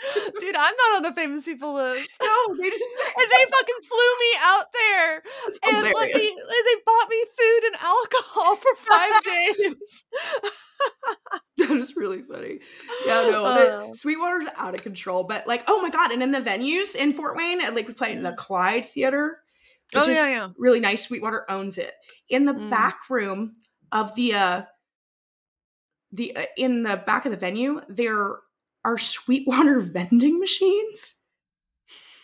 [0.40, 2.10] Dude, I'm not on the famous people list.
[2.22, 6.80] No, they just and they fucking flew me out there That's and let me, they
[6.86, 10.04] bought me food and alcohol for five days.
[11.58, 12.60] that is really funny.
[13.04, 15.24] Yeah, no, uh, Sweetwater's out of control.
[15.24, 16.12] But like, oh my god!
[16.12, 19.40] And in the venues in Fort Wayne, like we played in the Clyde Theater
[19.94, 20.48] oh yeah, yeah.
[20.56, 21.06] Really nice.
[21.06, 21.94] Sweetwater owns it.
[22.28, 22.70] In the mm.
[22.70, 23.56] back room
[23.92, 24.62] of the uh
[26.12, 28.38] the uh, in the back of the venue, there
[28.84, 31.14] are Sweetwater vending machines.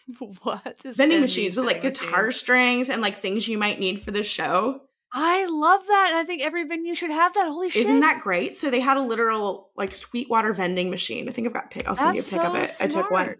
[0.42, 4.22] What vending machines with like guitar strings and like things you might need for the
[4.22, 4.82] show.
[5.12, 7.48] I love that, and I think every venue should have that.
[7.48, 7.82] Holy shit!
[7.82, 8.54] Isn't that great?
[8.54, 11.28] So they had a literal like Sweetwater vending machine.
[11.28, 11.88] I think I've got pick.
[11.88, 12.70] I'll send That's you a pic so of it.
[12.70, 12.92] Smart.
[12.92, 13.34] I took one.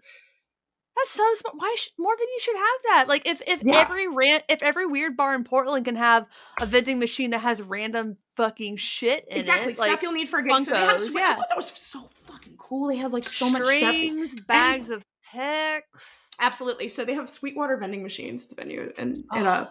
[0.97, 1.55] That's so smart.
[1.57, 3.05] Why should more venues should have that?
[3.07, 3.81] Like if if yeah.
[3.81, 6.25] every rant if every weird bar in Portland can have
[6.59, 9.73] a vending machine that has random fucking shit in exactly.
[9.73, 10.65] it, like stuff you'll need for a.
[10.65, 11.31] So yeah.
[11.31, 12.87] I thought that was so fucking cool.
[12.87, 14.47] They have like so Strings, much stuff.
[14.47, 16.25] bags and, of picks.
[16.39, 16.87] Absolutely.
[16.87, 19.67] So they have Sweetwater vending machines at the venue and oh, and uh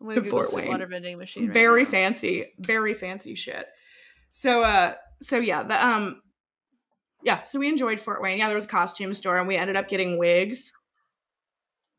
[0.00, 1.46] the Fort Wayne vending machine.
[1.46, 1.90] Right very now.
[1.90, 3.66] fancy, very fancy shit.
[4.30, 6.22] So uh so yeah, the um
[7.24, 8.38] yeah, so we enjoyed Fort Wayne.
[8.38, 10.72] Yeah, there was a costume store and we ended up getting wigs.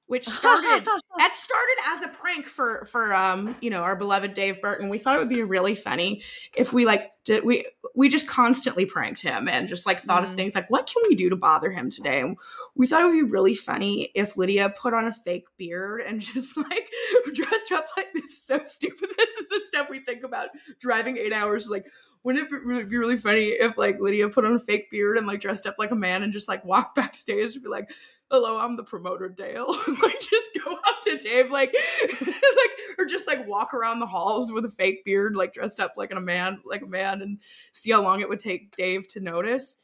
[0.08, 0.86] which started
[1.18, 4.90] that started as a prank for for um you know our beloved Dave Burton.
[4.90, 6.22] We thought it would be really funny
[6.56, 10.30] if we like did we we just constantly pranked him and just like thought mm.
[10.30, 12.20] of things like what can we do to bother him today?
[12.20, 12.38] And
[12.76, 16.20] we thought it would be really funny if Lydia put on a fake beard and
[16.34, 16.90] just like
[17.34, 18.44] dressed up like this.
[18.44, 19.10] So stupid.
[19.18, 21.86] This is the stuff we think about driving eight hours like
[22.24, 25.42] wouldn't it be really funny if like Lydia put on a fake beard and like
[25.42, 27.92] dressed up like a man and just like walked backstage and be like,
[28.32, 29.68] hello, I'm the promoter, Dale.
[30.02, 31.76] like just go up to Dave, like,
[32.12, 35.94] like, or just like walk around the halls with a fake beard, like dressed up
[35.98, 37.40] like a man, like a man, and
[37.74, 39.78] see how long it would take Dave to notice.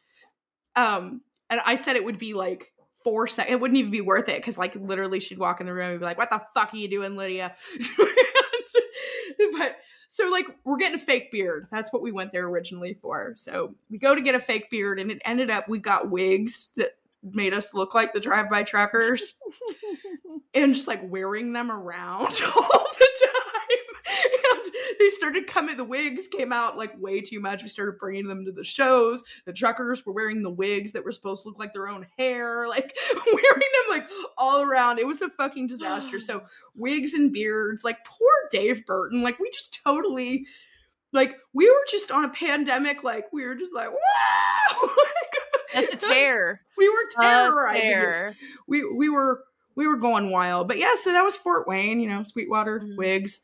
[0.76, 2.72] Um, and I said it would be like
[3.04, 3.54] four seconds.
[3.54, 6.00] It wouldn't even be worth it because like literally she'd walk in the room and
[6.00, 7.56] be like, "What the fuck are you doing, Lydia?"
[9.58, 9.78] but
[10.10, 11.68] so like we're getting a fake beard.
[11.70, 13.36] That's what we went there originally for.
[13.38, 16.72] So we go to get a fake beard, and it ended up we got wigs
[16.76, 19.36] that made us look like the drive-by truckers
[20.54, 22.22] and just like wearing them around
[22.56, 23.49] all the time
[24.98, 28.46] they started coming the wigs came out like way too much we started bringing them
[28.46, 31.74] to the shows the truckers were wearing the wigs that were supposed to look like
[31.74, 34.08] their own hair like wearing them like
[34.38, 36.42] all around it was a fucking disaster so
[36.76, 40.46] wigs and beards like poor dave burton like we just totally
[41.12, 44.90] like we were just on a pandemic like we were just like wow
[45.74, 46.62] That's a tear.
[46.78, 48.36] we were terrorizing.
[48.68, 49.44] We we were
[49.76, 50.68] we were going wild.
[50.68, 52.96] But yeah, so that was Fort Wayne, you know, Sweetwater, mm-hmm.
[52.96, 53.42] wigs,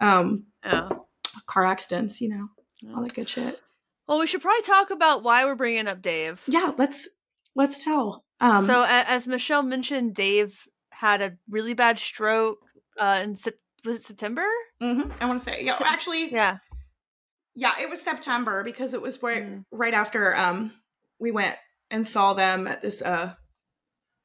[0.00, 1.06] um, oh.
[1.46, 2.48] car accidents, you know,
[2.94, 3.58] all that good shit.
[4.06, 6.42] Well, we should probably talk about why we're bringing up Dave.
[6.46, 7.08] Yeah, let's
[7.54, 8.24] let's tell.
[8.40, 12.58] Um, so as Michelle mentioned, Dave had a really bad stroke
[12.98, 13.36] uh, in
[13.86, 14.46] was it September?
[14.82, 15.10] Mm-hmm.
[15.20, 15.78] I want to say yeah.
[15.80, 16.58] Actually, yeah,
[17.54, 17.72] yeah.
[17.80, 19.64] It was September because it was right mm.
[19.70, 20.72] right after um
[21.18, 21.56] we went
[21.90, 23.32] and saw them at this uh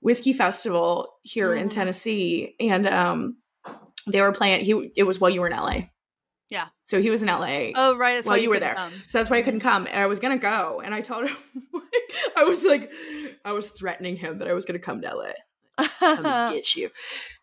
[0.02, 1.62] whiskey festival here mm-hmm.
[1.62, 3.38] in Tennessee and um
[4.08, 5.82] they were playing he it was while you were in LA.
[6.50, 6.68] Yeah.
[6.86, 7.72] So he was in LA.
[7.76, 8.76] Oh right, that's while you, you were there.
[8.76, 8.92] Come.
[9.08, 9.88] So that's why I couldn't come.
[9.88, 11.38] And I was gonna go and I told him
[12.36, 12.92] I was like
[13.46, 15.32] I was threatening him that I was gonna come to LA.
[16.00, 16.24] Come
[16.54, 16.90] get you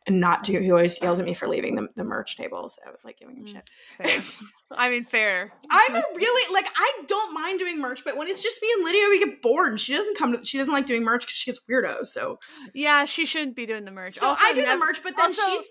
[0.09, 0.59] and not do.
[0.59, 2.69] He always yells at me for leaving the, the merch table.
[2.69, 3.63] So I was like giving him mm,
[4.01, 4.41] shit.
[4.71, 5.53] I mean, fair.
[5.71, 9.07] I'm really like I don't mind doing merch, but when it's just me and Lydia,
[9.11, 10.45] we get bored, and she doesn't come to.
[10.45, 12.07] She doesn't like doing merch because she gets weirdos.
[12.09, 12.39] So
[12.75, 14.19] yeah, she shouldn't be doing the merch.
[14.19, 15.69] So also, I do nev- the merch, but then also, she's.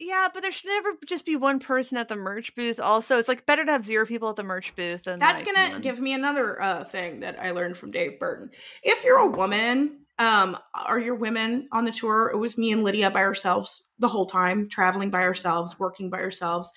[0.00, 2.78] Yeah, but there should never just be one person at the merch booth.
[2.78, 5.04] Also, it's like better to have zero people at the merch booth.
[5.04, 8.50] Than that's like, gonna give me another uh, thing that I learned from Dave Burton.
[8.82, 12.30] If you're a woman um, are your women on the tour?
[12.32, 16.18] It was me and Lydia by ourselves the whole time, traveling by ourselves, working by
[16.18, 16.72] ourselves.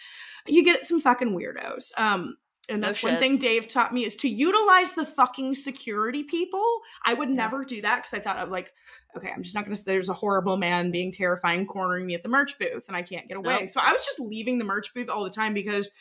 [0.48, 1.92] You get some fucking weirdos.
[1.98, 2.38] Um,
[2.70, 6.64] and that's one thing Dave taught me is to utilize the fucking security people.
[7.04, 7.36] I would yeah.
[7.36, 8.72] never do that because I thought of like,
[9.18, 12.24] okay, I'm just not gonna say there's a horrible man being terrifying cornering me at
[12.24, 13.62] the merch booth and I can't get away.
[13.62, 13.70] Nope.
[13.70, 15.92] So I was just leaving the merch booth all the time because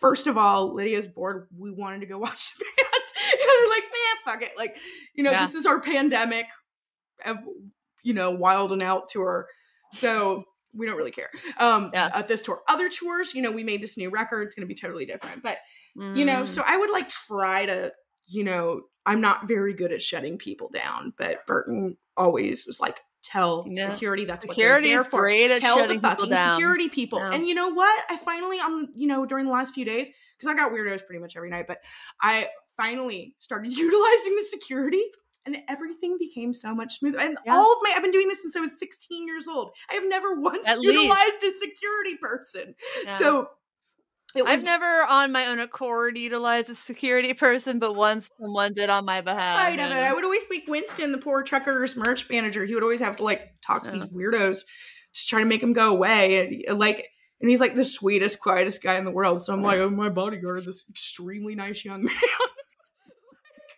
[0.00, 1.46] first of all, Lydia's bored.
[1.56, 3.02] We wanted to go watch the band.
[3.32, 4.58] and we're like, man, fuck it.
[4.58, 4.76] Like,
[5.14, 5.46] you know, yeah.
[5.46, 6.46] this is our pandemic
[8.02, 9.46] you know, wild and out tour.
[9.92, 11.30] So we don't really care.
[11.58, 12.10] Um yeah.
[12.14, 12.60] at this tour.
[12.68, 15.42] Other tours, you know, we made this new record, it's gonna be totally different.
[15.42, 15.58] But
[15.96, 16.16] mm.
[16.16, 16.66] you know, so mm.
[16.66, 17.92] I would like try to,
[18.26, 23.00] you know, I'm not very good at shutting people down, but Burton always was like,
[23.22, 23.92] tell yeah.
[23.92, 26.56] security that's what security is great at tell shutting the people down.
[26.56, 27.18] security people.
[27.18, 27.32] Yeah.
[27.32, 28.04] And you know what?
[28.08, 30.08] I finally on you know during the last few days
[30.38, 31.80] because I got weirdos pretty much every night, but
[32.20, 35.02] I finally started utilizing the security
[35.46, 37.18] and everything became so much smoother.
[37.18, 37.54] And yeah.
[37.54, 39.70] all of my, I've been doing this since I was 16 years old.
[39.90, 41.56] I have never once At utilized least.
[41.56, 42.74] a security person.
[43.04, 43.18] Yeah.
[43.18, 43.48] So
[44.34, 48.90] was, I've never on my own accord utilized a security person, but once someone did
[48.90, 49.58] on my behalf.
[49.58, 50.04] I know that.
[50.04, 52.64] I would always make Winston, the poor trucker's merch manager.
[52.64, 53.96] He would always have to like talk to yeah.
[53.96, 54.58] these weirdos
[55.14, 56.64] to try to make him go away.
[56.66, 57.08] And like,
[57.40, 59.42] and he's like the sweetest, quietest guy in the world.
[59.42, 62.14] So I'm like, oh, my bodyguard, this extremely nice young man.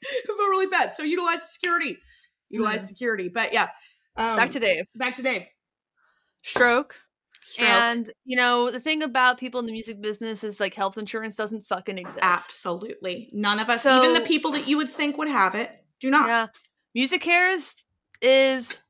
[0.05, 0.95] I feel really bad.
[0.95, 1.99] So utilize security.
[2.51, 2.89] Utilize mm.
[2.89, 3.29] security.
[3.29, 3.69] But yeah.
[4.17, 4.85] Um, back to Dave.
[4.97, 5.47] Back to Dave.
[6.43, 6.97] Stroke.
[7.43, 7.69] Stroke.
[7.69, 11.35] And you know the thing about people in the music business is like health insurance
[11.35, 12.21] doesn't fucking exist.
[12.23, 15.85] Absolutely, none of us, so, even the people that you would think would have it,
[16.01, 16.29] do not.
[16.29, 16.47] Yeah,
[16.97, 17.83] MusiCares
[18.21, 18.81] is,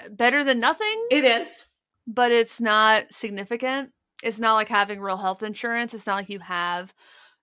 [0.00, 1.06] is better than nothing.
[1.10, 1.66] It is,
[2.06, 3.92] but it's not significant.
[4.22, 5.92] It's not like having real health insurance.
[5.92, 6.94] It's not like you have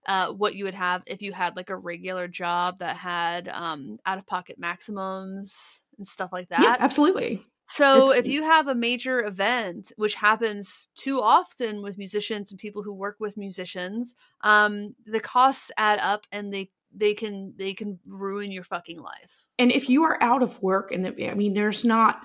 [0.07, 3.99] uh, what you would have if you had like a regular job that had um,
[4.05, 6.61] out of pocket maximums and stuff like that.
[6.61, 7.45] Yeah, absolutely.
[7.69, 12.59] So it's, if you have a major event, which happens too often with musicians and
[12.59, 17.73] people who work with musicians, um, the costs add up and they they can they
[17.73, 19.45] can ruin your fucking life.
[19.59, 22.21] And if you are out of work and the, I mean, there's not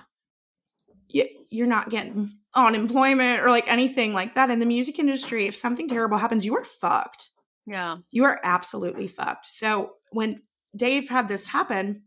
[1.49, 5.47] you're not getting unemployment or like anything like that in the music industry.
[5.47, 7.29] If something terrible happens, you are fucked.
[7.65, 7.97] Yeah.
[8.11, 9.47] You are absolutely fucked.
[9.47, 10.41] So when
[10.75, 12.03] Dave had this happen,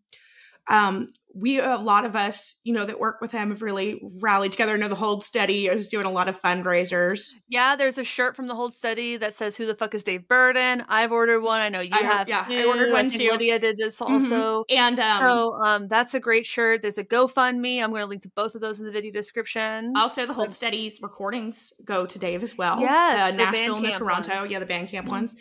[0.68, 4.52] um, we a lot of us, you know, that work with him have really rallied
[4.52, 4.74] together.
[4.74, 7.28] I know the Hold Steady is doing a lot of fundraisers.
[7.48, 10.26] Yeah, there's a shirt from the Hold Steady that says "Who the fuck is Dave
[10.26, 11.60] Burton?" I've ordered one.
[11.60, 12.28] I know you I, have.
[12.28, 12.54] Yeah, too.
[12.54, 13.28] I ordered one I too.
[13.30, 14.14] Lydia did this mm-hmm.
[14.14, 14.78] also, mm-hmm.
[14.78, 16.82] and um, so um, that's a great shirt.
[16.82, 17.82] There's a GoFundMe.
[17.82, 19.92] I'm going to link to both of those in the video description.
[19.96, 22.80] Also, the Hold Steady's recordings go to Dave as well.
[22.80, 24.34] Yes, uh, Nashville and Toronto.
[24.34, 24.50] Ones.
[24.50, 25.10] Yeah, the Bandcamp mm-hmm.
[25.10, 25.36] ones.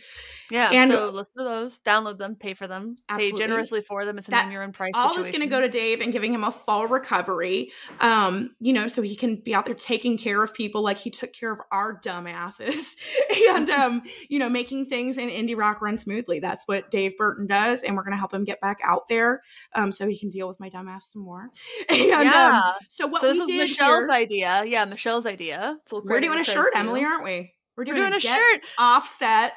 [0.50, 3.38] Yeah, and so listen to those, download them, pay for them, absolutely.
[3.38, 4.18] pay generously for them.
[4.18, 4.92] It's an your own price.
[4.96, 5.34] All situation.
[5.34, 7.72] is going to go to Dave and giving him a full recovery.
[8.00, 11.12] Um, you know, so he can be out there taking care of people like he
[11.12, 12.96] took care of our dumbasses,
[13.50, 16.40] and um, you know, making things in indie rock run smoothly.
[16.40, 19.42] That's what Dave Burton does, and we're going to help him get back out there,
[19.76, 21.50] um, so he can deal with my dumbass some more.
[21.90, 22.62] And, um, yeah.
[22.66, 24.64] Um, so what so this was Michelle's here, idea.
[24.66, 25.78] Yeah, Michelle's idea.
[25.88, 27.54] Full we're doing a shirt, Emily, aren't we?
[27.76, 29.54] We're doing, we're doing a, a shirt offset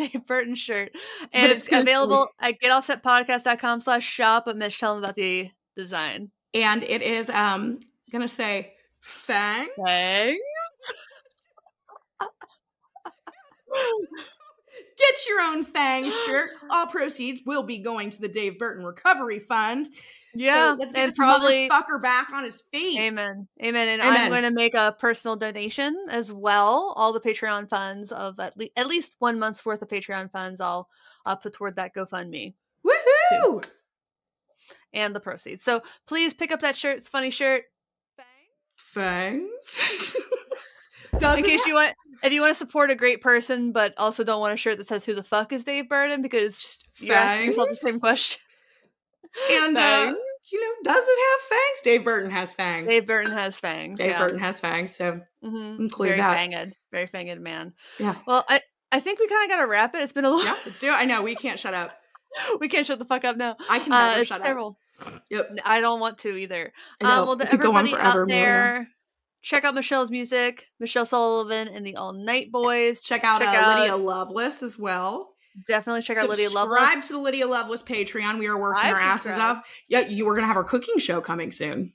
[0.00, 0.92] Dave Burton shirt.
[1.32, 6.30] And it's, it's available at getoffsetpodcast.com slash shop, but Mitch, tell them about the design.
[6.54, 7.78] And it is um
[8.10, 9.68] gonna say Fang.
[9.84, 10.40] Fang.
[14.98, 16.50] Get your own Fang shirt.
[16.70, 19.88] All proceeds will be going to the Dave Burton Recovery Fund.
[20.34, 23.00] Yeah, so and probably fucker back on his feet.
[23.00, 23.88] Amen, amen.
[23.88, 24.16] And amen.
[24.16, 26.92] I'm going to make a personal donation as well.
[26.96, 30.60] All the Patreon funds of at, le- at least one month's worth of Patreon funds,
[30.60, 30.88] I'll
[31.26, 32.54] uh, put toward that GoFundMe.
[32.86, 33.62] Woohoo!
[33.62, 33.68] Too.
[34.92, 35.64] And the proceeds.
[35.64, 36.98] So please pick up that shirt.
[36.98, 37.64] It's funny shirt.
[38.76, 40.16] Fangs.
[41.20, 44.40] in case you want, if you want to support a great person, but also don't
[44.40, 47.68] want a shirt that says "Who the fuck is Dave Burton?" because you ask yourself
[47.68, 48.40] the same question.
[49.50, 50.12] And uh,
[50.50, 51.80] you know, does it have fangs?
[51.84, 52.88] Dave Burton has fangs.
[52.88, 53.98] Dave Burton has fangs.
[53.98, 54.18] Dave yeah.
[54.18, 55.82] Burton has fangs, so mm-hmm.
[55.82, 56.36] include very that.
[56.36, 57.72] fanged, very fanged man.
[57.98, 58.16] Yeah.
[58.26, 58.60] Well, I
[58.92, 60.02] I think we kind of got to wrap it.
[60.02, 60.44] It's been a little.
[60.44, 60.94] Yeah, let's do it.
[60.94, 61.92] I know we can't shut up.
[62.60, 64.78] we can't shut the fuck up No, I can never uh, shut terrible.
[65.00, 65.22] up.
[65.30, 65.58] Yep.
[65.64, 66.72] I don't want to either.
[67.00, 68.88] Um, well, to everybody out there,
[69.40, 73.00] check out Michelle's music, Michelle Sullivan and the All Night Boys.
[73.00, 75.29] Check out, check uh, out Lydia Loveless as well.
[75.66, 76.78] Definitely check out Lydia Loveless.
[76.78, 78.38] Subscribe to the Lydia Loveless Patreon.
[78.38, 79.66] We are working I've our asses off.
[79.88, 81.92] Yeah, you were gonna have our cooking show coming soon.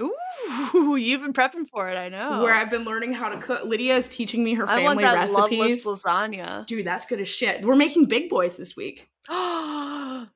[0.00, 1.98] Ooh, you've been prepping for it.
[1.98, 2.42] I know.
[2.42, 3.64] Where I've been learning how to cook.
[3.64, 5.84] Lydia is teaching me her family I want that recipes.
[5.84, 6.86] lasagna, dude.
[6.86, 7.64] That's good as shit.
[7.64, 9.08] We're making big boys this week.
[9.28, 10.28] so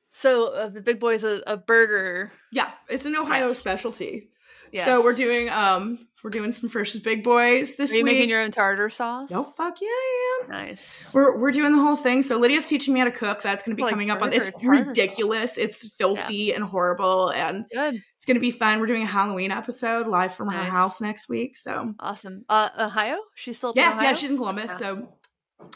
[0.53, 2.31] uh, the big boys a, a burger.
[2.51, 3.59] Yeah, it's an Ohio yes.
[3.59, 4.29] specialty.
[4.71, 4.85] Yes.
[4.85, 7.95] So we're doing um we're doing some Frisch's Big Boys this week.
[7.95, 8.13] Are you week.
[8.13, 9.29] making your own tartar sauce?
[9.31, 10.49] Oh fuck yeah, I am.
[10.49, 11.13] Nice.
[11.13, 12.23] We're we're doing the whole thing.
[12.23, 13.41] So Lydia's teaching me how to cook.
[13.41, 14.31] That's going to be like coming up on.
[14.31, 15.51] It's ridiculous.
[15.51, 15.57] Sauce.
[15.57, 16.55] It's filthy yeah.
[16.55, 17.95] and horrible, and good.
[17.95, 18.79] It's going to be fun.
[18.79, 20.65] We're doing a Halloween episode live from nice.
[20.65, 21.57] her house next week.
[21.57, 22.45] So awesome.
[22.47, 23.17] Uh, Ohio?
[23.35, 24.13] She's still yeah, yeah.
[24.15, 24.71] She's in Columbus.
[24.71, 24.77] Yeah.
[24.77, 25.09] So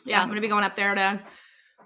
[0.06, 1.22] yeah, I'm going to be going up there to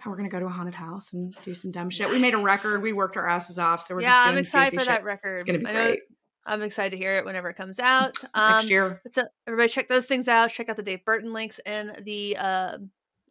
[0.02, 2.10] how we're gonna go to a haunted house and do some dumb shit.
[2.10, 2.82] We made a record.
[2.82, 4.24] We worked our asses off, so we're yeah.
[4.28, 4.90] I'm excited for shit.
[4.90, 5.36] that record.
[5.36, 6.00] It's gonna be great.
[6.46, 9.02] I'm excited to hear it whenever it comes out um, next year.
[9.08, 10.52] So everybody, check those things out.
[10.52, 12.78] Check out the Dave Burton links in the uh,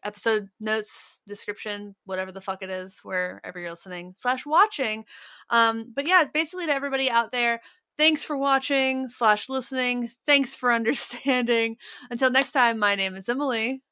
[0.04, 5.04] episode notes description, whatever the fuck it is, wherever you're listening slash watching.
[5.50, 7.60] Um, but yeah, basically to everybody out there,
[7.98, 10.10] thanks for watching slash listening.
[10.26, 11.76] Thanks for understanding.
[12.10, 13.82] Until next time, my name is Emily.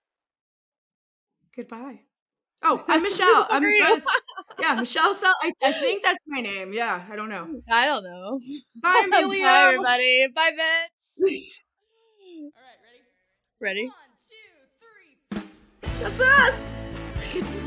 [1.55, 2.08] Goodbye.
[2.63, 3.47] Oh, I'm Michelle.
[3.51, 4.03] I'm good.
[4.61, 5.15] Yeah, Michelle.
[5.15, 6.73] So I, I think that's my name.
[6.73, 7.47] Yeah, I don't know.
[7.71, 8.41] I don't know.
[8.75, 9.45] Bye, Amelia.
[9.45, 10.27] Bye, everybody.
[10.35, 10.91] Bye, Bet.
[11.21, 13.05] All right, ready?
[13.61, 13.87] Ready?
[13.87, 13.95] One,
[15.31, 15.41] two,
[15.93, 16.03] three.
[16.03, 17.59] That's us.